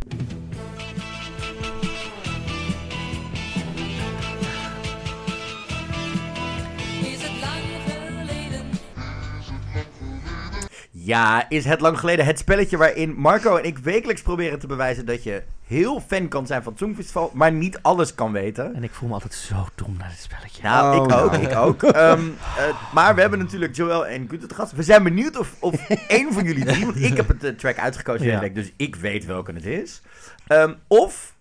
[11.10, 15.06] Ja, is het lang geleden het spelletje waarin Marco en ik wekelijks proberen te bewijzen
[15.06, 18.76] dat je heel fan kan zijn van het Songfestival, maar niet alles kan weten.
[18.76, 20.64] En ik voel me altijd zo dom naar dit spelletje.
[20.64, 21.44] Nou, Oh, ik ook, nou.
[21.44, 21.84] ik ook.
[21.94, 22.22] Ehm,
[22.58, 24.72] eh, maar we hebben natuurlijk Joel en Gunther te gast.
[24.72, 27.78] We zijn benieuwd of, of één van jullie drie, want ik heb het eh, track
[27.78, 28.32] uitgekozen Ja.
[28.32, 30.02] deze week, dus ik weet welke het is.
[30.48, 31.34] Ehm, of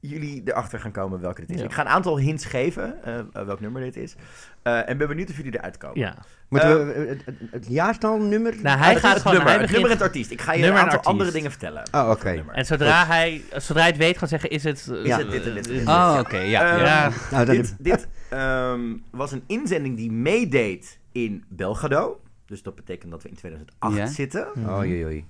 [0.00, 1.58] jullie erachter gaan komen welke het is.
[1.58, 1.64] Ja.
[1.64, 4.14] Ik ga een aantal hints geven, eh, eh, welk nummer dit is.
[4.62, 5.98] Eh, en ben benieuwd of jullie eruit komen.
[5.98, 6.14] Ja.
[6.48, 8.54] Moeten we het, het, het jaartal, nummer?
[8.62, 9.36] Nou, Ah, hij dat gaat het gewoon...
[9.36, 10.30] nummer, hij het begint- nummer en het artiest.
[10.30, 11.82] Ik ga je een en aantal andere dingen vertellen.
[11.90, 12.44] Ah, oké.
[12.52, 14.78] En zodra hij, zodra hij het weet, gaat zeggen, is het...
[15.04, 15.88] Is het dit en dit dit?
[15.88, 16.70] Oh, oké, ja.
[16.72, 17.10] Ehm, Ja.
[17.30, 18.80] Nou, dit dit ehm,
[19.10, 22.20] was een inzending die meedeed in Belgrado.
[22.46, 24.06] Dus dat betekent dat we in 2008 Ja.
[24.06, 24.48] zitten.
[24.68, 25.24] Oei, oei.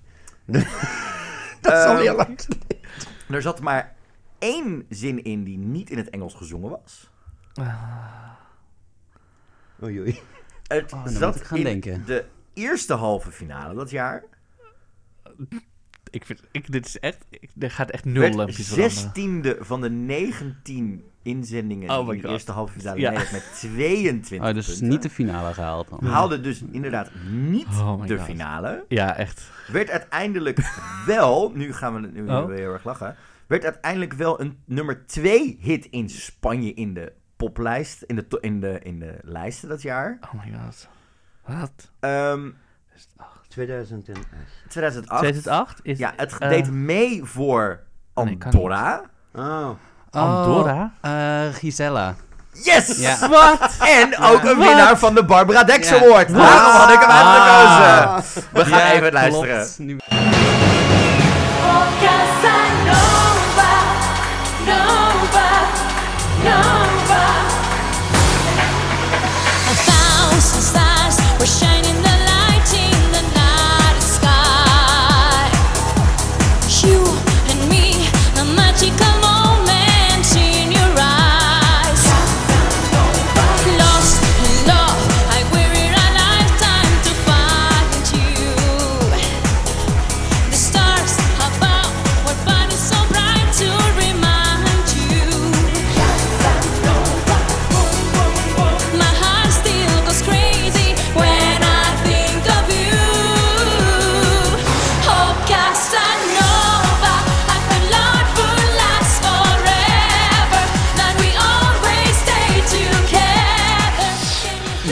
[1.61, 2.39] dat is al Ehm, heel lang.
[3.31, 3.93] Er zat maar
[4.41, 7.11] één zin in die niet in het Engels gezongen was.
[9.83, 10.19] Oei, oei.
[10.67, 12.03] Het Oh, dan zat moet ik gaan in denken.
[12.07, 12.25] de
[12.55, 14.25] eerste halve finale dat jaar.
[16.11, 19.91] Ik vind, ik, dit is echt, ik, er gaat echt nul lampjes zestiende van de
[19.91, 22.31] 19 inzendingen Oh in de God.
[22.33, 23.11] eerste halve finale Ja.
[23.11, 24.89] met 22 Oh, dus punten.
[24.89, 26.05] niet de finale gehaald dan.
[26.05, 28.27] Haalde dus inderdaad niet Oh de God.
[28.27, 28.85] finale.
[28.89, 29.51] Ja, echt.
[29.73, 30.59] Werd uiteindelijk
[31.07, 32.29] wel, nu gaan we nu Oh.
[32.29, 33.17] gaan we heel erg lachen.
[33.51, 38.61] Werd uiteindelijk wel een nummer 2 hit in Spanje in de poplijst, in de, in
[38.61, 40.19] de, in de lijsten dat jaar.
[40.21, 40.89] Oh my god.
[41.47, 41.91] Wat?
[42.01, 42.49] Ehm
[43.49, 44.27] 2008.
[44.69, 45.21] 2008.
[45.21, 45.99] 2008 is...
[45.99, 47.81] Ja, het eh, deed mee voor
[48.15, 49.03] nee, kan Andorra.
[49.35, 49.71] Oh.
[50.11, 50.93] Andorra?
[51.03, 51.11] Oh,
[51.47, 52.15] eh, Gisella.
[52.53, 52.99] Yes!
[52.99, 53.29] Ja.
[53.29, 53.77] Wat?
[53.81, 55.93] En ook een winnaar van de Barbara Dex.
[55.93, 56.29] Award.
[56.29, 58.43] Daarom had ik hem uitgekozen.
[58.53, 59.47] We gaan Ja, even klopt.
[59.47, 59.87] luisteren.
[59.87, 60.79] Nu-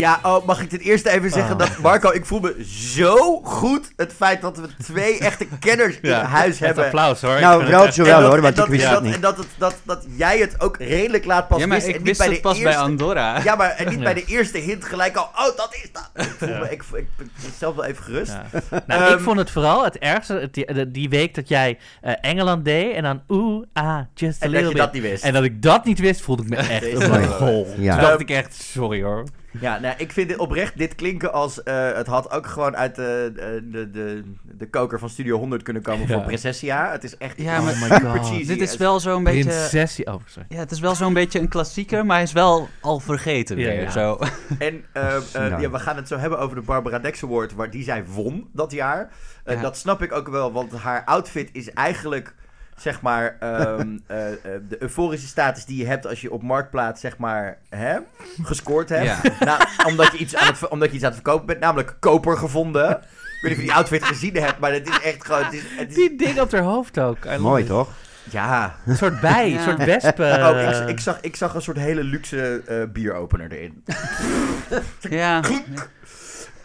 [0.08, 1.58] Ja, oh, mag ik ten eerste even zeggen Ah.
[1.58, 6.10] dat Marco, ik voel me zo goed het feit dat we twee echte kenners in
[6.12, 6.84] huis hebben.
[6.84, 7.40] applaus hoor.
[7.40, 9.14] Nou, wel dat- hoor, want ik wist dat dat, niet.
[9.14, 11.88] En dat, het- dat, dat jij het ook redelijk laat pas Ja, maar wist.
[11.88, 13.40] en ik niet wist bij het de pas bij eerste- Andorra.
[13.44, 14.04] Ja, maar en niet Ja.
[14.04, 16.10] bij de eerste hint gelijk al, oh, dat is dat.
[16.14, 18.32] Ik voel me, ik, ik, ik ben zelf wel even gerust.
[18.32, 18.44] Ja.
[18.86, 22.64] Nou, Ehm, ik vond het vooral het ergste het- die, week dat jij eh, Engeland
[22.64, 24.82] deed en dan oeh, ah, just a En little je bit.
[24.82, 25.24] dat niet wist.
[25.24, 27.66] En dat ik dat niet wist, voelde ik me echt een hol.
[27.74, 29.24] Toen dacht Ehm, ik echt, sorry hoor.
[29.60, 31.62] Ja, nou, ik vind dit oprecht dit klinken als...
[31.62, 33.32] eh, het had ook gewoon uit de,
[33.70, 36.14] de, de, de, koker van Studio 100 kunnen komen Ja.
[36.14, 36.90] voor Prinsessia.
[36.90, 38.26] Het is echt Ja, maar- Oh super God.
[38.28, 38.46] cheesy.
[38.46, 39.42] Dit is Het- wel zo'n beetje...
[39.44, 40.46] Prinsessie, oh sorry.
[40.48, 43.66] Ja, het is wel zo'n beetje een klassieker, maar hij is wel al vergeten Ja,
[43.66, 43.82] weer.
[43.82, 43.90] ja.
[43.90, 44.18] Zo.
[44.58, 45.60] En eh, eh, Nou.
[45.62, 48.48] ja, we gaan het zo hebben over de Barbara Dex Award, waar die zij won
[48.52, 49.10] dat jaar.
[49.44, 49.54] Ja.
[49.60, 52.34] Dat snap ik ook wel, want haar outfit is eigenlijk,
[52.80, 54.36] zeg maar, ehm, eh, eh,
[54.68, 57.96] de euforische status die je hebt als je op Marktplaats, zeg maar, hè,
[58.42, 59.04] gescoord hebt.
[59.04, 59.20] Ja.
[59.44, 62.36] Nou, omdat, je iets aan het, omdat je iets aan het verkopen bent, namelijk koper
[62.38, 62.90] gevonden.
[62.90, 62.98] Ik
[63.40, 65.44] weet niet of je die outfit gezien hebt, maar het is echt gewoon...
[65.44, 67.24] Het is, het is- Die ding op haar hoofd ook.
[67.24, 67.68] I Mooi it.
[67.68, 67.88] toch?
[68.30, 68.76] ja.
[68.86, 69.56] Een soort bij, Ja.
[69.58, 70.20] een soort wesp.
[70.20, 73.84] eh, Oh, ik, ik, zag, ik zag een soort hele luxe eh, bieropener erin.
[75.00, 75.40] Ja,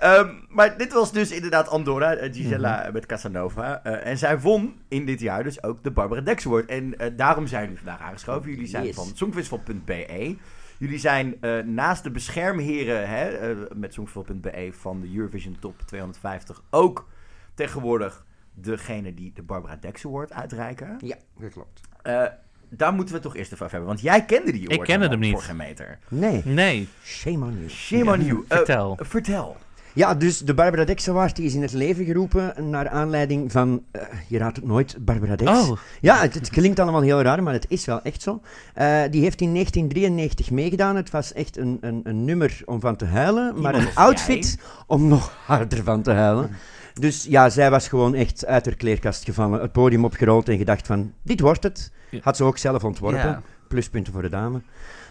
[0.04, 3.84] Ehm, maar dit was dus inderdaad Andorra, eh, Gisela met Casanova.
[3.84, 6.66] Eh, en zij won in dit jaar dus ook de Barbara Dex Award.
[6.66, 8.50] En eh, daarom zijn jullie vandaag aangeschoven.
[8.50, 8.96] Jullie zijn Yes.
[8.96, 10.36] van songfestival.be.
[10.78, 16.62] Jullie zijn eh, naast de beschermheren hè, eh, met songfestival.be van de Eurovision Top 250
[16.70, 17.08] ook
[17.54, 20.98] tegenwoordig degene die de Barbara Dex Award uitreiken.
[21.00, 21.82] Ja, dat klopt.
[22.02, 22.24] Eh,
[22.70, 23.96] daar moeten we toch eerst even over hebben.
[23.96, 25.32] Want jij kende die award kende helemaal hem niet.
[25.32, 26.00] voor geen meter.
[26.08, 27.70] Nee, Nee, shame on you.
[27.70, 28.44] Shame on you.
[28.48, 28.98] Vertel.
[29.02, 29.58] vertel.
[29.94, 34.02] Ja, dus de Barbara Dex die is in het leven geroepen naar aanleiding van, eh,
[34.28, 35.52] je raadt het nooit, Barbara Dex.
[35.52, 38.42] Oh, Ja, het, het klinkt allemaal heel raar, maar het is wel echt zo.
[38.74, 40.96] Eh, die heeft in 1993 meegedaan.
[40.96, 45.08] Het was echt een, een, een nummer om van te huilen, maar een outfit om
[45.08, 46.50] nog harder van te huilen.
[46.94, 50.88] Dus ja, zij was gewoon echt uit haar kleerkast gevallen, het podium opgerold en gedacht
[50.88, 51.92] van, dit wordt het.
[52.22, 53.20] Had ze ook zelf ontworpen.
[53.20, 53.42] Ja.
[53.68, 54.62] Pluspunten voor de dame.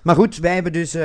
[0.02, 1.02] Maar goed, wij hebben dus, eh,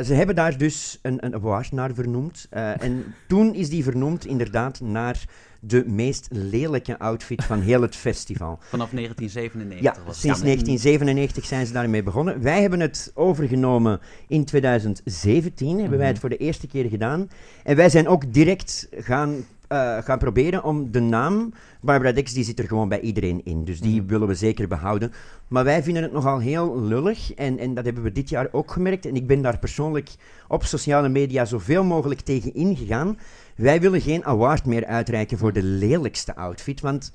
[0.00, 2.46] ze hebben daar dus een, een award naar vernoemd.
[2.50, 5.24] Eh, en toen is die vernoemd inderdaad naar
[5.60, 8.58] de meest lelijke outfit van heel het festival.
[8.70, 12.42] Vanaf 1997 Ja, was sinds 1997 zijn ze daarmee begonnen.
[12.42, 17.28] Wij hebben het overgenomen in 2017, hebben wij het voor de eerste keer gedaan.
[17.62, 19.44] En wij zijn ook direct gaan,
[19.74, 23.64] eh, gaan proberen om de naam Barbara Dex, die zit er gewoon bij iedereen in.
[23.64, 25.12] Dus die willen we zeker behouden.
[25.48, 28.70] Maar wij vinden het nogal heel lullig en, en dat hebben we dit jaar ook
[28.70, 29.06] gemerkt.
[29.06, 30.10] En ik ben daar persoonlijk
[30.48, 33.18] op sociale media zoveel mogelijk tegen ingegaan.
[33.56, 37.12] Wij willen geen award meer uitreiken voor de lelijkste outfit, want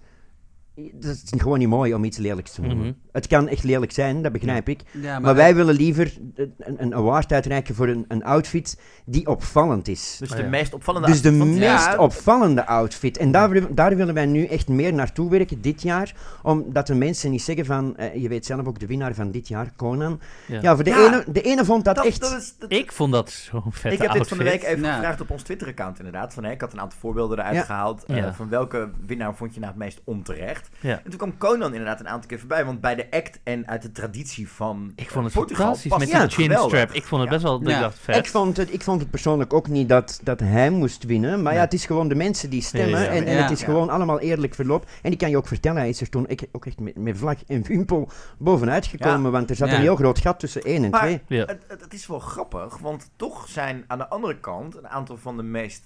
[0.94, 2.78] dat is gewoon niet mooi om iets lelijks te noemen.
[2.86, 2.94] Mhm.
[3.12, 4.82] Het kan echt lelijk zijn, dat begrijp ik.
[4.92, 9.28] Ja, maar, Maar wij willen liever een, een award uitreiken voor een, een outfit die
[9.28, 10.16] opvallend is.
[10.20, 10.50] Dus Oh, de ja.
[10.50, 11.48] meest opvallende Dus de outfit.
[11.48, 13.18] Meest ja, opvallende outfit.
[13.18, 16.16] En daar, daar willen wij nu echt meer naartoe werken dit jaar.
[16.44, 17.98] Omdat de mensen niet zeggen van...
[17.98, 20.20] eh, je weet zelf ook de winnaar van dit jaar, Conan.
[20.48, 20.76] Ja, Ja.
[20.76, 21.06] voor de, Ja.
[21.08, 22.22] ene, de ene vond dat, dat, echt...
[22.22, 24.72] dat is, dat- Ik vond dat zo'n vette ik heb dit van de week outfit.
[24.78, 24.96] even Ja.
[24.96, 26.34] gevraagd op ons Twitter-account inderdaad.
[26.34, 27.62] Van, ik had een aantal voorbeelden eruit Ja.
[27.64, 28.04] gehaald.
[28.06, 28.34] eh, Ja.
[28.34, 30.69] van welke winnaar vond je nou het meest onterecht?
[30.82, 30.96] Ja.
[31.04, 32.66] En toen kwam Conan inderdaad een aantal keer voorbij.
[32.66, 36.00] Want bij de act en uit de traditie van Ik vond het Portugal fantastisch met
[36.08, 36.70] die chin geweldig.
[36.80, 36.92] strap.
[36.92, 37.36] Ik vond het Ja.
[37.38, 37.76] best wel, Ja.
[37.76, 38.16] ik dacht vet.
[38.16, 41.42] Ik vond, het, ik vond het persoonlijk ook niet dat, dat hij moest winnen.
[41.42, 42.90] Maar ja, het is gewoon de mensen die stemmen.
[43.00, 43.18] Ja, ja, ja.
[43.20, 43.42] En, en Ja.
[43.42, 43.66] het is Ja.
[43.66, 44.86] gewoon allemaal eerlijk verloop.
[45.02, 47.18] En ik kan je ook vertellen, hij is er toen echt- ook echt met, met
[47.18, 49.32] vlag en wimpel bovenuit gekomen.
[49.32, 49.76] Want er zat Ja.
[49.76, 51.22] een heel groot gat tussen 1 en Maar 2.
[51.28, 51.46] Ja.
[51.46, 55.18] het, het, het is wel grappig, want toch zijn aan de andere kant een aantal
[55.18, 55.84] van de meest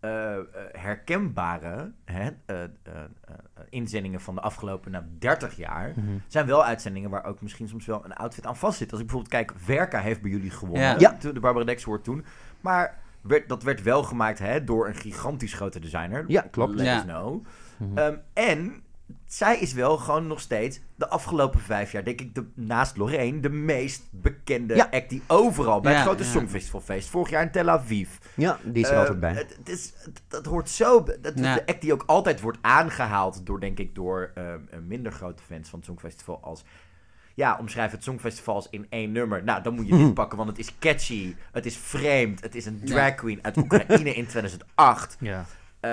[0.00, 2.56] eh, eh, herkenbare hè, eh,
[3.68, 5.92] inzendingen van de afgelopen nou, 30 jaar.
[5.96, 6.06] Mhm.
[6.26, 8.90] zijn wel uitzendingen waar ook misschien soms wel een outfit aan vast zit.
[8.92, 10.98] Als ik bijvoorbeeld kijk, Verka heeft bij jullie gewonnen.
[11.00, 11.16] Ja.
[11.20, 12.24] De Barbara Dex hoort toen.
[12.60, 16.24] Maar werd, dat werd wel gemaakt hè, door een gigantisch grote designer.
[16.26, 16.74] Ja, klopt.
[16.74, 17.02] Let Ja.
[17.02, 17.44] know.
[17.76, 17.98] Mhm.
[17.98, 18.82] Ehm, en
[19.26, 23.40] zij is wel gewoon nog steeds de afgelopen vijf jaar, denk ik, de, naast Lorraine,
[23.40, 24.88] de meest bekende Ja.
[24.90, 26.28] act die overal bij het grote ja.
[26.28, 28.08] Songfestivalfeest, vorig jaar in Tel Aviv.
[28.36, 29.32] Ja, die is er Eh, altijd bij.
[29.34, 31.02] Het, het is, het, dat hoort zo.
[31.20, 34.86] Dat is de act die ook altijd wordt aangehaald door, denk ik, door eh, een
[34.86, 36.64] minder grote fans van het Songfestival als.
[37.34, 39.44] Ja, omschrijf het Songfestival als in één nummer.
[39.44, 42.66] Nou, dan moet je dit pakken, want het is catchy, het is vreemd, het is
[42.66, 45.16] een drag queen uit Oekraïne in 2008.
[45.20, 45.44] Ja.
[45.80, 45.90] Eh,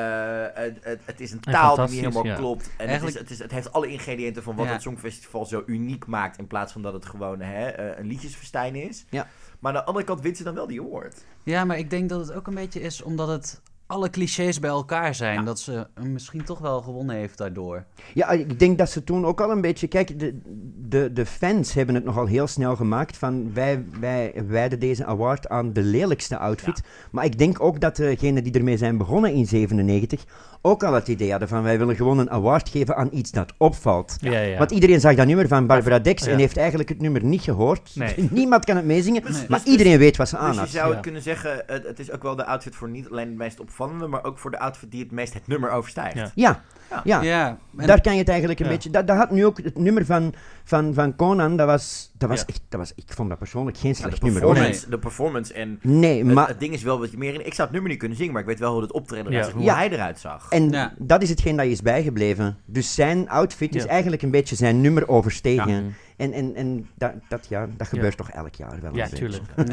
[0.53, 2.35] het, het, het is een En taal die niet helemaal ja.
[2.35, 2.63] klopt.
[2.63, 4.71] En het, is, Eigenlijk- het, is, het heeft alle ingrediënten van wat Ja.
[4.71, 6.37] het Songfestival zo uniek maakt.
[6.37, 9.05] In plaats van dat het gewoon hè, eh, een liedjesfestijn is.
[9.09, 9.27] Ja.
[9.59, 11.23] Maar aan de andere kant wint ze dan wel die award.
[11.43, 14.69] Ja, maar ik denk dat het ook een beetje is omdat het alle clichés bij
[14.69, 15.39] elkaar zijn.
[15.39, 15.43] Ja.
[15.43, 17.85] Dat ze hem misschien toch wel gewonnen heeft daardoor.
[18.13, 19.87] Ja, ik denk dat ze toen ook al een beetje...
[19.87, 20.39] Kijk, de,
[20.87, 23.53] de, de fans hebben het nogal heel snel gemaakt van...
[23.53, 26.81] Wij, wij wijden deze award aan de lelijkste outfit.
[27.11, 30.25] Maar ik denk ook dat degenen die ermee zijn begonnen in 97...
[30.61, 31.63] ook al het idee hadden van...
[31.63, 34.15] Wij willen gewoon een award geven aan iets dat opvalt.
[34.19, 34.57] Ja, ja.
[34.57, 36.31] Want iedereen zag dat nummer van Barbara Dex Ja.
[36.31, 37.91] en heeft eigenlijk het nummer niet gehoord.
[37.95, 38.15] Nee.
[38.31, 39.45] Niemand kan het meezingen, Nee.
[39.49, 40.93] maar Dus- iedereen weet wat ze aan Dus je zou Ja.
[40.93, 43.59] het kunnen zeggen, het, het is ook wel de outfit voor niet alleen het meest
[43.59, 46.15] opvallende, maar ook voor de outfit die het meest het nummer overstijgt.
[46.15, 46.31] Ja.
[46.35, 47.01] Ja, Ja.
[47.03, 47.21] ja.
[47.21, 48.71] Ja, en- Daar kan je het eigenlijk een Ja.
[48.71, 48.89] beetje...
[48.89, 50.33] Dat, dat had nu ook het nummer van,
[50.63, 52.45] van, van Conan, dat was, dat was Ja.
[52.47, 52.61] echt...
[52.69, 54.43] Dat was, ik vond dat persoonlijk geen slecht de, nummer.
[54.43, 54.55] hoor.
[54.89, 56.47] de performance en Nee, het, maar...
[56.47, 57.45] het ding is wel wat je meer in.
[57.45, 59.47] Ik zou het nummer niet kunnen zingen, maar ik weet wel hoe het optreden eruit
[59.47, 59.53] Ja.
[59.53, 59.75] hoe Ja.
[59.75, 60.49] hij eruit zag.
[60.49, 60.93] En Ja.
[60.97, 62.57] dat is hetgeen dat je is bijgebleven.
[62.65, 65.95] Dus zijn outfit is eigenlijk een beetje zijn nummer overstegen.
[66.17, 69.43] En, en, en dat, dat, ja, dat gebeurt toch elk jaar wel Ja, tuurlijk.
[69.55, 69.63] ja.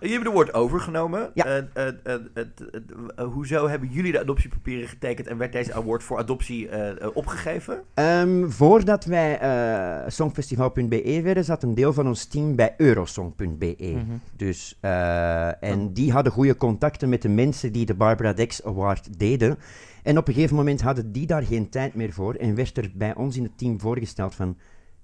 [0.00, 1.30] Jullie hebben de woord overgenomen.
[1.34, 1.44] Ja.
[1.44, 1.88] Eh, eh,
[2.34, 6.68] eh, hoezo hebben jullie de adoptiepapieren getekend en werd deze award voor adoptie
[7.14, 7.82] opgegeven?
[7.94, 13.74] Ehm, voordat wij eh, songfestival.be werden, zat een deel van ons team bij eurosong.be.
[13.78, 14.00] Mhm.
[14.36, 19.18] Dus, eh, en die hadden goede contacten met de mensen die de Barbara Dex Award
[19.18, 19.58] deden.
[20.02, 22.90] En op een gegeven moment hadden die daar geen tijd meer voor en werd er
[22.94, 24.56] bij ons in het team voorgesteld van,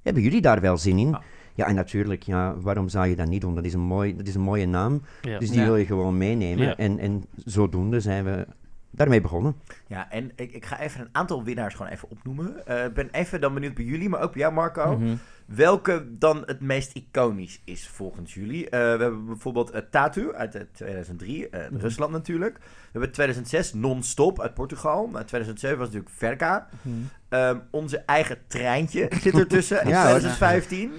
[0.03, 1.09] hebben jullie daar wel zin in?
[1.09, 1.22] Ja.
[1.55, 3.55] Ja, en natuurlijk, ja, waarom zou je dat niet doen?
[3.55, 5.38] Dat is een, mooi, dat is een mooie naam, Ja.
[5.38, 5.64] dus die Ja.
[5.64, 6.66] wil je gewoon meenemen.
[6.66, 6.76] Ja.
[6.76, 8.46] En, en zodoende zijn we
[8.95, 9.57] daarmee begonnen.
[9.86, 12.66] Ja, en ik, ik ga even een aantal winnaars gewoon even opnoemen.
[12.66, 14.99] Eh, Ik ben even dan benieuwd bij jullie, maar ook bij jou Marco.
[14.99, 15.14] Mhm.
[15.47, 18.64] Welke dan het meest iconisch is volgens jullie?
[18.64, 21.80] Eh, we hebben bijvoorbeeld eh, Tatu uit eh, 2003, eh, Mhm.
[21.80, 22.59] Rusland natuurlijk.
[22.59, 25.09] We hebben 2006 Non-Stop uit Portugal.
[25.12, 26.68] Nou, 2007 was natuurlijk Verka.
[26.82, 26.95] Mhm.
[27.28, 30.18] Ehm, onze eigen treintje zit ertussen in Ja, hoor.
[30.18, 30.90] 2015.
[30.90, 30.99] Ehm,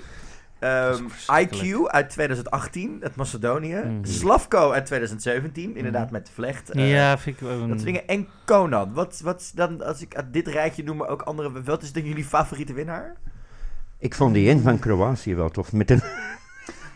[1.41, 3.75] IQ uit 2018, uit Macedonië.
[3.75, 4.05] Mhm.
[4.05, 6.69] Slavko uit 2017, inderdaad met Vlecht.
[6.69, 7.47] eh, Ja, vind ik...
[7.47, 8.07] ehm, Dat soort dingen.
[8.07, 8.93] En Conan.
[8.93, 11.61] Wat, wat is dan, als ik uit dit rijtje noem, maar ook andere.
[11.63, 13.15] Wat is dan jullie favoriete winnaar?
[13.99, 15.71] Ik vond die een van Kroatië wel tof.
[15.73, 16.01] Met een,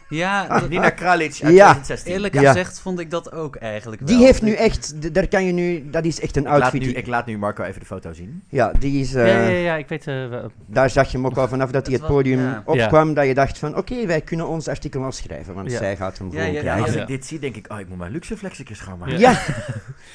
[0.10, 1.48] Ja, dat- Nina Kralic uit Ja.
[1.48, 2.14] 2016.
[2.14, 2.48] eerlijk Ja.
[2.48, 4.10] gezegd vond ik dat ook eigenlijk wel.
[4.18, 6.82] Die heeft nu echt, daar kan je nu, dat is echt een Ik laat, outfit.
[6.82, 8.44] nu, die- ik laat nu Marco even de foto zien.
[8.50, 10.08] ja, die is, eh, ja, ja, ja, ik weet...
[10.08, 12.40] eh, wel- daar zag je hem ook al vanaf dat hij Het het was- podium
[12.40, 12.62] ja.
[12.66, 15.78] opkwam, dat je dacht van, oké, wij kunnen ons artikel al schrijven, want Ja.
[15.78, 16.84] zij gaat hem gewoon ja, Ja, krijgen.
[16.86, 19.20] als ik dit zie, denk ik, oh, ik moet mijn luxe flexicus schoonmaken.
[19.26, 19.40] Ja,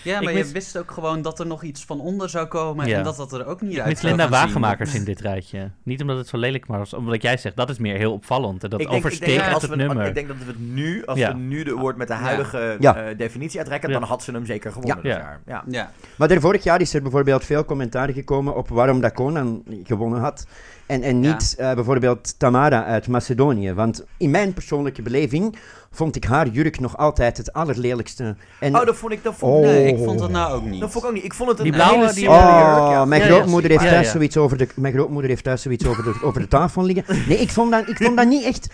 [0.02, 2.86] Ja, maar Ik je wist ook gewoon dat er nog iets van onder zou komen
[2.86, 2.98] Ja.
[2.98, 4.60] en dat dat er ook niet Ik uit zou Linda gaan zien.
[4.60, 5.70] Wagemakers in dit rijtje.
[5.82, 8.64] Niet omdat het zo lelijk maar was, omdat jij zegt, dat is meer heel opvallend.
[8.64, 11.28] En dat als het ik denk dat we het nu, als Ja.
[11.32, 12.96] we nu de woord met de huidige Ja.
[12.96, 13.98] eh, definitie uitreiken, Ja.
[13.98, 15.02] dan had ze hem zeker gewonnen Ja.
[15.02, 15.40] dit jaar.
[15.46, 15.62] Ja.
[15.68, 19.62] Ja, maar er vorig jaar is er bijvoorbeeld veel commentaar gekomen op waarom dat Conan
[19.84, 20.46] gewonnen had.
[20.86, 23.72] En, en niet eh, bijvoorbeeld Tamara uit Macedonië.
[23.72, 25.56] Want in mijn persoonlijke beleving
[25.90, 28.36] vond ik haar jurk nog altijd het allerlelijkste.
[28.60, 29.60] En, Oh, dat vond ik, dat vond, Oh.
[29.62, 30.80] nee, ik vond dat nou ook niet.
[30.80, 31.24] dat vond ik ook niet.
[31.24, 32.90] Ik vond het een Die blauwe, hele die- simpele Oh, jurk.
[32.90, 33.04] Ja.
[33.04, 36.40] mijn grootmoeder heeft thuis zoiets over de, mijn grootmoeder heeft thuis zoiets over de, over
[36.40, 37.04] de tafel liggen.
[37.28, 38.68] Nee, ik vond dat, ik vond dat niet echt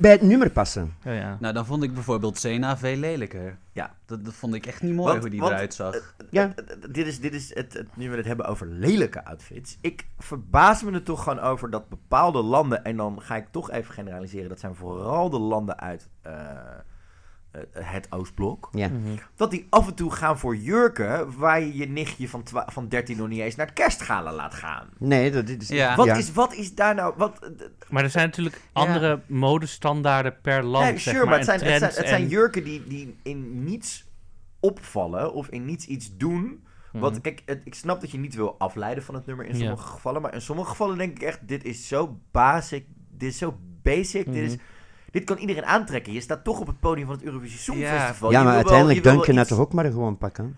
[0.00, 0.94] bij het nummer passen.
[1.04, 1.36] Ja, ja.
[1.40, 3.58] Nou, dan vond ik bijvoorbeeld Sena veel lelijker.
[3.72, 3.94] Ja.
[4.06, 6.14] Dat, dat vond ik echt niet mooi Want- hoe die want- eruit zag.
[6.30, 6.52] Ja.
[6.56, 9.78] Eh, eh, Dit is, dit is het, het, nu we het hebben over lelijke outfits.
[9.80, 13.70] Ik verbaas me er toch gewoon over dat bepaalde landen, en dan ga ik toch
[13.70, 16.56] even generaliseren, dat zijn vooral de landen uit eh, eh,
[17.72, 18.88] het Oostblok, Ja.
[18.88, 18.98] Mhm.
[19.36, 22.88] dat die af en toe gaan voor jurken waar je je nichtje van, twa- van
[22.88, 24.88] 13 nog niet eens naar het kerstgala laat gaan.
[24.98, 25.68] Nee, dat is...
[25.68, 25.96] Ja.
[25.96, 26.14] Wat, ja.
[26.16, 27.14] is, wat is daar nou...
[27.16, 31.44] Wat, eh, Maar er zijn natuurlijk andere modestandaarden per land, Nee, zeg sure, maar het
[31.44, 34.06] zijn, het zijn, trends het zijn en- jurken die, die in niets
[34.60, 36.64] opvallen of in niets iets doen.
[36.92, 37.22] Want Mhm.
[37.22, 39.58] kijk, het- ik snap dat je niet wil afleiden van het nummer in Ja.
[39.58, 40.22] sommige gevallen.
[40.22, 44.24] Maar in sommige gevallen denk ik echt, dit is zo basic, dit is zo basic,
[44.32, 44.62] dit, is, Mhm.
[45.12, 46.12] Dit kan iedereen aantrekken.
[46.12, 48.30] Je staat toch op het podium van het Eurovisie Songfestival.
[48.30, 50.56] Ja, Je maar uiteindelijk wel Duncan had iets- toch ook maar gewoon pakken?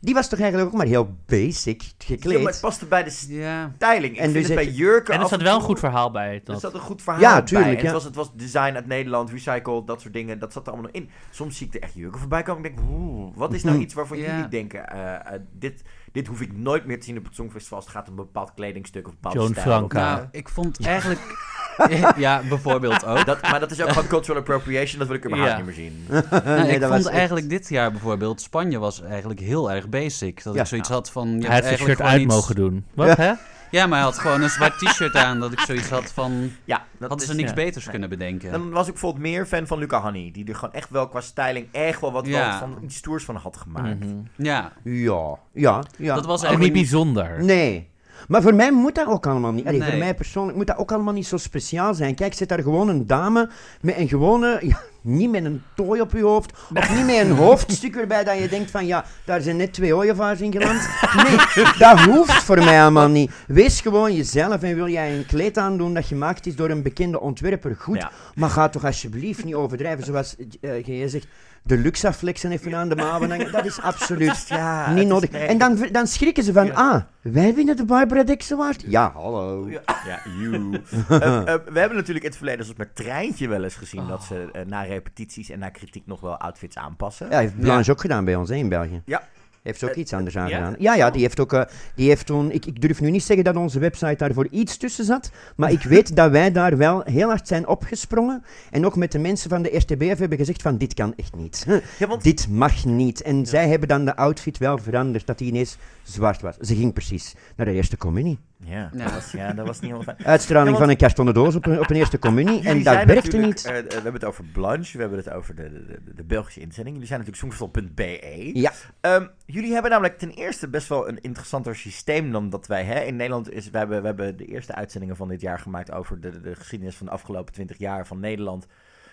[0.00, 2.42] Die was toch eigenlijk ook maar heel basic Ja, gekleed?
[2.42, 3.72] maar het paste bij de Ja.
[3.76, 4.12] styling.
[4.14, 6.34] Ik En dus het bij jurken En er zat wel een goed verhaal bij.
[6.34, 6.60] Er Dat.
[6.60, 7.42] zat een goed verhaal Ja, bij.
[7.42, 7.82] tuurlijk, En ja.
[7.82, 10.38] Het, was, het was design uit Nederland, recycled, dat soort dingen.
[10.38, 11.10] Dat zat er allemaal nog in.
[11.30, 12.64] Soms zie ik er echt jurken voorbij komen.
[12.64, 13.84] En ik denk, oeh, wat is nou Mhm.
[13.84, 14.34] iets waarvan Ja.
[14.34, 14.88] jullie denken...
[14.88, 17.76] eh, eh, dit, dit hoef ik nooit meer te zien op het Songfestival...
[17.78, 19.66] als het gaat om een bepaald kledingstuk of een bepaalde Joan stijl.
[19.66, 20.14] Franca.
[20.14, 21.20] Nou, ik vond eigenlijk...
[22.16, 23.26] ja, bijvoorbeeld ook.
[23.26, 24.98] Dat, maar dat is ook gewoon cultural appropriation.
[24.98, 25.56] Dat wil ik überhaupt Ja.
[25.56, 26.06] niet meer zien.
[26.44, 29.88] Nou, Nee, ik dat vond echt- eigenlijk dit jaar bijvoorbeeld, Spanje was eigenlijk heel erg
[29.88, 30.42] basic.
[30.42, 30.60] Dat Ja.
[30.60, 31.28] ik zoiets had van...
[31.28, 32.84] Je Hij hebt had zijn eigenlijk shirt uit iets- mogen doen.
[32.94, 33.32] Wat, hè?
[33.70, 35.40] Ja, maar hij had gewoon een zwart t-shirt aan.
[35.40, 36.52] Dat ik zoiets had van...
[36.64, 37.54] Ja, dat Hadden is, ze niks ja.
[37.54, 37.90] beters Nee.
[37.90, 38.52] kunnen bedenken.
[38.52, 40.30] Dan was ik bijvoorbeeld meer fan van Luca Hanni.
[40.32, 42.58] Die er gewoon echt wel qua styling echt wel wat Ja.
[42.58, 44.04] van iets stoers van had gemaakt.
[44.36, 46.14] Ja, Ja, ja, ja.
[46.14, 46.72] dat was Ook niet eigenlijk...
[46.72, 47.44] bijzonder.
[47.44, 47.88] Nee.
[48.28, 49.66] Maar voor mij moet dat ook allemaal niet.
[49.66, 49.88] Allee, Nee.
[49.88, 52.14] Voor mij persoonlijk moet dat ook allemaal niet zo speciaal zijn.
[52.14, 53.48] Kijk, zit daar gewoon een dame
[53.80, 54.58] met een gewone...
[54.62, 56.52] Ja, niet met een tooi op je hoofd.
[56.74, 58.86] Of niet met een hoofdstuk erbij dat je denkt van...
[58.86, 60.88] Ja, daar zijn net twee ooievaars in geland.
[61.16, 63.30] Nee, dat hoeft voor mij allemaal niet.
[63.46, 67.20] Wees gewoon jezelf en wil jij een kleed aandoen dat gemaakt is door een bekende
[67.20, 67.76] ontwerper.
[67.78, 67.96] Goed.
[67.96, 68.10] Ja.
[68.34, 70.04] Maar ga toch alsjeblieft niet overdrijven.
[70.04, 71.26] Zoals eh jij zegt,
[71.62, 73.52] de luxaflexen even aan de mouwen hangen.
[73.52, 75.30] Dat is absoluut Ja, niet nodig.
[75.30, 76.72] nee, En dan, dan schrikken ze van, Ja.
[76.72, 77.02] ah,
[77.32, 78.84] wij winnen de Barbara Dex Award?
[78.86, 79.68] Ja, hallo.
[79.68, 80.70] Ja, ja you.
[81.08, 84.22] Eh, eh, we hebben natuurlijk in het verleden, zoals met Treintje, wel eens gezien dat
[84.24, 87.30] ze eh, na repetities en na kritiek nog wel outfits aanpassen.
[87.30, 89.02] Ja, heeft Blanche ook gedaan bij ons hè, in België.
[89.04, 89.22] Ja.
[89.68, 90.56] Heeft ze ook Eh, iets anders aan ja?
[90.56, 90.74] gedaan.
[90.78, 91.62] Ja, ja, die heeft ook, eh,
[91.94, 95.04] die heeft toen, ik, ik durf nu niet zeggen dat onze website daarvoor iets tussen
[95.04, 99.12] zat, maar ik weet dat wij daar wel heel hard zijn opgesprongen en ook met
[99.12, 101.66] de mensen van de RTBF hebben gezegd van, dit kan echt niet.
[101.98, 103.22] Ja, want Dit mag niet.
[103.22, 106.56] En zij hebben dan de outfit wel veranderd, dat die ineens zwart was.
[106.56, 108.38] Ze ging precies naar de eerste communie.
[108.64, 109.04] Ja, Ja.
[109.04, 110.28] Dat, was, ja dat was niet helemaal fijn.
[110.28, 112.62] Uitstraling Ja, want- van een kartonnen doos op een, op een eerste communie.
[112.62, 113.64] En dat werkte niet.
[113.64, 116.94] eh, we hebben het over Blanche, we hebben het over de, de, de, Belgische inzending.
[116.94, 118.50] Jullie zijn natuurlijk songfestival.be.
[118.58, 118.72] Ja.
[119.00, 123.00] Ehm, jullie hebben namelijk ten eerste best wel een interessanter systeem dan dat wij hè.
[123.00, 123.70] in Nederland is.
[123.70, 126.54] We hebben, we hebben de eerste uitzendingen van dit jaar gemaakt over de, de, de
[126.54, 128.66] geschiedenis van de afgelopen 20 jaar van Nederland.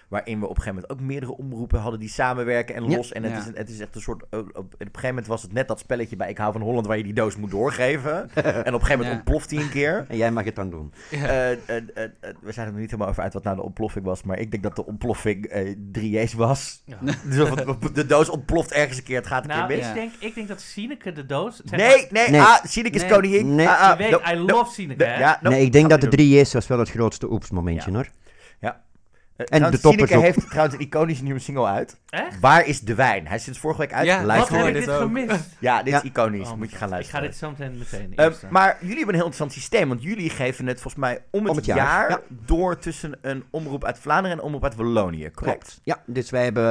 [0.07, 2.95] Waarin we op een gegeven moment ook meerdere omroepen hadden die samenwerken en Ja.
[2.95, 3.11] los.
[3.11, 3.37] En het, Ja.
[3.39, 4.23] is, het is echt een soort.
[4.23, 6.87] Op, op, een gegeven moment was het net dat spelletje bij Ik hou van Holland
[6.87, 8.13] waar je die doos moet doorgeven.
[8.35, 9.15] en op een gegeven moment Ja.
[9.15, 10.05] ontploft hij een keer.
[10.07, 10.93] En jij mag het dan doen.
[11.11, 12.09] Eh, eh, eh,
[12.41, 14.23] we zijn er nog niet helemaal over uit wat nou de ontploffing was.
[14.23, 16.81] Maar ik denk dat de ontploffing eh 3J's was.
[16.85, 16.97] Ja.
[17.29, 17.49] Dus
[17.93, 19.17] de doos ontploft ergens een keer.
[19.17, 19.87] Het gaat een Nou, keer ik mis.
[19.89, 19.93] Ja.
[19.93, 21.61] denk, ik denk dat Sineke de doos...
[21.63, 22.41] Nee, nee, Nee.
[22.41, 23.11] ah, Sineke is Nee.
[23.11, 23.55] koningin.
[23.55, 23.67] Nee.
[23.67, 25.17] Ah, ah, je weet, no, I no, love Sineke, no, hè?
[25.19, 27.95] ja, no, nee, ik denk dat de niet 3J's was wel het grootste oeps-momentje, Ja.
[27.97, 28.07] hoor.
[29.35, 30.33] En trouwens, de toppers Sineke ook.
[30.35, 31.99] heeft trouwens een iconische nieuwe single uit.
[32.09, 32.39] Echt?
[32.39, 33.27] Waar is de wijn?
[33.27, 34.05] Hij is sinds vorige week uit.
[34.05, 35.01] Ja, wat Luister Wat hoor heb ik dit ook.
[35.01, 35.49] gemist?
[35.59, 35.97] Ja, dit Ja.
[35.97, 36.49] is iconisch.
[36.49, 37.21] Oh, Moet je gaan Ik luisteren.
[37.21, 38.49] ga dit zo meteen meteen Ehm, eh.
[38.49, 41.49] maar jullie hebben een heel interessant systeem, want jullie geven het volgens mij om het,
[41.49, 42.21] Om het jaar, jaar, ja.
[42.45, 45.59] door tussen een omroep uit Vlaanderen en een omroep uit Wallonië, correct?
[45.61, 45.79] Klopt.
[45.83, 46.63] Ja, dus wij hebben...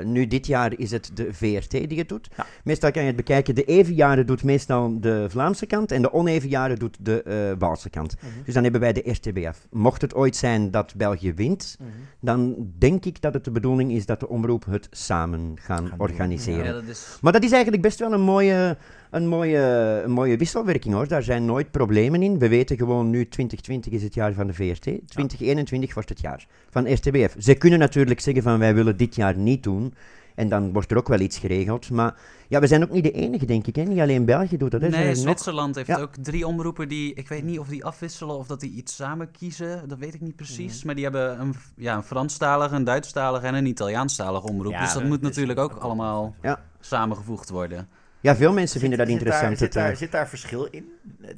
[0.00, 2.28] eh, nu dit jaar is het de VRT die het doet.
[2.36, 2.46] Ja.
[2.64, 3.54] Meestal kan je het bekijken.
[3.54, 7.58] De even jaren doet meestal de Vlaamse kant en de oneven jaren doet de eh
[7.58, 8.16] Waalse kant.
[8.20, 8.30] Mhm.
[8.44, 9.58] Dus dan hebben wij de RTBF.
[9.70, 11.86] Mocht het ooit zijn dat België wint, is,
[12.20, 16.64] dan denk ik dat het de bedoeling is dat de omroep het samen gaan, organiseren.
[16.64, 17.18] Ja, dat is...
[17.20, 18.76] Maar dat is eigenlijk best wel een mooie,
[19.10, 21.08] een, mooie, een mooie wisselwerking hoor.
[21.08, 22.38] Daar zijn nooit problemen in.
[22.38, 24.80] We weten gewoon nu 2020 is het jaar van de VRT.
[24.80, 27.34] 2021 wordt het jaar van RTBF.
[27.38, 29.94] Ze kunnen natuurlijk zeggen van wij willen dit jaar niet doen.
[30.34, 31.90] En dan wordt er ook wel iets geregeld.
[31.90, 32.14] Maar
[32.52, 33.76] ja, we zijn ook niet de enige, denk ik.
[33.76, 33.82] Hè?
[33.82, 34.80] Niet alleen België doet dat.
[34.80, 34.88] Hè?
[34.88, 35.98] Nee, nog- Zwitserland heeft Ja.
[35.98, 39.30] ook drie omroepen die, ik weet niet of die afwisselen of dat die iets samen
[39.30, 40.84] kiezen, dat weet ik niet precies.
[40.84, 44.72] Maar die hebben een, ja, een Franstalige, een Duitsstalige en een Italiaanstalige omroep.
[44.72, 46.60] Ja, dus dat moet natuurlijk ook allemaal Ja.
[46.80, 47.88] samengevoegd worden.
[48.20, 49.58] Ja, veel mensen vinden dat Zit- zit daar- interessant.
[49.58, 50.84] Zit daar, eh, zit daar verschil in?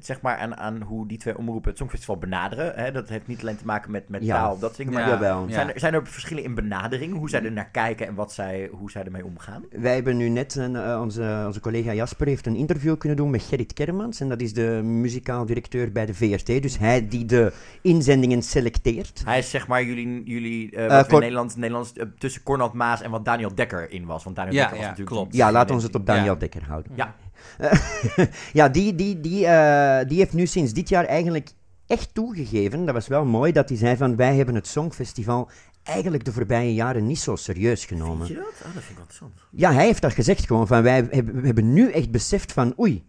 [0.01, 2.73] Zeg maar aan, aan hoe die twee omroepen het Songfestival benaderen.
[2.77, 2.93] Hè?
[2.93, 4.37] Dat heeft niet alleen te maken met, met Ja.
[4.37, 4.93] taal of dat dingen.
[4.93, 5.45] Maar Ja.
[5.49, 7.17] Zijn, er, zijn er verschillen in benadering?
[7.17, 9.65] Hoe zij er naar kijken en wat zij, hoe zij ermee omgaan?
[9.71, 13.31] Wij hebben nu net, een, eh, onze, onze collega Jasper heeft een interview kunnen doen
[13.31, 14.21] met Gerrit Kermans.
[14.21, 16.47] En dat is de muzikaal directeur bij de VRT.
[16.63, 17.53] Dus hij die de
[17.83, 19.23] inzendingen selecteert.
[19.25, 23.03] Hij is zeg maar jullie, jullie eh, Eh, wat Cor- Nederlands, Nederlands tussen Cornald Maas
[23.03, 24.25] en wat Daniel Dekker in was.
[24.25, 25.17] Want Daniel Ja, Dekker was ja, natuurlijk...
[25.17, 25.37] klopt.
[25.37, 26.39] Ja, laat ons het op Daniel Ja.
[26.39, 26.93] Dekker houden.
[26.95, 27.15] Ja.
[28.53, 31.51] ja, die, die, die, eh, die heeft nu sinds dit jaar eigenlijk
[31.87, 35.51] echt toegegeven, dat was wel mooi, dat hij zei van wij hebben het Songfestival
[35.83, 38.27] eigenlijk de voorbije jaren niet zo serieus genomen.
[38.27, 38.67] Vind je dat?
[38.67, 39.33] Oh, dat vind ik wel interessant.
[39.51, 42.75] Ja, hij heeft dat gezegd gewoon, van wij hebben, we hebben nu echt beseft van
[42.79, 43.05] oei,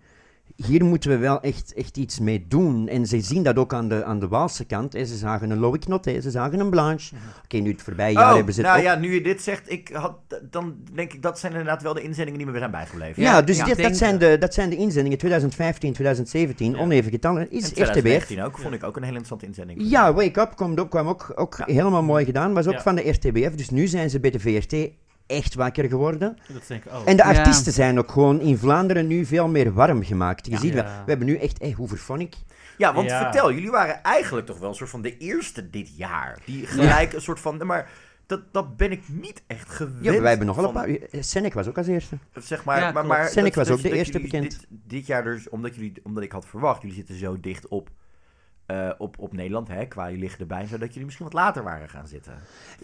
[0.56, 2.88] hier moeten we wel echt, echt iets mee doen.
[2.88, 4.94] En ze zien dat ook aan de, aan de Waalse kant.
[4.94, 5.06] Hè.
[5.06, 7.16] Ze zagen een Loïc Noté, ze zagen een Blanche.
[7.44, 9.72] Oké, nu het voorbije jaar oh, hebben ze het nou ja, nu je dit zegt,
[9.72, 10.16] ik had,
[10.50, 13.24] dan denk ik dat zijn inderdaad wel de inzendingen die me zijn bijgebleven.
[13.24, 16.78] Ja, dus ja, dit- dat, zijn de, dat zijn de inzendingen 2015, 2017, Ja.
[16.78, 17.90] oneven getallen, is En RTBF.
[17.92, 19.90] 2019 ook, vond ik ook een hele interessante inzending.
[19.92, 21.74] Ja, Wake Up kwam ook, kwam ook, ook Ja.
[21.74, 22.54] helemaal mooi gedaan.
[22.54, 22.82] Was ook Ja.
[22.82, 23.56] van de RTBF.
[23.56, 24.90] Dus nu zijn ze bij de VRT
[25.28, 26.38] echt wakker geworden.
[26.54, 27.06] Dat denk ik ook.
[27.06, 27.30] En de Ja.
[27.38, 30.46] artiesten zijn ook gewoon in Vlaanderen nu veel meer warm gemaakt.
[30.46, 30.58] Je Ja.
[30.60, 31.02] ziet, we, Ja.
[31.04, 32.36] we hebben nu echt, hey, Hooverphonic.
[32.78, 33.20] Ja, want Ja.
[33.22, 36.40] vertel, jullie waren eigenlijk toch wel een soort van de eerste dit jaar.
[36.46, 37.66] Die gelijk een soort van...
[37.66, 37.90] Maar
[38.26, 40.04] dat, dat ben ik niet echt gewend.
[40.04, 41.24] Ja, maar wij hebben nog wel een paar.
[41.24, 42.18] Senec was ook als eerste.
[42.34, 44.44] Zeg maar, Ja, maar, maar Senec was dat- ook de dat eerste bekend.
[44.52, 47.90] Dit, dit jaar dus, omdat, jullie, omdat ik had verwacht, jullie zitten zo dicht op,
[48.66, 51.90] eh, op, op Nederland, hè, qua jullie liggen erbij, zodat jullie misschien wat later waren
[51.90, 52.34] gaan zitten.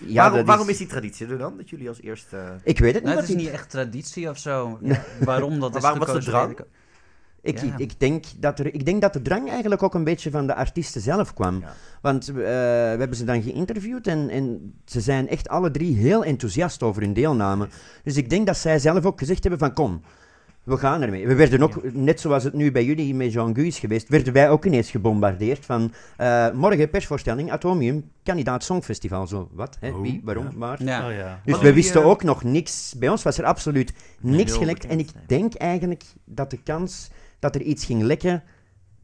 [0.06, 1.58] Ja, waarom, dat waarom is die traditie er dan?
[1.58, 2.38] Dat jullie als eerste...
[2.64, 3.14] Ik weet het niet.
[3.14, 4.80] Nou, wat het is niet echt traditie of zo.
[5.20, 6.52] Waarom dat Maar is waarom was de drang?
[6.52, 6.66] ik.
[7.42, 7.74] Ik, Ja.
[7.74, 10.48] ik, ik, denk dat er, ik denk dat de drang eigenlijk ook een beetje van
[10.48, 11.60] de artiesten zelf kwam.
[11.60, 11.74] Ja.
[12.02, 12.42] Want eh, we
[12.98, 17.14] hebben ze dan geïnterviewd en, en ze zijn echt alle drie heel enthousiast over hun
[17.14, 17.68] deelname.
[18.04, 20.02] Dus ik denk dat zij zelf ook gezegd hebben van kom,
[20.64, 21.28] we gaan ermee.
[21.28, 24.34] We werden ook, net zoals het nu bij jullie met Jean Gu is geweest, werden
[24.34, 29.28] wij ook ineens gebombardeerd van eh, morgen persvoorstelling Atomium, kandidaat Songfestival.
[29.28, 29.78] Zo, wat?
[29.80, 29.90] Hè?
[29.90, 30.22] Oh, Wie?
[30.24, 30.46] Waarom?
[30.52, 30.58] ja.
[30.58, 30.84] Waar?
[30.84, 31.08] Ja.
[31.08, 31.42] Oh ja.
[31.46, 32.94] Dus we wisten je- ook nog niks.
[32.98, 34.86] Bij ons was er absoluut niks gelekt.
[34.86, 37.10] En ik denk eigenlijk dat de kans
[37.40, 38.44] dat er iets ging lekken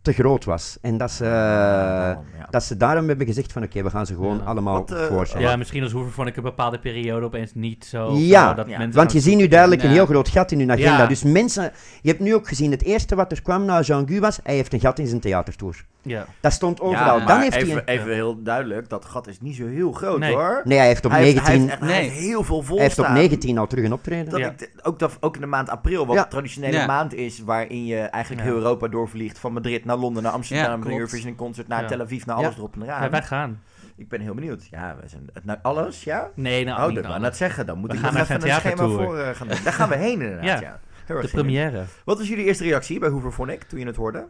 [0.08, 0.78] te groot was.
[0.82, 2.22] En dat ze, ja.
[2.50, 4.44] dat ze daarom hebben gezegd van oké, we gaan ze gewoon Ja.
[4.44, 5.48] allemaal Wat, eh, voorstellen.
[5.50, 8.14] Ja, misschien als Hoever vond ik een bepaalde periode opeens niet zo.
[8.18, 8.78] Ja, dat ja.
[8.78, 9.94] mensen Want je ziet nu duidelijk een Ja.
[9.94, 10.98] heel groot gat in hun agenda.
[11.02, 11.08] Ja.
[11.08, 14.20] Dus mensen, je hebt nu ook gezien, het eerste wat er kwam na Jean Gu
[14.20, 15.86] was, hij heeft een gat in zijn theatertour.
[16.08, 16.26] Ja.
[16.40, 17.18] Dat stond Ja, overal.
[17.18, 17.78] maar Dan heeft even, hij...
[17.96, 20.34] een- even heel duidelijk, dat gat is niet zo heel groot Nee.
[20.34, 20.62] hoor.
[20.64, 21.54] Nee, hij heeft op hij, heeft, 19...
[21.54, 23.18] hij, heeft echt, hij heeft heel veel vol hij heeft op staan.
[23.18, 24.30] 19 al terug een optreden.
[24.32, 24.50] Dat Ja.
[24.58, 26.24] ik, ook, dat, ook in de maand april, wat Ja.
[26.24, 26.86] een traditionele Ja.
[26.86, 28.50] maand is, waarin je eigenlijk Ja.
[28.52, 29.40] heel Europa doorvliegt.
[29.40, 30.94] Van Madrid naar Londen, naar Amsterdam, Ja, naar.
[30.94, 31.88] Eurovision Concert, naar Ja.
[31.88, 32.58] Tel Aviv, naar alles Ja.
[32.58, 33.04] erop en eraan.
[33.04, 33.62] Ja, wij gaan.
[33.96, 34.68] Ik ben heel benieuwd.
[34.72, 36.30] Ja, we zijn, het- nou, alles, ja?
[36.36, 37.66] Nee, nou, oh, niet dat net zeggen.
[37.66, 39.58] Dan moet We ik gaan nog naar even een schema voor eh, gaan doen.
[39.64, 40.80] Daar gaan we heen inderdaad, ja.
[41.08, 41.84] De première.
[42.06, 44.26] Wat was jullie eerste reactie bij Hoover Phonic toen je het hoorde?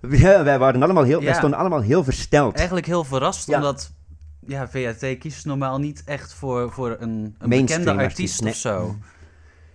[0.10, 2.56] Ja, wij, waren allemaal heel, wij stonden allemaal heel versteld.
[2.56, 3.56] Eigenlijk heel verrast, Ja.
[3.56, 3.92] omdat
[4.46, 8.52] ja, VAT kiest normaal niet echt voor, voor een, een bekende artiest, nee.
[8.52, 8.96] of zo.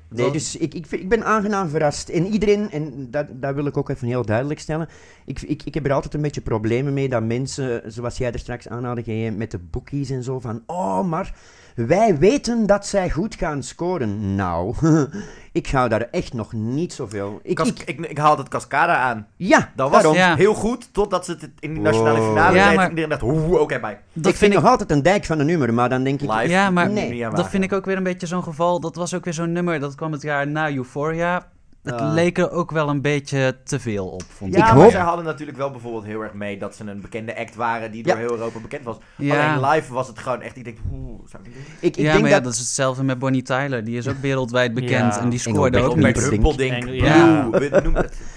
[0.09, 2.09] Nee, Dat- dus ik, ik, ik ben aangenaam verrast.
[2.09, 4.89] En iedereen, en dat, dat wil ik ook even heel duidelijk stellen.
[5.25, 8.39] Ik, ik, ik heb er altijd een beetje problemen mee dat mensen, zoals jij er
[8.39, 11.33] straks aanhaalde, jij met de bookies en zo, van oh, maar
[11.75, 14.35] wij weten dat zij goed gaan scoren.
[14.35, 14.75] Nou,
[15.51, 17.39] ik ga daar echt nog niet zoveel.
[17.43, 19.27] Ik, Kas- ik, ik, ik, haal het Cascada aan.
[19.35, 20.17] ja, Dat was daarom.
[20.19, 20.35] Ja.
[20.35, 22.27] heel goed, totdat ze het in de nationale Wow.
[22.27, 22.75] finale Ja, deed.
[22.75, 23.99] maar- En iedereen dacht, oeh, oké, bij.
[24.13, 26.29] Dat ik vind nog altijd een dijk van een nummer, maar dan denk ik...
[26.31, 26.49] Live.
[26.49, 28.79] Ja, maar Nee, dat vind ik ook weer een beetje zo'n geval.
[28.79, 31.47] Dat was ook weer zo'n nummer, dat kwam het jaar na Euphoria.
[31.85, 32.13] Het Ah.
[32.13, 35.01] leek er ook wel een beetje te veel op, vond Ja, Ik maar hoop- zij
[35.01, 38.13] hadden natuurlijk wel bijvoorbeeld heel erg mee dat ze een bekende act waren die door
[38.13, 38.19] Ja.
[38.19, 38.97] heel Europa bekend was.
[39.17, 39.53] Ja.
[39.55, 41.63] Alleen live was het gewoon echt, ik denk, oeh, zou ik doen?
[41.79, 42.43] Ik, ik ja, denk maar ja, dat...
[42.43, 43.83] dat is hetzelfde met Bonnie Tyler.
[43.83, 45.19] Die is ook wereldwijd bekend Ja.
[45.19, 46.05] en die scoorde ook niet.
[46.05, 46.15] Het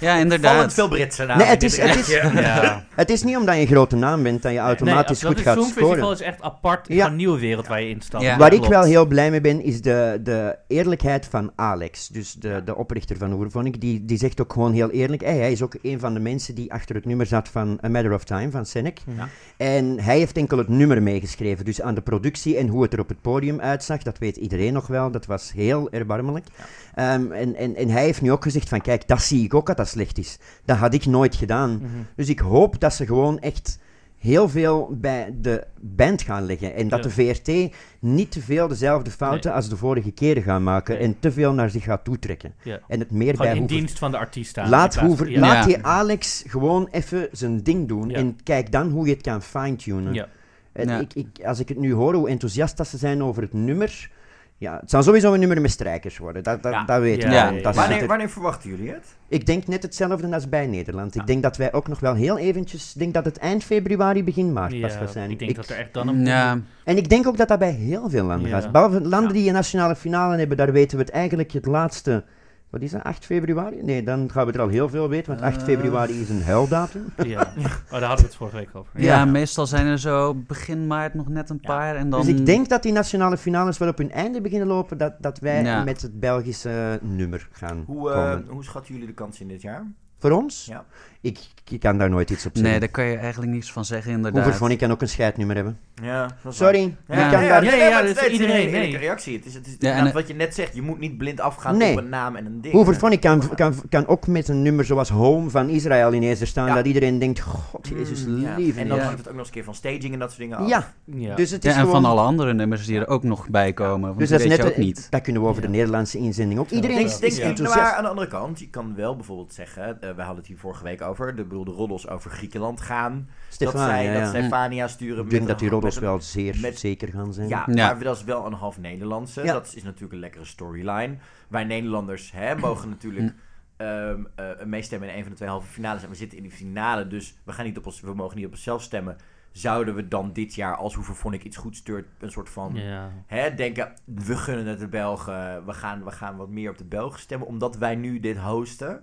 [0.00, 0.74] Ja, vallend inderdaad.
[0.74, 1.36] veel Britse namen.
[1.44, 2.06] Nee, het is- het is-.
[2.48, 2.84] Ja.
[2.94, 5.54] Het is niet omdat je een grote naam bent dat je automatisch nee, goed gaat
[5.56, 6.12] Songfestival scoren.
[6.12, 6.88] is echt apart.
[6.88, 7.02] Ja.
[7.02, 8.22] Van een nieuwe wereld waar je instapt.
[8.24, 8.36] Ja.
[8.36, 12.08] Waar ik wel heel blij mee ben, is de, de eerlijkheid van Alex.
[12.08, 15.52] Dus de, de oprichter van Hoevervonic, die, die zegt ook gewoon heel eerlijk, hey, hij
[15.52, 18.24] is ook een van de mensen die achter het nummer zat van A Matter of
[18.24, 18.98] Time, van Senec.
[19.16, 19.28] Ja.
[19.56, 23.00] En hij heeft enkel het nummer meegeschreven, dus aan de productie en hoe het er
[23.00, 26.46] op het podium uitzag, dat weet iedereen nog wel, dat was heel erbarmelijk.
[26.94, 29.66] Ehm, en, en, en hij heeft nu ook gezegd van, kijk, dat zie ik ook
[29.66, 30.38] dat dat slecht is.
[30.64, 31.70] Dat had ik nooit gedaan.
[31.70, 31.86] Mhm.
[32.16, 33.78] Dus ik hoop dat ze gewoon echt
[34.18, 36.74] heel veel bij de band gaan leggen.
[36.74, 37.04] En dat Ja.
[37.04, 40.94] de VRT niet te veel dezelfde fouten als de vorige keren gaan maken.
[40.94, 41.04] Nee.
[41.04, 42.54] En te veel naar zich gaat toetrekken.
[42.62, 42.80] Ja.
[42.88, 43.76] En het meer Gewoon bij in Hoever.
[43.76, 44.68] dienst van de artiest staan.
[44.68, 45.40] Laat, Hoever, ja.
[45.40, 48.08] laat die Alex gewoon even zijn ding doen.
[48.08, 48.16] Ja.
[48.16, 50.14] En kijk dan hoe je het kan fine-tunen.
[50.14, 50.28] Ja.
[50.72, 50.98] En Ja.
[50.98, 54.10] ik, ik, als ik het nu hoor, hoe enthousiast dat ze zijn over het nummer...
[54.60, 56.42] Ja, het zal sowieso een nummer met strijkers worden.
[56.42, 56.84] Dat, dat, Ja.
[56.84, 57.62] dat weet Ja, ik.
[57.62, 59.06] ja, Wanneer, er- wanneer verwachten jullie het?
[59.28, 61.14] ik denk net hetzelfde als bij Nederland.
[61.14, 61.20] Ja.
[61.20, 62.92] Ik denk dat wij ook nog wel heel eventjes...
[62.94, 65.30] Ik denk dat het eind februari, begin maart pas gaat zijn.
[65.30, 66.26] ik denk Ik- dat er echt dan een...
[66.26, 68.60] Ja, En ik denk ook dat dat bij heel veel landen Ja.
[68.60, 68.72] gaat.
[68.72, 69.34] Behalve landen Ja.
[69.40, 72.24] die een nationale finale hebben, daar weten we het eigenlijk het laatste...
[72.70, 73.82] Wat is dat, 8 februari?
[73.82, 75.62] Nee, dan gaan we er al heel veel weten, want 8 Eh.
[75.64, 77.04] februari is een huildatum.
[77.26, 77.40] Ja.
[77.56, 78.90] Oh, daar hadden we het vorige week over.
[79.00, 79.16] ja.
[79.18, 79.24] Ja.
[79.24, 81.68] meestal zijn er zo begin maart nog net een Ja.
[81.68, 81.96] paar.
[81.96, 82.20] En dan...
[82.20, 85.38] Dus ik denk dat die nationale finales wel op hun einde beginnen lopen, dat, dat
[85.38, 85.84] wij Ja.
[85.84, 88.46] met het Belgische nummer gaan Hoe, eh, komen.
[88.48, 89.86] hoe schatten jullie de kans in dit jaar?
[90.18, 90.66] Voor ons?
[90.66, 90.84] Ja.
[91.20, 91.38] Ik,
[91.70, 92.70] ik kan daar nooit iets op zeggen.
[92.70, 94.42] Nee, daar kan je eigenlijk niets van zeggen, inderdaad.
[94.42, 95.78] Hoever van ik kan ook een scheidnummer hebben.
[96.02, 97.18] Ja, dat Sorry, waar.
[97.18, 97.60] ik Ja, kan ja, daar...
[97.62, 98.96] nee, Nee, nee, ja, het is iedereen, een nee.
[98.96, 99.36] reactie.
[99.36, 100.74] Het is, het is Ja, en wat je net zegt.
[100.74, 101.92] Je moet niet blind afgaan Nee.
[101.92, 103.10] op een naam en een ding.
[103.12, 106.66] Ik kan, kan, kan ook met een nummer zoals Home van Israël ineens er staan,
[106.66, 106.74] Ja.
[106.74, 108.56] dat iedereen denkt, god jezus Mm, ja.
[108.56, 108.76] lief.
[108.76, 109.02] En dan Ja.
[109.02, 110.68] hangt het ook nog eens een keer van staging en dat soort dingen af.
[110.68, 111.34] Ja, Ja.
[111.34, 112.02] dus het is Ja, en gewoon...
[112.02, 114.06] van alle andere nummers die er ook nog bij komen.
[114.08, 115.06] Want Dus dat is weet net, je ook niet.
[115.10, 116.70] dat kunnen we over de Nederlandse inzending ook.
[116.70, 117.74] Iedereen is, enthousiast.
[117.74, 120.58] maar aan de andere kant, je kan wel bijvoorbeeld zeggen, eh, we hadden het hier
[120.58, 123.28] vorige week over, de, bedoel, de roddels over Griekenland gaan.
[123.28, 124.20] dat Stefania, zij ja.
[124.20, 125.24] dat Stefania sturen.
[125.24, 127.48] Ik denk dat die roddels wel zeer met- zeker gaan zijn.
[127.48, 127.86] Ja, Ja.
[127.94, 129.42] maar dat is wel een half Nederlandse.
[129.44, 129.52] Ja.
[129.52, 131.16] Dat is natuurlijk een lekkere storyline.
[131.48, 133.32] Wij Nederlanders hè, mogen natuurlijk
[133.76, 136.02] ehm, eh, meestemmen in een van de twee halve finales.
[136.02, 138.46] En we zitten in die finale, dus we, gaan niet op ons, we mogen niet
[138.46, 139.16] op onszelf stemmen.
[139.52, 142.74] Zouden we dan dit jaar, als Hoever vond ik iets goed stuurt, een soort van
[142.74, 143.10] Ja.
[143.26, 146.84] hè, denken, we gunnen het de Belgen, we gaan, we gaan wat meer op de
[146.84, 149.02] Belgen stemmen, omdat wij nu dit hosten.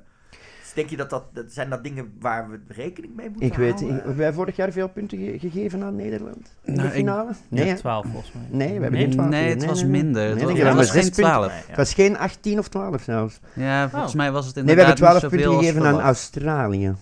[0.75, 3.71] Denk je dat dat, dat zijn dat dingen waar we rekening mee moeten Ik weet,
[3.73, 3.89] houden?
[3.89, 6.55] ik- hebben wij vorig jaar veel punten ge- gegeven aan Nederland?
[6.63, 7.31] In Nou, de ik- finale?
[7.49, 7.77] Nee, Ja, hè?
[7.77, 8.43] 12 volgens mij.
[8.49, 9.01] nee, we hebben Nee?
[9.01, 9.29] geen 12.
[9.29, 10.23] Nee, het was minder.
[10.23, 11.47] Nee, Het was, het geen punten- 12.
[11.47, 11.63] Nee, ja.
[11.67, 13.39] Het was geen 18 of 12 zelfs.
[13.53, 14.17] Ja, volgens Oh.
[14.17, 15.99] mij was het Nee, we inderdaad hebben 12 niet punten gegeven aan.
[16.05, 16.95] Australië.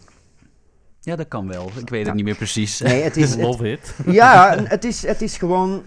[1.01, 1.69] Ja, dat kan wel.
[1.79, 2.05] Ik weet Ja.
[2.05, 2.79] het niet meer precies.
[2.79, 3.95] Nee, het is, het, Love it.
[4.05, 5.83] ja, het is, het is gewoon...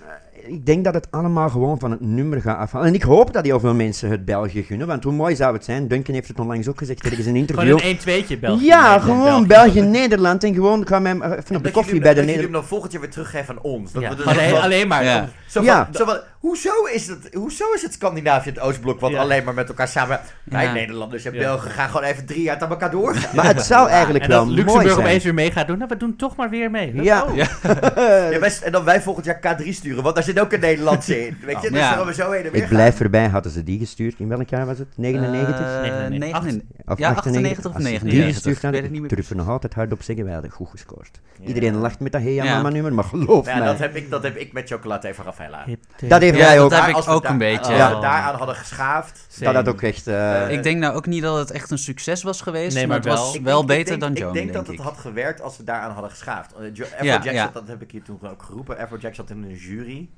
[0.48, 2.86] Ik denk dat het allemaal gewoon van het nummer gaat afhangen.
[2.88, 4.86] En ik hoop dat heel veel mensen het België gunnen.
[4.86, 5.88] Want hoe mooi zou het zijn?
[5.88, 7.78] Duncan heeft het onlangs ook gezegd in een interview.
[7.78, 8.64] Gewoon een 1-2'tje België.
[8.64, 10.44] ja, Nee, gewoon België-Nederland.
[10.44, 12.64] En gewoon gaan we hem even op de koffie bij de dat jullie hem dan
[12.64, 13.92] volgend jaar weer teruggeven aan ons.
[13.92, 15.04] Dat Ja, we dus alleen, maar.
[15.04, 15.28] Ja.
[15.46, 15.88] Zo van, Ja.
[15.92, 19.18] zo van, hoezo, is het, hoezo is het Scandinavië het Oostblok wat Ja.
[19.20, 20.20] alleen maar met elkaar samen...
[20.44, 20.72] Wij Ja.
[20.72, 21.38] Nederlanders en Ja.
[21.40, 23.34] Belgen gaan gewoon even drie jaar aan elkaar doorgaan.
[23.36, 25.06] Maar het zou eigenlijk En wel dat mooi Luxemburg zijn.
[25.06, 25.78] opeens weer mee gaat doen.
[25.78, 27.02] Nou, we doen toch maar weer mee.
[27.02, 27.24] Ja.
[27.24, 27.36] Oh.
[27.36, 27.46] Ja.
[28.30, 31.26] Ja, wij- en dan wij volgend jaar K3 sturen, want daar zit ook een Nederlandse
[31.26, 31.36] in.
[31.46, 31.88] Weet je, dus Ja.
[31.88, 33.26] dan gaan we zo heen en weer Ik blijf erbij.
[33.28, 34.14] Hadden ze die gestuurd?
[34.18, 34.88] In welk jaar was het?
[34.96, 35.60] 99?
[35.66, 36.18] Eh, 99.
[36.18, 36.62] 99.
[36.86, 38.34] Of ja, 98 of Als ze die 99.
[38.34, 41.20] gestuurd hadden, durf er nog altijd hard op zeggen, wij hadden goed gescoord.
[41.40, 41.46] Ja.
[41.46, 42.44] Iedereen lacht met dat Hey Ja.
[42.44, 43.66] Mama nummer, maar geloof Ja, mij.
[43.66, 45.64] dat heb, ik, dat heb ik met chocolade Raffaella.
[46.08, 46.70] Dat heeft Ja, wij dat ook.
[46.70, 47.58] heb Maar ik als we ook een beetje.
[47.58, 48.00] Als we Ja.
[48.00, 49.26] daaraan hadden geschaafd...
[49.40, 50.06] Dat had ook echt...
[50.06, 52.98] eh, Ik denk nou ook niet dat het echt een succes was geweest, Nee, maar,
[53.00, 53.64] maar het was wel.
[53.64, 56.52] Beter denk- dan Joan, Ik denk dat het had gewerkt als we daaraan hadden geschaafd.
[56.52, 56.58] Eh,
[56.92, 57.44] Afrojack, ja.
[57.44, 58.78] zat- dat heb ik hier toen ook geroepen.
[58.78, 60.08] Afrojack zat in een jury.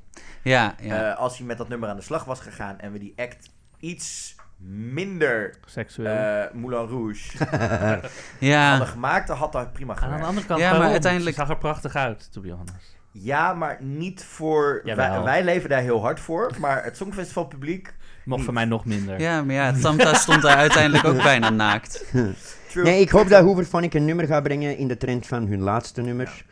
[0.42, 1.10] Ja, ja.
[1.12, 3.48] Eh, als hij met dat nummer aan de slag was gegaan en we die act
[3.80, 4.34] iets
[4.92, 6.06] minder Seksueel.
[6.16, 7.38] eh Moulin Rouge
[8.38, 8.68] ja.
[8.70, 10.26] hadden gemaakt, dan had dat prima Aan de gewerkt.
[10.26, 12.96] andere kant, Ja, maar uiteindelijk- zag er prachtig uit, to be honest.
[13.10, 14.80] Ja, maar niet voor...
[15.24, 17.94] Wij, leven daar heel hard voor, maar het Songfestival publiek...
[18.24, 19.20] Mocht voor mij nog minder.
[19.20, 22.04] ja, maar ja, Tamta stond daar uiteindelijk ook bijna naakt.
[22.68, 22.84] True.
[22.84, 25.60] Nee, ik hoop dat Hoover Phonic een nummer gaat brengen in de trend van hun
[25.60, 26.44] laatste nummer.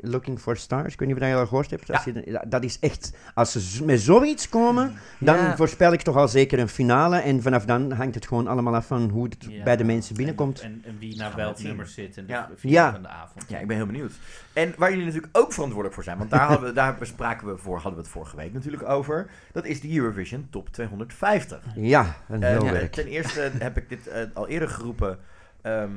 [0.00, 1.90] Looking for Stars, ik weet niet of je dat al gehoord hebt.
[1.92, 5.56] Als je dat is echt, als ze met zoiets komen, dan Ja.
[5.56, 7.16] voorspel ik toch al zeker een finale.
[7.18, 9.62] En vanaf dan hangt het gewoon allemaal af van hoe het Ja.
[9.62, 10.60] bij de mensen binnenkomt.
[10.60, 12.90] En, en wie naar welk nummer zit en de Ja.
[12.92, 13.44] van de avond.
[13.48, 14.12] Ja, ik ben heel benieuwd.
[14.52, 17.56] En waar jullie natuurlijk ook verantwoordelijk voor zijn, want daar, hadden we, daar bespraken we
[17.56, 19.30] voor, hadden we het vorige week natuurlijk over.
[19.52, 21.60] Dat is de Eurovision Top 250.
[21.74, 25.18] Ja, een Eh, heel ten eerste heb ik dit eh, al eerder geroepen.
[25.62, 25.90] ehm,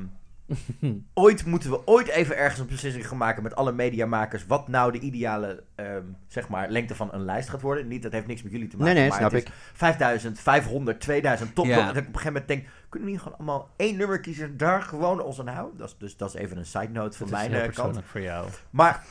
[1.14, 4.46] ooit moeten we ooit even ergens een beslissing gaan maken met alle mediamakers.
[4.46, 7.88] Wat nou de ideale ehm, zeg maar, lengte van een lijst gaat worden.
[7.88, 8.92] Niet, dat heeft niks met jullie te maken.
[8.94, 9.48] Nee, nee, maar snap ik.
[9.72, 11.66] 5000, 500, 2000 top.
[11.66, 11.76] Ja.
[11.76, 14.56] Dat ik op een gegeven moment denk, kunnen we niet gewoon allemaal één nummer kiezen,
[14.56, 15.78] daar gewoon ons aan houden?
[15.78, 17.74] Dat is, dus dat is even een side note van Dat is mijn eh, kant.
[17.74, 18.48] persoonlijk voor jou.
[18.70, 19.04] Maar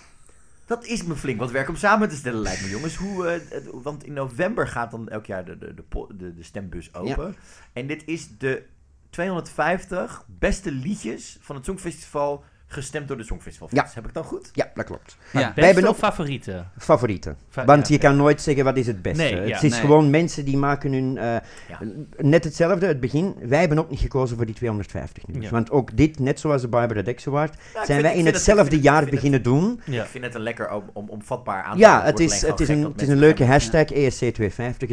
[0.66, 2.96] Dat is me flink wat werk om samen te stellen, lijkt me, jongens.
[2.96, 6.44] Hoe, eh, want in november gaat dan elk jaar de, de, de, po- de, de
[6.44, 7.36] stembus open.
[7.74, 8.64] En dit is de
[9.12, 13.82] 250 beste liedjes van het Songfestival gestemd door de Songfestivalfans.
[13.82, 13.96] Ja.
[13.96, 14.50] Heb ik dan goed?
[14.54, 15.18] Ja, dat klopt.
[15.34, 15.40] Ja.
[15.48, 16.70] Beste hebben of ook- favorieten?
[16.78, 17.38] Favorieten.
[17.50, 19.24] Fa- Want ja, je kan nooit zeggen wat is het beste.
[19.24, 19.80] Nee, ja, het is nee.
[19.80, 21.18] gewoon mensen die maken hun...
[21.18, 21.80] eh, Ja.
[22.18, 23.36] Net hetzelfde, het begin.
[23.42, 25.46] Wij hebben ook niet gekozen voor die 250 nummers.
[25.50, 25.52] Ja.
[25.54, 28.80] Want ook dit, net zoals de Barbara Dex Award, zijn vind- wij in het- hetzelfde
[28.80, 29.82] jaar beginnen doen.
[29.86, 30.04] Ja.
[30.04, 32.68] Ik vind het een lekker om, om, omvatbaar aan te Ja, het is, het is
[32.68, 34.88] een, het is een leuke hashtag, E ESC250.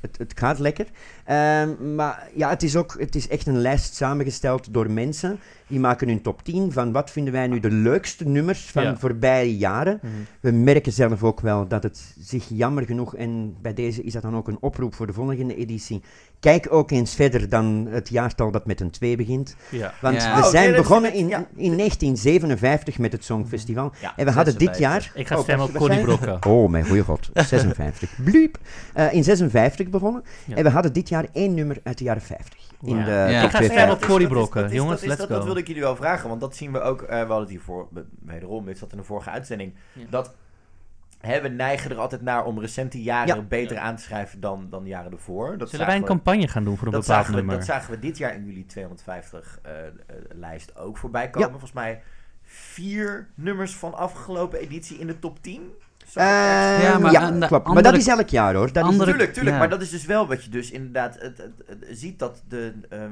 [0.00, 0.86] Het, gaat lekker.
[1.24, 5.38] Ehm, maar ja, het is ook het is echt een lijst samengesteld door mensen.
[5.66, 8.96] Die maken hun top 10 van wat vinden wij nu de leukste nummers van Ja.
[8.96, 9.98] voorbije jaren.
[10.02, 10.12] Mhm.
[10.40, 14.22] We merken zelf ook wel dat het zich jammer genoeg, en bij deze is dat
[14.22, 16.02] dan ook een oproep voor de volgende editie.
[16.40, 19.56] Kijk ook eens verder dan het jaartal dat met een 2 begint.
[19.70, 19.92] Ja.
[20.00, 20.34] Want Ja.
[20.36, 21.26] we Oh, zijn begonnen in,
[21.56, 23.92] in 1957 met het Songfestival.
[24.00, 24.78] Ja, en we hadden dit 56.
[25.14, 25.20] jaar.
[25.20, 26.00] Ik ga Oh, stemmen op Connie?
[26.00, 26.44] Brokken.
[26.46, 27.30] Oh, mijn goeie god.
[27.46, 28.10] 56.
[28.24, 28.58] Bliep.
[28.94, 30.22] Eh, in 56 begonnen.
[30.44, 30.56] Ja.
[30.56, 32.58] En we hadden dit jaar één nummer uit de jaren 50.
[32.82, 33.04] In Ja.
[33.04, 33.26] de Ja.
[33.26, 33.64] Ik ga 250.
[33.72, 34.60] stemmen op is- Brokken.
[34.62, 35.34] dat is- Jongens, dat is- let's dat, go.
[35.34, 37.02] Dat wilde ik jullie wel vragen, want dat zien we ook.
[37.02, 37.88] eh, we hadden het hiervoor,
[38.24, 39.72] wederom, dit zat in de vorige uitzending.
[39.92, 40.02] Ja.
[40.10, 40.34] Dat
[41.20, 43.42] hè, we neigen er altijd naar om recente jaren Ja.
[43.42, 45.58] beter aan te schrijven dan, dan jaren ervoor.
[45.58, 47.38] Dat Zullen wij een zagen we- campagne gaan doen voor een dat bepaald zagen, we,
[47.46, 47.56] nummer?
[47.56, 49.92] dat zagen we dit jaar in jullie 250 eh, eh,
[50.34, 51.40] lijst ook voorbij komen.
[51.40, 51.48] Ja.
[51.50, 52.02] Volgens mij
[52.42, 55.70] vier nummers van afgelopen editie in de top 10.
[56.06, 56.26] Zo, Eh.
[56.82, 57.66] Ja, maar ja, aan de klopt.
[57.66, 58.72] Maar dat is elk jaar hoor.
[58.72, 59.54] Dat is, Tuurlijk, tuurlijk.
[59.54, 59.58] ja.
[59.58, 62.72] Maar dat is dus wel wat je dus inderdaad het, het- het- ziet dat de,
[62.88, 63.08] ehm, eh,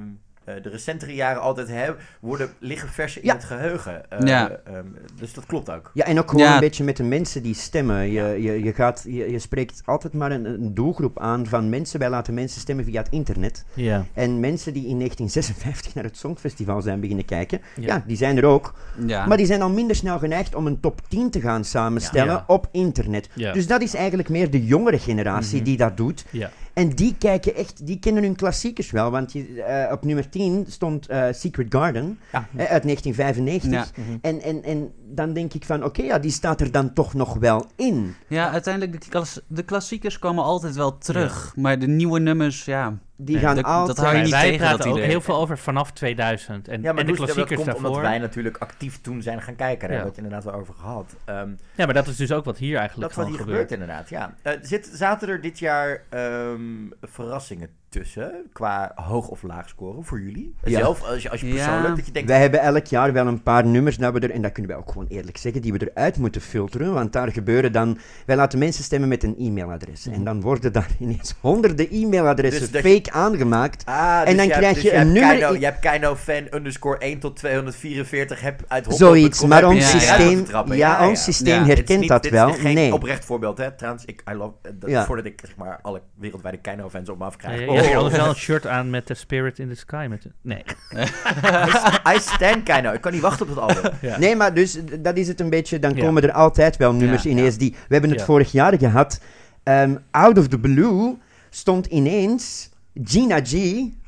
[0.63, 3.35] de recentere jaren altijd hebben, worden, liggen versen in Ja.
[3.35, 4.11] het geheugen.
[4.11, 4.51] Eh, Ja.
[4.65, 4.85] ehm,
[5.19, 5.91] dus dat klopt ook.
[5.95, 6.55] ja, en ook gewoon Ja.
[6.55, 8.11] een beetje met de mensen die stemmen.
[8.11, 11.99] Je, je, je, gaat, je, je spreekt altijd maar een, een doelgroep aan van mensen.
[11.99, 13.65] Wij laten mensen stemmen via het internet.
[13.75, 14.05] Ja.
[14.15, 17.87] En mensen die in 1956 naar het Songfestival zijn beginnen kijken, Ja.
[17.87, 18.75] ja, die zijn er ook.
[19.07, 19.27] Ja.
[19.27, 22.45] Maar die zijn al minder snel geneigd om een top 10 te gaan samenstellen Ja.
[22.47, 23.29] op internet.
[23.35, 23.53] Ja.
[23.53, 25.65] Dus dat is eigenlijk meer de jongere generatie Mhm.
[25.65, 26.25] die dat doet.
[26.31, 26.51] Ja.
[26.79, 29.11] En die kijken echt, die kennen hun klassiekers wel.
[29.11, 32.49] Want je, eh, op nummer 10 stond eh, Secret Garden Ja.
[32.57, 33.71] eh, uit 1995.
[33.97, 34.03] Ja.
[34.03, 34.17] Mhm.
[34.21, 37.35] En, en, en dan denk ik van, oké, ja, die staat er dan toch nog
[37.35, 38.15] wel in.
[38.29, 41.53] ja, uiteindelijk, de, klas- de klassiekers komen altijd wel terug.
[41.57, 42.99] Maar de nieuwe nummers, ja.
[43.21, 43.97] Die Nee, gaan dat- dat altijd...
[43.99, 45.09] hou je Wij- niet wij tegen, praten dat ook idee.
[45.09, 46.69] heel veel over vanaf 2000.
[46.69, 48.11] En, Ja, maar en de dus, dat klassiekers komt omdat daarvoor.
[48.11, 49.89] wij natuurlijk actief toen zijn gaan kijken.
[49.89, 50.03] Daar Ja.
[50.05, 51.17] hebben we het inderdaad wel over gehad.
[51.25, 53.57] Ehm, Ja, maar dat is dus ook wat hier dat eigenlijk is wat hier gebeurt.
[53.59, 54.35] gebeurt inderdaad, ja.
[54.43, 56.61] Eh, zit, zaten er dit jaar ehm,
[57.03, 60.55] verrassingen tussen qua hoog of laag scoren voor jullie?
[60.65, 60.79] Ja.
[60.79, 61.55] Zelf, als je, als je Ja.
[61.55, 62.29] persoonlijk, dat je denkt...
[62.29, 64.81] Wij hebben elk jaar wel een paar nummers dat we er, en dat kunnen wij
[64.81, 66.93] ook gewoon eerlijk zeggen, die we eruit moeten filteren.
[66.93, 70.07] Want daar gebeuren dan, wij laten mensen stemmen met een e-mailadres.
[70.07, 73.85] En dan worden daar ineens honderden e-mailadressen Dus fake aangemaakt.
[73.87, 76.17] Ah, En dus dan je hebt- krijg dus je een nummer Keino, je hebt Keino
[76.17, 80.45] fan underscore 1 tot 244 heb uit Hoppo.com Zoiets, maar ons systeem,
[80.75, 82.53] ja, ons systeem herkent niet- dat dit is wel.
[82.53, 82.93] geen Nee.
[82.95, 83.73] oprecht voorbeeld, hè.
[83.73, 85.05] Trouwens, ik, I love, dat, Ja.
[85.05, 87.69] voordat ik zeg maar alle wereldwijde Keino-fans op me Ja, afkrijg.
[87.69, 87.77] Oh.
[87.89, 90.07] Hebt anders wel een shirt aan met de Spirit in the Sky.
[90.09, 90.63] Met de- nee.
[92.15, 92.69] I stand.
[92.95, 93.91] Ik kan niet wachten op dat album.
[94.01, 94.19] Ja.
[94.19, 95.79] Nee, maar dus dat is het een beetje.
[95.79, 96.05] Dan Ja.
[96.05, 97.71] komen er altijd wel nummers Ja, ineens die.
[97.71, 98.25] We hebben het Ja.
[98.25, 99.21] vorig jaar gehad.
[99.63, 101.17] ehm, out of the blue
[101.51, 102.71] stond ineens
[103.05, 103.55] Gina G.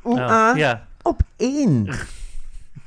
[0.01, 0.87] Oh, ja.
[1.01, 1.87] op één.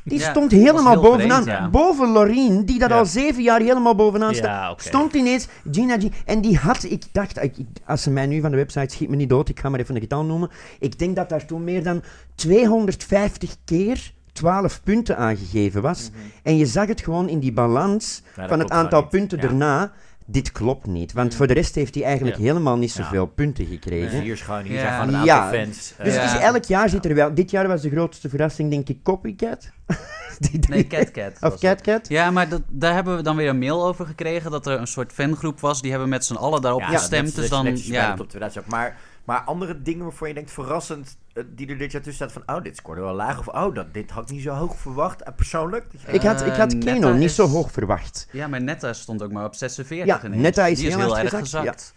[0.04, 1.42] Die Ja, stond helemaal bovenaan.
[1.42, 1.70] vreemd, ja.
[1.70, 2.98] Boven Loreen, die dat Ja.
[2.98, 4.82] al zeven jaar helemaal bovenaan staat.
[4.82, 6.02] Stond ineens Gina G.
[6.24, 7.54] En die had, ik dacht, ik,
[7.86, 9.94] als ze mij nu van de website schiet me niet dood, ik ga maar even
[9.94, 10.50] een getal noemen.
[10.78, 12.02] Ik denk dat daar toen meer dan
[12.34, 16.10] 250 keer 12 punten aangegeven was.
[16.42, 18.48] En je zag het gewoon in die balans Mhm.
[18.48, 19.92] van het aantal punten daarna.
[20.26, 22.42] Dit klopt niet, want voor de rest heeft hij eigenlijk Ja.
[22.42, 23.02] helemaal niet Ja.
[23.02, 24.20] zoveel punten gekregen.
[24.20, 24.80] hier is gewoon, hier Ja.
[24.80, 25.38] zijn gewoon een Ja.
[25.40, 25.94] aantal fans.
[26.02, 27.34] Dus is elk jaar zit er wel.
[27.34, 29.70] Dit jaar was de grootste verrassing, denk ik, Copycat.
[30.38, 31.52] Die Nee, drie- Cat Cat.
[31.52, 31.58] Of.
[31.58, 32.08] CatCat.
[32.08, 34.50] Ja, maar dat, daar hebben we dan weer een mail over gekregen.
[34.50, 35.82] Dat er een soort fangroep was.
[35.82, 37.26] Die hebben met z'n allen daarop ja, gestemd.
[37.26, 38.10] dat is Dus dan, ja.
[38.10, 38.66] de top 2000.
[38.66, 42.42] Maar, maar andere dingen waarvoor je denkt verrassend, eh, die er dit jaar tussen staat
[42.44, 43.38] van, oh, dit scoorde wel laag.
[43.38, 45.22] Of, oh, dat, dit had ik niet zo hoog verwacht.
[45.22, 45.84] eh, persoonlijk.
[45.92, 48.28] Dat je Ik had, ik had Eh, Keno Netta niet is- zo hoog verwacht.
[48.30, 50.42] Ja, maar Netta stond ook maar op 46 Ja, ineens.
[50.42, 51.94] Netta is die is heel heel erg gezakt, gezakt.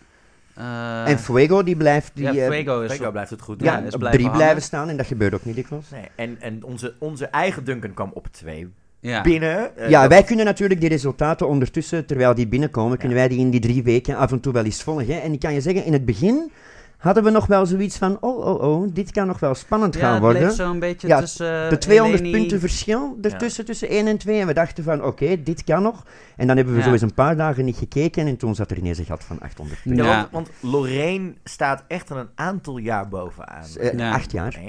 [0.56, 3.86] Eh, en Fuego, die blijft die, ja, Fuego is Fuego blijft het goed ja, doen.
[3.88, 4.44] is op blijven drie hangen.
[4.46, 5.90] blijven staan en dat gebeurt ook niet dikwijls.
[5.90, 9.22] Nee, en en onze, onze eigen Duncan kwam op twee ja.
[9.22, 9.72] binnen.
[9.90, 12.98] Ja, wij kunnen natuurlijk die resultaten ondertussen, terwijl die binnenkomen, Ja.
[12.98, 15.22] kunnen wij die in die drie weken af en toe wel eens volgen.
[15.22, 16.52] En ik kan je zeggen, in het begin
[16.98, 20.00] hadden we nog wel zoiets van, oh, oh, oh, dit kan nog wel spannend Ja,
[20.00, 20.42] gaan het worden.
[20.42, 21.64] bleef zo'n beetje Ja, tussen...
[21.64, 24.40] eh, de 200 Eleni- punten verschil ertussen, tussen 1 en 2.
[24.42, 26.06] En we dachten van, oké, dit kan nog.
[26.36, 26.86] En dan hebben we Ja.
[26.86, 29.40] zo eens een paar dagen niet gekeken en toen zat er ineens een gat van
[29.40, 30.06] 800 punten.
[30.06, 30.18] Ja, Ja.
[30.32, 33.64] want, want Lorraine staat echt al een aantal jaar bovenaan.
[33.80, 34.12] Eh, Ja.
[34.14, 34.60] Acht jaar.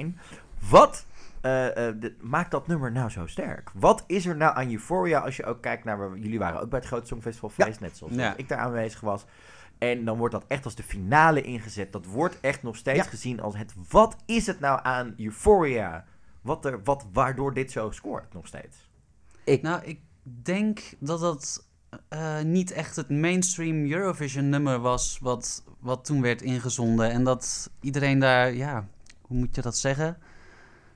[0.71, 1.07] Wat
[1.41, 3.71] eh, eh, maakt dat nummer nou zo sterk?
[3.75, 5.99] Wat is er nou aan Euphoria als je ook kijkt naar...
[5.99, 8.35] waar we- Jullie waren ook bij het Grote Songfestival geweest, net zoals Ja.
[8.37, 9.25] ik daar aanwezig was.
[9.79, 11.93] En dan wordt dat echt als de finale ingezet.
[11.93, 13.05] Dat wordt echt nog steeds Ja.
[13.05, 13.75] gezien als het...
[13.89, 16.05] Wat is het nou aan Euphoria?
[16.41, 18.91] Wat er, wat, waardoor dit zo scoort nog steeds?
[19.63, 21.67] Nou, ik denk dat dat
[22.09, 27.11] eh, niet echt het mainstream Eurovision nummer was wat, wat toen werd ingezonden.
[27.11, 28.87] En dat iedereen daar, ja,
[29.21, 30.17] hoe moet je dat zeggen?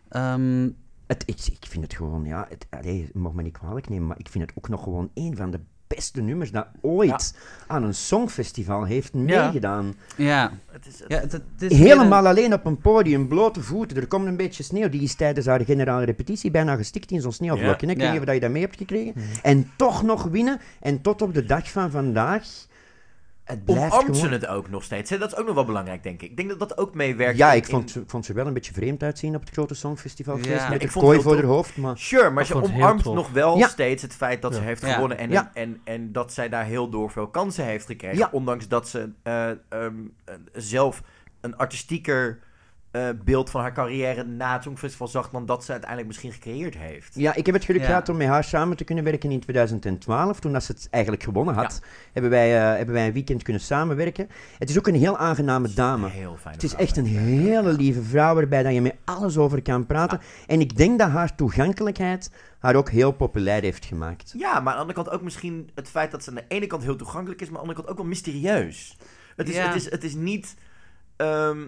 [0.08, 0.70] Ehm,
[1.06, 4.18] Het, ik, ik vind het gewoon, ja, het, allee, mag me niet kwalijk nemen, maar
[4.18, 5.60] ik vind het ook nog gewoon een van de
[5.94, 7.34] beste nummers dat ooit
[7.66, 9.94] aan een songfestival heeft meegedaan.
[10.16, 13.96] ja, Het is, ja het, het is weer Helemaal alleen op een podium, blote voeten,
[13.96, 14.88] er komt een beetje sneeuw.
[14.88, 17.86] Die is tijdens haar generale repetitie bijna gestikt in zo'n sneeuwvlokje.
[17.86, 17.92] hè.
[17.92, 18.12] Ik weet Ja.
[18.12, 19.14] niet of je dat mee hebt gekregen.
[19.42, 20.60] En toch nog winnen.
[20.80, 22.46] En tot op de dag van vandaag,
[23.44, 24.20] het blijft Omarmt gewoon...
[24.20, 25.10] ze het ook nog steeds?
[25.10, 25.18] Hè?
[25.18, 26.30] Dat is ook nog wel belangrijk, denk ik.
[26.30, 27.38] Ik denk dat dat ook meewerkt.
[27.38, 29.74] Ja, in- ik vond, ik vond ze wel een beetje vreemd uitzien op het grote
[29.74, 30.36] songfestival.
[30.36, 30.50] Ja.
[30.54, 31.76] Ja, met ik kooi het voor haar hoofd.
[31.76, 33.68] Maar Sure, maar ze omarmt nog wel Ja.
[33.68, 34.92] steeds het feit dat ze heeft Ja.
[34.92, 35.18] gewonnen.
[35.18, 35.50] En, Ja.
[35.54, 38.18] en, en dat zij daar heel door veel kansen heeft gekregen.
[38.18, 38.28] Ja.
[38.32, 39.56] Ondanks dat ze eh, ehm,
[40.24, 41.02] eh, zelf
[41.40, 42.38] een artistieker
[42.92, 45.30] eh, beeld van haar carrière na het Songfestival zag...
[45.30, 47.14] dan dat ze uiteindelijk misschien gecreëerd heeft.
[47.14, 47.86] Ja, ik heb het geluk Ja.
[47.86, 50.40] gehad om met haar samen te kunnen werken in 2012.
[50.40, 51.80] Toen dat ze het eigenlijk gewonnen had,
[52.12, 54.28] hebben, wij, eh, hebben wij een weekend kunnen samenwerken.
[54.58, 56.08] Het is ook een heel aangename dame.
[56.08, 56.54] Heel fijn.
[56.54, 60.20] Het is echt een hele lieve vrouw waarbij dat je met alles over kan praten.
[60.46, 64.34] En ik denk dat haar toegankelijkheid haar ook heel populair heeft gemaakt.
[64.38, 66.66] Ja, maar aan de andere kant ook misschien het feit dat ze aan de ene
[66.66, 68.96] kant heel toegankelijk is, maar aan de andere kant ook wel mysterieus.
[69.36, 69.66] Het is, Ja.
[69.66, 70.54] het is, het is niet.
[71.16, 71.66] ehm, eh, eh,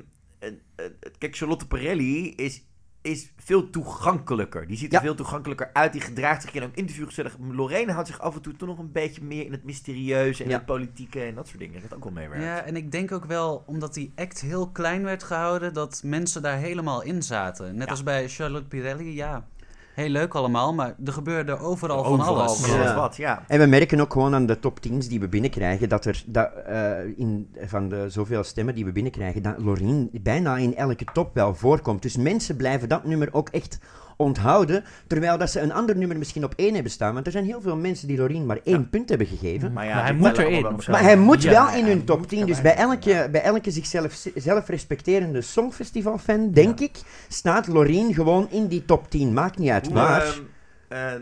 [1.19, 2.65] kijk, Charlotte Perelli is,
[3.03, 4.67] is veel toegankelijker.
[4.67, 5.01] Die ziet er Ja.
[5.01, 5.93] veel toegankelijker uit.
[5.93, 7.37] Die gedraagt zich in een interview gezellig.
[7.51, 10.49] Lorraine houdt zich af en toe toch nog een beetje meer in het mysterieuze en
[10.51, 10.57] Ja.
[10.57, 11.81] het politieke en dat soort dingen.
[11.83, 12.45] Dat ook wel meewerkt.
[12.45, 16.43] Ja, en ik denk ook wel, omdat die act heel klein werd gehouden, dat mensen
[16.43, 17.75] daar helemaal in zaten.
[17.75, 17.91] Net Ja.
[17.91, 19.47] als bij Charlotte Pirelli, ja,
[19.95, 22.61] heel leuk allemaal, maar er gebeurde overal, van Overal alles.
[22.61, 22.97] van alles Ja.
[22.97, 23.45] wat, ja.
[23.49, 26.51] En we merken ook gewoon aan de top 10's die we binnenkrijgen, dat er dat,
[26.67, 31.35] eh, in, van de zoveel stemmen die we binnenkrijgen, dat Loreen bijna in elke top
[31.35, 32.03] wel voorkomt.
[32.03, 33.79] Dus mensen blijven dat nummer ook echt
[34.17, 37.15] onthouden, terwijl dat ze een ander nummer misschien op één hebben staan.
[37.15, 38.87] Want er zijn heel veel mensen die Loreen maar één Ja.
[38.91, 39.73] punt hebben gegeven.
[39.73, 40.51] Maar, ja, Maar hij moet zo.
[40.51, 42.47] wel Maar hij moet Ja, wel in hun top 10.
[42.47, 43.29] Dus bij elke, ja.
[43.29, 49.33] bij elke zichzelf zelf respecterende songfestivalfan, denk ik, staat Loreen gewoon in die top 10.
[49.33, 50.23] Maakt niet uit waar.
[50.23, 50.41] ehm,
[50.89, 51.21] eh, eh,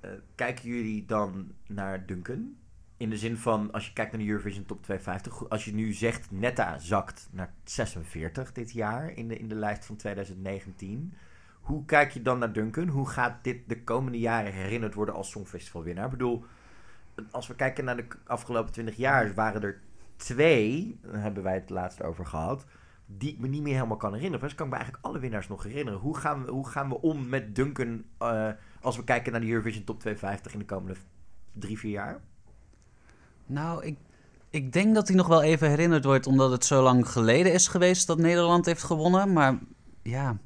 [0.00, 2.56] eh, kijken jullie dan naar Duncan?
[2.96, 5.92] In de zin van, als je kijkt naar de Eurovision Top 250, als je nu
[5.92, 11.12] zegt Netta zakt naar 46 dit jaar in de, in de lijst van 2019.
[11.68, 12.88] Hoe kijk je dan naar Duncan?
[12.88, 16.04] Hoe gaat dit de komende jaren herinnerd worden als Songfestivalwinnaar?
[16.04, 16.44] Ik bedoel,
[17.30, 19.80] als we kijken naar de afgelopen 20 jaar, waren er
[20.16, 22.64] twee, daar hebben wij het laatst over gehad,
[23.06, 24.46] die ik me niet meer helemaal kan herinneren.
[24.46, 26.00] Dus kan ik me eigenlijk alle winnaars nog herinneren.
[26.00, 28.48] Hoe gaan we, hoe gaan we om met Duncan eh,
[28.80, 30.98] als we kijken naar de Eurovision Top 250 in de komende
[31.52, 32.20] drie, vier jaar?
[33.46, 33.98] Nou, ik,
[34.50, 37.68] ik denk dat hij nog wel even herinnerd wordt, omdat het zo lang geleden is
[37.68, 39.32] geweest dat Nederland heeft gewonnen.
[39.32, 39.58] Maar
[40.02, 40.36] ja,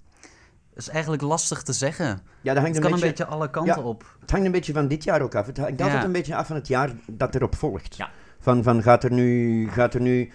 [0.74, 2.06] is eigenlijk lastig te zeggen.
[2.40, 3.88] Ja, dat hangt Het een kan beetje, een beetje alle kanten Ja.
[3.88, 4.16] op.
[4.20, 5.46] Het hangt een beetje van dit jaar ook af.
[5.46, 5.84] Het hangt Ja.
[5.84, 7.96] altijd een beetje af van het jaar dat erop volgt.
[7.96, 8.10] Ja.
[8.40, 9.68] Van, van gaat er nu...
[9.70, 10.30] Gaat er nu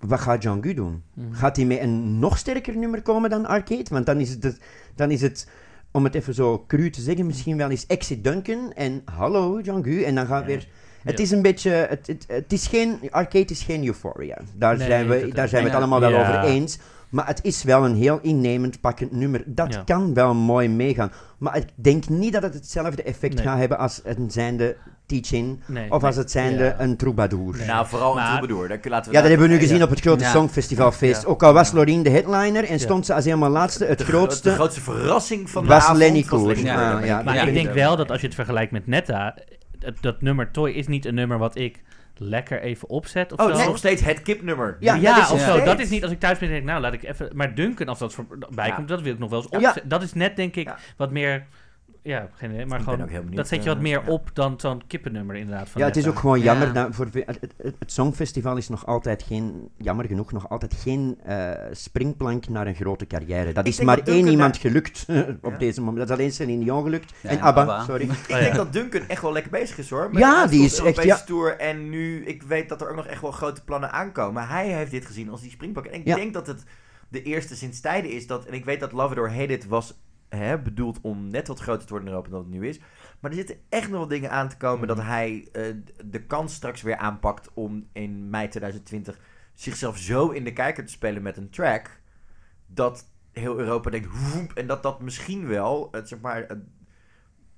[0.00, 1.02] wat gaat Jean-Gu doen?
[1.14, 1.32] Mhm.
[1.34, 3.84] Gaat hij met een nog sterker nummer komen dan Arcade?
[3.90, 4.58] Want dan is het,
[4.94, 5.48] dan is het
[5.90, 10.02] om het even zo cru te zeggen, misschien wel eens Exit Duncan en hallo Jean-Gu.
[10.02, 10.68] En dan gaat weer...
[11.02, 11.70] Het is een beetje...
[11.70, 12.98] Het, het, het is geen...
[13.10, 14.38] Arcade is geen Euphoria.
[14.54, 16.78] Daar Nee, zijn we, daar zijn we het allemaal wel over eens.
[17.10, 19.42] Maar het is wel een heel innemend, pakkend nummer.
[19.46, 19.82] Dat Ja.
[19.84, 21.12] kan wel mooi meegaan.
[21.38, 23.44] Maar ik denk niet dat het hetzelfde effect Nee.
[23.44, 24.76] gaat hebben als een zijnde
[25.06, 25.60] teaching.
[25.66, 26.06] Nee, Of nee.
[26.06, 26.80] als het zijnde Ja.
[26.80, 27.56] een troubadour.
[27.56, 27.66] Nee.
[27.66, 28.68] Nou, vooral een troubadour.
[28.68, 29.66] Laten we Ja, dat hebben we nu Ja.
[29.66, 30.30] gezien op het grote Ja.
[30.30, 31.22] Songfestivalfeest.
[31.22, 31.28] Ja.
[31.28, 31.74] Ook al was Ja.
[31.76, 32.78] Loreen de headliner en Ja.
[32.78, 33.84] stond ze als helemaal laatste.
[33.84, 36.56] Het de, gro- grootste de grootste verrassing van de was avond Lenny was Koer.
[37.24, 39.36] Maar ik denk wel dat als je het vergelijkt met Netta,
[39.78, 41.82] dat, dat nummer Toy is niet een nummer wat ik
[42.18, 43.50] lekker even opzet of Oh, zo.
[43.52, 44.76] het is nog steeds het kipnummer.
[44.80, 45.50] Ja, Ja, dat is of zo.
[45.50, 45.64] steeds.
[45.64, 47.30] Dat is niet als ik thuis ben denk ik, nou laat ik even...
[47.34, 49.88] Maar Duncan, als dat voorbij komt, dat wil ik nog wel eens opzetten.
[49.88, 51.46] Dat is net denk ik wat meer...
[52.02, 53.02] Ja, geen idee, maar Ik ben gewoon...
[53.02, 54.10] ook heel benieuwd, Dat zet je wat eh, meer ja.
[54.10, 56.44] op dan zo'n kippennummer inderdaad van Ja, het is ook gewoon Ja.
[56.44, 56.72] jammer.
[56.72, 61.18] dat voor, het, het, het Songfestival is nog altijd geen, jammer genoeg, nog altijd geen
[61.24, 63.52] eh, springplank naar een grote carrière.
[63.52, 65.06] Dat Ik is maar dat één iemand daar- gelukt
[65.42, 65.58] op Ja.
[65.58, 65.98] deze moment.
[65.98, 67.12] Dat is alleen Celine Dion gelukt.
[67.22, 67.84] Ja, en ABBA, ABBA.
[67.84, 68.04] sorry.
[68.04, 70.08] Ik Oh, denk dat Duncan echt wel lekker bezig is hoor.
[70.12, 71.16] Met Ja, die is echt, ja.
[71.16, 71.56] Tour.
[71.58, 74.46] En nu, ik weet dat er ook nog echt wel grote plannen aankomen.
[74.48, 75.84] Hij heeft dit gezien als die springpak.
[75.86, 76.14] En ik Ja.
[76.14, 76.62] denk dat het
[77.08, 78.44] de eerste sinds tijden is dat...
[78.44, 79.98] En ik weet dat Love It or Hate It was
[80.28, 82.80] hè, bedoeld om net wat groter te worden in Europa dan het nu is.
[83.20, 84.96] Maar er zitten echt nog wel dingen aan te komen Mhm.
[84.96, 85.62] dat hij eh,
[86.04, 89.18] de kans straks weer aanpakt om in mei 2020
[89.54, 92.00] zichzelf zo in de kijker te spelen met een track.
[92.66, 96.42] Dat heel Europa denkt, woep, en dat dat misschien wel, het, zeg maar,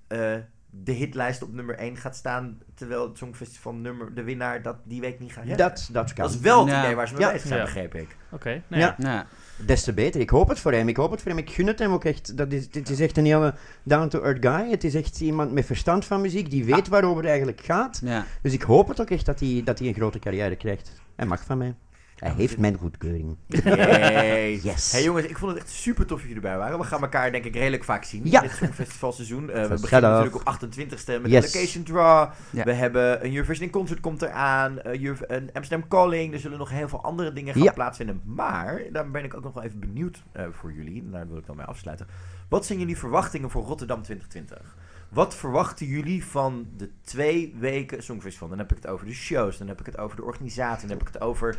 [0.08, 4.62] eh, eh, de hitlijst op nummer 1 gaat staan, terwijl het Songfestival nummer, de winnaar
[4.62, 5.68] dat die week niet gaat redden.
[5.68, 6.24] Dat, dat kan.
[6.24, 7.32] Dat is wel het idee waar ze mee Ja.
[7.32, 7.64] bezig zijn, Ja.
[7.64, 8.16] begreep ik.
[8.30, 8.94] Oké, nou Ja.
[8.98, 9.12] ja.
[9.12, 9.26] Ja.
[9.66, 10.20] Des te beter.
[10.20, 10.88] Ik hoop het voor hem.
[10.88, 11.40] Ik hoop het voor hem.
[11.40, 12.36] Ik gun het hem ook echt.
[12.36, 14.70] Dat is, dit is echt een hele down-to-earth guy.
[14.70, 18.00] Het is echt iemand met verstand van muziek, die weet waarover het eigenlijk gaat.
[18.04, 18.26] Ja.
[18.42, 20.92] Dus ik hoop het ook echt dat hij, dat hij een grote carrière krijgt.
[21.16, 21.74] Hij mag van mij.
[22.20, 23.36] Hij heeft mijn goedkeuring.
[23.46, 24.60] Yay.
[24.62, 24.92] Yes.
[24.92, 26.78] Hey jongens, ik vond het echt super tof dat jullie erbij waren.
[26.78, 28.42] We gaan elkaar denk ik redelijk vaak zien Ja.
[28.42, 29.50] in dit Songfestivalseizoen.
[29.50, 31.52] Eh we beginnen natuurlijk op 28ste met Yes.
[31.52, 32.30] de Location Draw.
[32.50, 32.64] Ja.
[32.64, 34.80] We hebben een Eurovision in Concert komt eraan.
[34.80, 36.32] eh, een Amsterdam Calling.
[36.32, 37.72] Er zullen nog heel veel andere dingen gaan Ja.
[37.72, 38.20] plaatsvinden.
[38.24, 41.02] Maar, daar ben ik ook nog wel even benieuwd eh, voor jullie.
[41.02, 42.06] En daar wil ik dan mee afsluiten.
[42.48, 44.76] Wat zijn jullie verwachtingen voor Rotterdam 2020?
[45.08, 48.48] Wat verwachten jullie van de twee weken Songfestival?
[48.48, 50.98] Dan heb ik het over de shows, dan heb ik het over de organisatie, dan
[50.98, 51.56] heb ik het over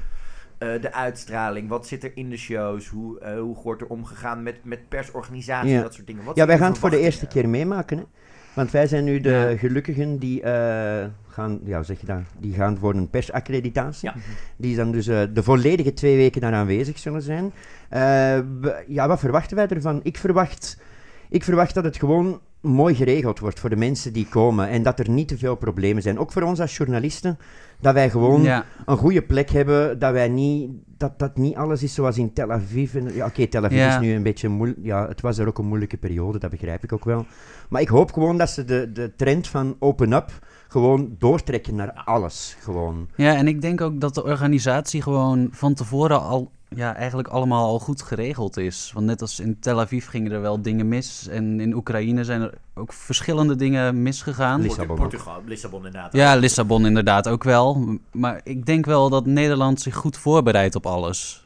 [0.61, 1.69] eh, de uitstraling.
[1.69, 2.87] Wat zit er in de shows?
[2.87, 5.81] Hoe, eh, hoe wordt er omgegaan met, met persorganisatie, Ja.
[5.81, 6.23] dat soort dingen?
[6.23, 7.97] Wat Ja, wij gaan het voor de eerste keer meemaken.
[7.97, 8.03] Hè?
[8.53, 9.57] Want wij zijn nu de Ja.
[9.57, 12.19] gelukkigen die eh, gaan, ja, zeg je dat?
[12.39, 14.09] Die gaan voor een persaccreditatie.
[14.09, 14.15] Ja.
[14.57, 17.51] Die dan dus eh, de volledige twee weken daar aanwezig zullen zijn.
[17.89, 18.39] Eh,
[18.87, 19.99] ja, wat verwachten wij ervan?
[20.03, 20.77] Ik verwacht,
[21.31, 24.67] ik verwacht dat het gewoon mooi geregeld wordt voor de mensen die komen.
[24.69, 26.19] En dat er niet te veel problemen zijn.
[26.19, 27.37] Ook voor ons als journalisten.
[27.79, 28.65] Dat wij gewoon Ja.
[28.85, 32.51] een goede plek hebben, dat wij niet, dat, dat niet alles is zoals in Tel
[32.51, 32.95] Aviv.
[32.95, 33.95] En, ja, oké, Tel Aviv Ja.
[33.95, 36.83] is nu een beetje moeilijk, ja, het was er ook een moeilijke periode, dat begrijp
[36.83, 37.25] ik ook wel.
[37.69, 40.29] Maar ik hoop gewoon dat ze de, de trend van open up
[40.67, 43.07] gewoon doortrekken naar alles, gewoon.
[43.15, 47.67] Ja, en ik denk ook dat de organisatie gewoon van tevoren al ja, eigenlijk allemaal
[47.67, 48.91] al goed geregeld is.
[48.93, 51.27] Want net als in Tel Aviv gingen er wel dingen mis.
[51.27, 54.61] En in Oekraïne zijn er ook verschillende dingen misgegaan.
[54.61, 54.95] Lissabon.
[54.95, 56.13] Portugal, Lissabon inderdaad.
[56.13, 57.97] Ja, Lissabon inderdaad ook wel.
[58.11, 61.45] Maar ik denk wel dat Nederland zich goed voorbereidt op alles.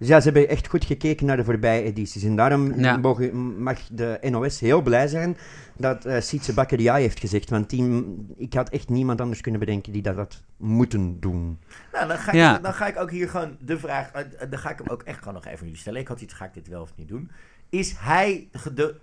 [0.00, 2.22] Dus ja, ze hebben echt goed gekeken naar de voorbije edities.
[2.22, 2.96] En daarom Ja.
[2.96, 5.36] mogen- mag de NOS heel blij zijn
[5.76, 7.50] dat eh Sietse Bakker ja heeft gezegd.
[7.50, 8.04] Want die,
[8.36, 11.58] ik had echt niemand anders kunnen bedenken die dat had moeten doen.
[11.92, 12.58] Nou, dan ga, ik, Ja.
[12.58, 14.10] dan ga ik ook hier gewoon de vraag...
[14.10, 16.00] eh, Dan ga ik hem ook echt gewoon nog even aan jullie stellen.
[16.00, 17.30] Ik had iets, ga ik dit wel of niet doen?
[17.70, 18.48] Is hij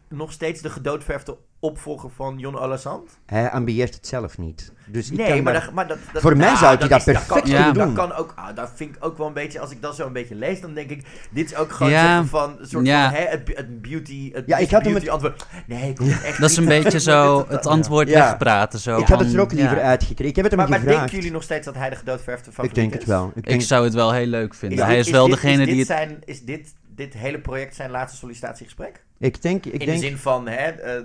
[0.09, 3.09] nog steeds de gedoodverfde opvolger van Jon Alassand?
[3.25, 4.71] Hij ambieert het zelf niet.
[4.85, 7.03] Dus ik Nee, maar, daar- dat, maar dat, dat- Voor mij nou, zou hij dat
[7.03, 7.93] perfect kan, kunnen dat doen.
[7.93, 10.13] kan ook, ah, dat vind ik ook wel een beetje, als ik dat zo een
[10.13, 12.23] beetje lees, dan denk ik, dit is ook gewoon Ja.
[12.25, 13.09] van, soort Ja.
[13.09, 15.45] van, hè, het, het beauty, het Ja, ik had hem beauty het- antwoord.
[15.67, 18.27] Nee, ik echt Dat is een beetje zo het dat- antwoord Ja.
[18.29, 18.79] wegpraten.
[18.79, 20.25] Zo ik had het van, er ook liever ja, uitgekregen.
[20.29, 20.99] Ik heb het hem Maar, maar gevraagd.
[20.99, 23.31] denken jullie nog steeds dat hij de gedoodverfde favoriet ik denk het wel.
[23.41, 24.85] Ik zou het wel heel leuk vinden.
[24.85, 25.87] Hij is wel degene die dit het...
[25.87, 29.03] Zijn, is dit, dit hele project zijn laatste sollicitatiegesprek?
[29.17, 31.03] ik denk, ik In denk, de zin van, hè, eh, eh,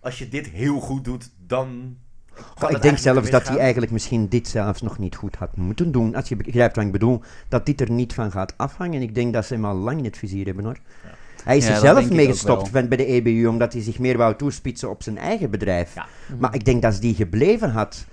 [0.00, 1.96] als je dit heel goed doet, dan.
[2.34, 5.36] kan Goh, het ik denk zelfs dat hij eigenlijk misschien dit zelfs nog niet goed
[5.36, 6.14] had moeten doen.
[6.14, 9.02] Als je begrijpt wat ik bedoel, dat dit er niet van gaat afhangen.
[9.02, 10.78] Ik denk dat ze hem al lang in het vizier hebben hoor.
[11.44, 14.36] Hij is Ja, er zelf mee gestopt bij de EBU, omdat hij zich meer wou
[14.36, 15.94] toespitsen op zijn eigen bedrijf.
[15.94, 16.06] Ja.
[16.38, 18.06] Maar ik denk dat als die gebleven had.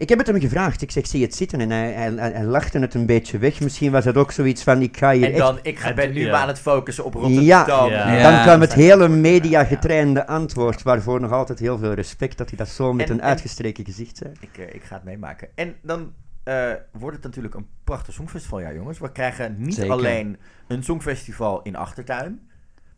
[0.00, 0.82] Ik heb het hem gevraagd.
[0.82, 1.60] Ik zeg, zie je het zitten?
[1.60, 3.60] En hij, hij, hij, hij lachte het een beetje weg.
[3.60, 6.12] Misschien was het ook zoiets van, ik ga hier En echt dan, ik ga- ben
[6.12, 6.30] nu Ja.
[6.30, 7.44] maar aan het focussen op Rotterdam.
[7.44, 7.64] Ja.
[7.66, 7.86] Ja.
[8.16, 8.30] Ja.
[8.32, 12.48] Dan kwam het dat- hele media getrainde antwoord, waarvoor nog altijd heel veel respect dat
[12.48, 14.32] hij dat zo met En- een en- uitgestreken gezicht zei.
[14.40, 15.48] Ik, eh, ik ga het meemaken.
[15.54, 16.12] En dan
[16.44, 18.98] eh, wordt het natuurlijk een prachtig songfestivaljaar, jongens.
[18.98, 19.92] We krijgen niet Zeker.
[19.92, 20.36] alleen
[20.68, 22.40] een songfestival in Achtertuin,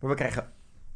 [0.01, 0.47] maar we krijgen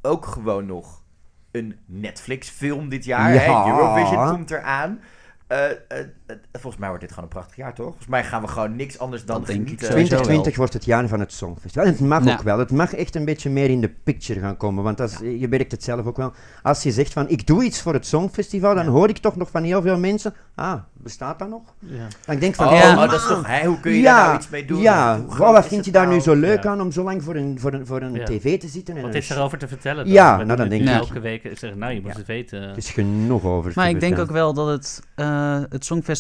[0.02, 1.02] ook gewoon nog
[1.50, 3.32] een Netflix-film dit jaar.
[3.34, 3.40] Ja.
[3.40, 3.70] Hè?
[3.70, 5.00] Eurovision komt eraan.
[5.48, 7.86] Eh, eh, eh, volgens mij wordt dit gewoon een prachtig jaar, toch?
[7.86, 9.86] Volgens mij gaan we gewoon niks anders dan Dat denk ik genieten.
[9.86, 10.08] sowieso.
[10.08, 11.84] 2020 wordt het jaar van het Songfestival.
[11.86, 12.32] En het mag Ja.
[12.32, 12.58] ook wel.
[12.58, 14.84] Het mag echt een beetje meer in de picture gaan komen.
[14.84, 16.32] Want als, je merkt het zelf ook wel.
[16.62, 18.90] Als je zegt van, ik doe iets voor het Songfestival, dan Ja.
[18.90, 21.62] hoor ik toch nog van heel veel mensen, ah, bestaat dat nog?
[21.78, 22.06] Ja.
[22.24, 22.92] Dan ik denk van, Oh, Ja.
[23.04, 23.46] oh, dat is toch...
[23.46, 24.80] Hè, hoe kun je ja, daar nou iets mee doen?
[24.80, 26.22] Ja, wat vind je daar nu nou?
[26.22, 26.70] zo leuk Ja.
[26.70, 28.24] aan om zo lang voor een, voor een, voor een Ja.
[28.24, 28.96] tv te zitten?
[28.96, 30.08] En Wat is erover te vertellen?
[30.08, 32.16] Ja, We nou, dan denk nu ik- Elke week zeggen, nou, je moet Ja.
[32.18, 32.62] het weten.
[32.68, 36.14] Het is genoeg over te Maar ik denk ook wel dat het, eh, het Songfestival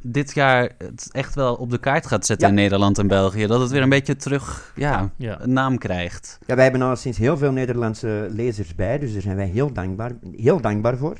[0.00, 2.54] dit jaar het echt wel op de kaart gaat zetten Ja.
[2.54, 3.46] in Nederland en België.
[3.46, 5.40] Dat het weer een beetje terug ja, Ja.
[5.40, 6.38] een naam krijgt.
[6.46, 9.72] Ja, wij hebben al sinds heel veel Nederlandse lezers bij, dus daar zijn wij heel
[9.72, 11.16] dankbaar, heel dankbaar voor.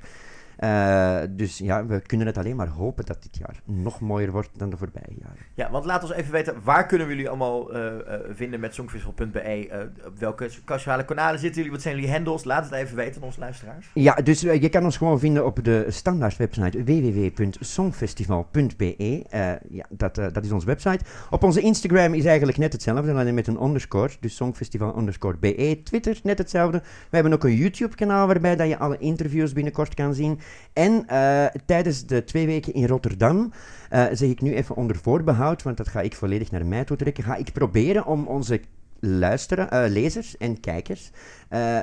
[0.57, 4.59] Eh, dus ja, we kunnen het alleen maar hopen dat dit jaar nog mooier wordt
[4.59, 5.37] dan de voorbije jaren.
[5.55, 8.75] Ja, want laat ons even weten, waar kunnen we jullie allemaal eh, eh, vinden met
[8.75, 9.89] songfestival.be?
[10.07, 11.73] Op welke sociale kanalen zitten jullie?
[11.73, 12.45] Wat zijn jullie handles?
[12.45, 13.91] Laat het even weten aan onze luisteraars.
[13.95, 19.25] Ja, dus je kan ons gewoon vinden op de standaard website www.songfestival.be.
[19.71, 21.05] Ja, dat, dat is onze website.
[21.31, 24.11] Op onze Instagram is eigenlijk net hetzelfde, alleen met een underscore.
[24.21, 25.81] Dus songfestival underscore BE.
[25.85, 26.79] Twitter net hetzelfde.
[26.79, 30.41] We hebben ook een YouTube kanaal waarbij dat je alle interviews binnenkort kan zien.
[30.75, 33.53] En eh, tijdens de twee weken in Rotterdam,
[33.91, 36.97] eh, zeg ik nu even onder voorbehoud, want dat ga ik volledig naar mij toe
[36.97, 38.61] trekken, ga ik proberen om onze
[39.01, 41.11] luisteren, eh, lezers en kijkers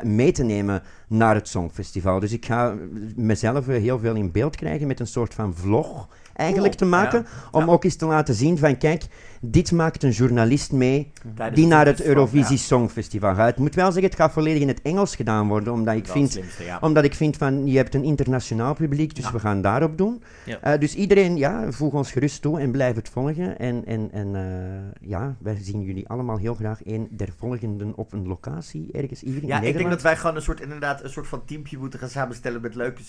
[0.03, 2.19] mee te nemen naar het Songfestival.
[2.19, 2.75] Dus ik ga
[3.15, 7.25] mezelf heel veel in beeld krijgen met een soort van vlog eigenlijk te maken.
[7.51, 9.03] Om ook eens te laten zien van kijk,
[9.41, 12.57] dit maakt een journalist mee Tijdens die naar het Eurovisie.
[12.57, 13.49] Songfestival gaat.
[13.49, 16.31] Ik moet wel zeggen, het gaat volledig in het Engels gedaan worden, omdat ik vind
[16.31, 16.77] slimste, ja.
[16.81, 19.31] omdat ik vind van, je hebt een internationaal publiek, dus Ja.
[19.31, 20.23] we gaan daarop doen.
[20.45, 20.59] Ja.
[20.61, 23.59] Eh, dus iedereen, ja, voeg ons gerust toe en blijf het volgen.
[23.59, 28.13] En, en, en eh, ja, wij zien jullie allemaal heel graag een der volgenden op
[28.13, 31.09] een locatie ergens hier in Ja, ik denk dat wij gewoon een soort, inderdaad, een
[31.09, 33.01] soort van teampje moeten gaan samenstellen met leuke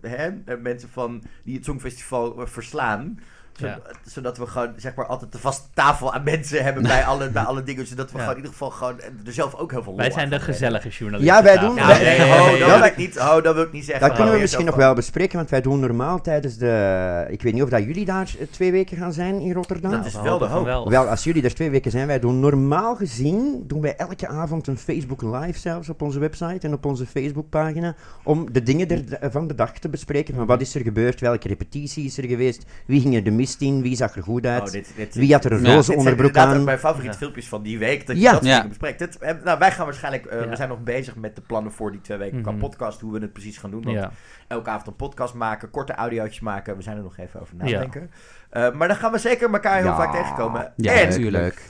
[0.00, 3.18] hè, eh, mensen van, die het Songfestival verslaan.
[3.58, 3.78] Zo- Ja.
[4.04, 7.42] Zodat we gewoon, zeg maar, altijd de vaste tafel aan mensen hebben bij alle, bij
[7.42, 7.86] alle dingen.
[7.86, 8.22] Zodat we Ja.
[8.24, 10.88] gewoon in ieder geval gewoon er zelf ook heel veel lol Wij zijn de gezellige
[10.88, 11.36] journalisten.
[11.36, 13.64] Ja, wij doen- Ja, nee, nee, ho, nee, dat wil ik niet, ho, dat wil
[13.64, 14.02] ik niet zeggen.
[14.06, 17.26] Dat kunnen we Oh, misschien nog van- wel bespreken, want wij doen normaal tijdens de...
[17.28, 19.90] Ik weet niet of dat jullie daar eh, twee weken gaan zijn in Rotterdam.
[19.90, 20.64] Dat is we wel de hoop.
[20.64, 20.88] wel.
[20.90, 24.66] Wel, als jullie er twee weken zijn, wij doen normaal gezien, doen wij elke avond
[24.66, 27.94] een Facebook live zelfs op onze website en op onze Facebookpagina,
[28.24, 30.34] om de dingen der- van de dag te bespreken.
[30.34, 33.82] Van wat is er gebeurd, welke repetitie is er geweest, wie ging er de in,
[33.82, 36.36] wie zag er goed uit, Oh, dit, dit, wie had er een Ja, roze onderbroek
[36.36, 36.64] aan.
[36.64, 37.18] mijn favoriete Ja.
[37.18, 38.06] filmpjes van die week.
[38.06, 38.32] Dat je Ja.
[38.32, 38.68] dat Ja.
[38.68, 38.98] bespreekt.
[38.98, 40.48] Dit, eh, nou, wij gaan waarschijnlijk, eh, Ja.
[40.48, 42.60] we zijn nog bezig met de plannen voor die twee weken qua Mhm.
[42.60, 43.00] podcast.
[43.00, 43.82] Hoe we het precies gaan doen.
[43.82, 44.10] Want Ja.
[44.48, 46.76] elke avond een podcast maken, korte audiootjes maken.
[46.76, 47.64] We zijn er nog even over Ja.
[47.64, 48.10] nadenken.
[48.50, 49.96] Eh, maar dan gaan we zeker elkaar heel Ja.
[49.96, 50.72] vaak tegenkomen.
[50.76, 51.62] Ja, en, natuurlijk.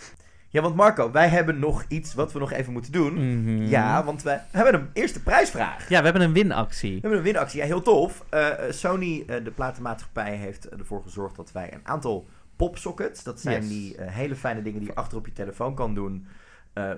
[0.54, 3.12] Ja, want Marco, wij hebben nog iets wat we nog even moeten doen.
[3.14, 3.62] Mhm.
[3.66, 5.88] Ja, want we hebben een eerste prijsvraag.
[5.88, 6.94] Ja, we hebben een winactie.
[6.94, 7.60] We hebben een winactie.
[7.60, 8.24] Ja, heel tof.
[8.28, 12.26] Eh, eh, Sony, eh, de platenmaatschappij, heeft ervoor gezorgd dat wij een aantal
[12.56, 13.68] popsockets, dat zijn Yes.
[13.68, 16.26] die hele fijne dingen die je achter op je telefoon kan doen,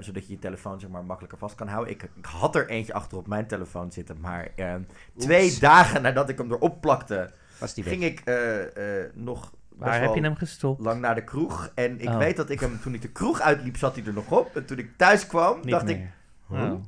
[0.00, 1.92] zodat je je telefoon zeg maar makkelijker vast kan houden.
[1.94, 4.48] Ik, ik had er eentje achter op mijn telefoon zitten, maar
[5.18, 7.92] twee dagen nadat ik hem erop plakte, Was die weg.
[7.92, 8.22] ging ik
[9.14, 10.80] nog Waar heb je hem gestopt?
[10.80, 11.70] lang naar de kroeg.
[11.74, 12.18] En ik Oh.
[12.18, 14.56] weet dat ik hem, toen ik de kroeg uitliep, zat hij er nog op.
[14.56, 16.00] En toen ik thuis kwam, Niet dacht ik.
[16.48, 16.62] Huh?
[16.72, 16.80] Oh.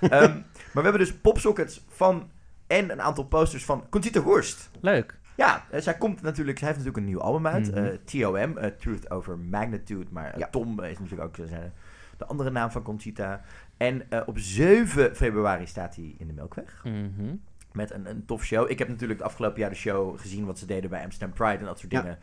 [0.00, 0.42] Ehm, maar
[0.72, 2.30] we hebben dus popsockets van
[2.66, 4.70] en een aantal posters van Conchita Wurst.
[4.80, 5.18] Leuk.
[5.36, 7.84] Ja, eh, zij komt natuurlijk, zij heeft natuurlijk een nieuw album uit, Mhm.
[7.84, 10.06] eh, TOM, eh, Truth Over Magnitude.
[10.10, 10.48] Maar Ja.
[10.50, 11.72] Tom is natuurlijk ook zijn-
[12.16, 13.40] de andere naam van Conchita.
[13.76, 16.80] En eh, op 7 februari staat hij in de Melkweg.
[16.84, 17.34] Mhm.
[17.76, 18.70] Met een, een tof show.
[18.70, 21.58] Ik heb natuurlijk het afgelopen jaar de show gezien wat ze deden bij Amsterdam Pride
[21.58, 22.00] en dat soort Ja.
[22.00, 22.18] dingen.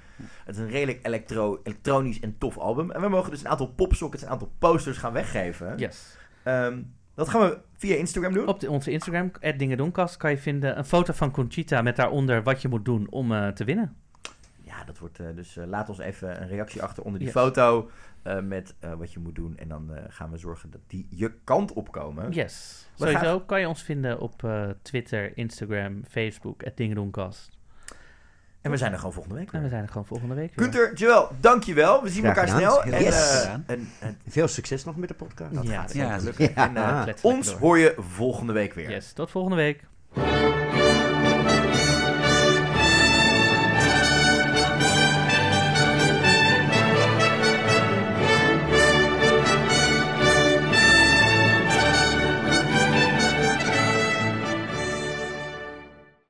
[0.45, 2.91] Het is een redelijk elektro, elektronisch en tof album.
[2.91, 5.77] En we mogen dus een aantal popsockets, een aantal posters gaan weggeven.
[5.77, 6.17] Yes.
[6.43, 6.81] Ehm,
[7.15, 8.47] dat gaan we via Instagram doen.
[8.47, 12.61] Op de, onze Instagram, @dingedoenkast, kan je vinden een foto van Conchita met daaronder wat
[12.61, 13.95] je moet doen om eh, te winnen.
[14.61, 15.19] Ja, dat wordt.
[15.19, 17.37] eh, dus eh, laat ons even een reactie achter onder die Yes.
[17.37, 17.89] foto.
[18.23, 19.57] Eh, met eh, wat je moet doen.
[19.57, 22.31] En dan eh, gaan we zorgen dat die je kant opkomen.
[22.31, 22.85] Yes.
[22.97, 27.57] We Sowieso kan je ons vinden op eh, Twitter, Instagram, Facebook, @dingedoenkast.
[28.61, 29.47] En we zijn er gewoon volgende week.
[29.47, 29.69] En we weer.
[29.69, 30.63] zijn er gewoon volgende week weer.
[30.65, 32.03] Gunther, Joel, dankjewel.
[32.03, 32.71] We zien Graag elkaar gedaan.
[32.81, 32.93] snel.
[32.93, 33.43] En, yes.
[33.43, 35.53] eh, en, en Veel succes nog met de podcast.
[35.53, 36.19] dat Ja, gaat ja.
[36.37, 36.49] Ja.
[36.55, 36.77] En,
[37.07, 37.59] eh, ons door.
[37.59, 38.89] hoor je volgende week weer.
[38.89, 39.83] Yes, tot volgende week.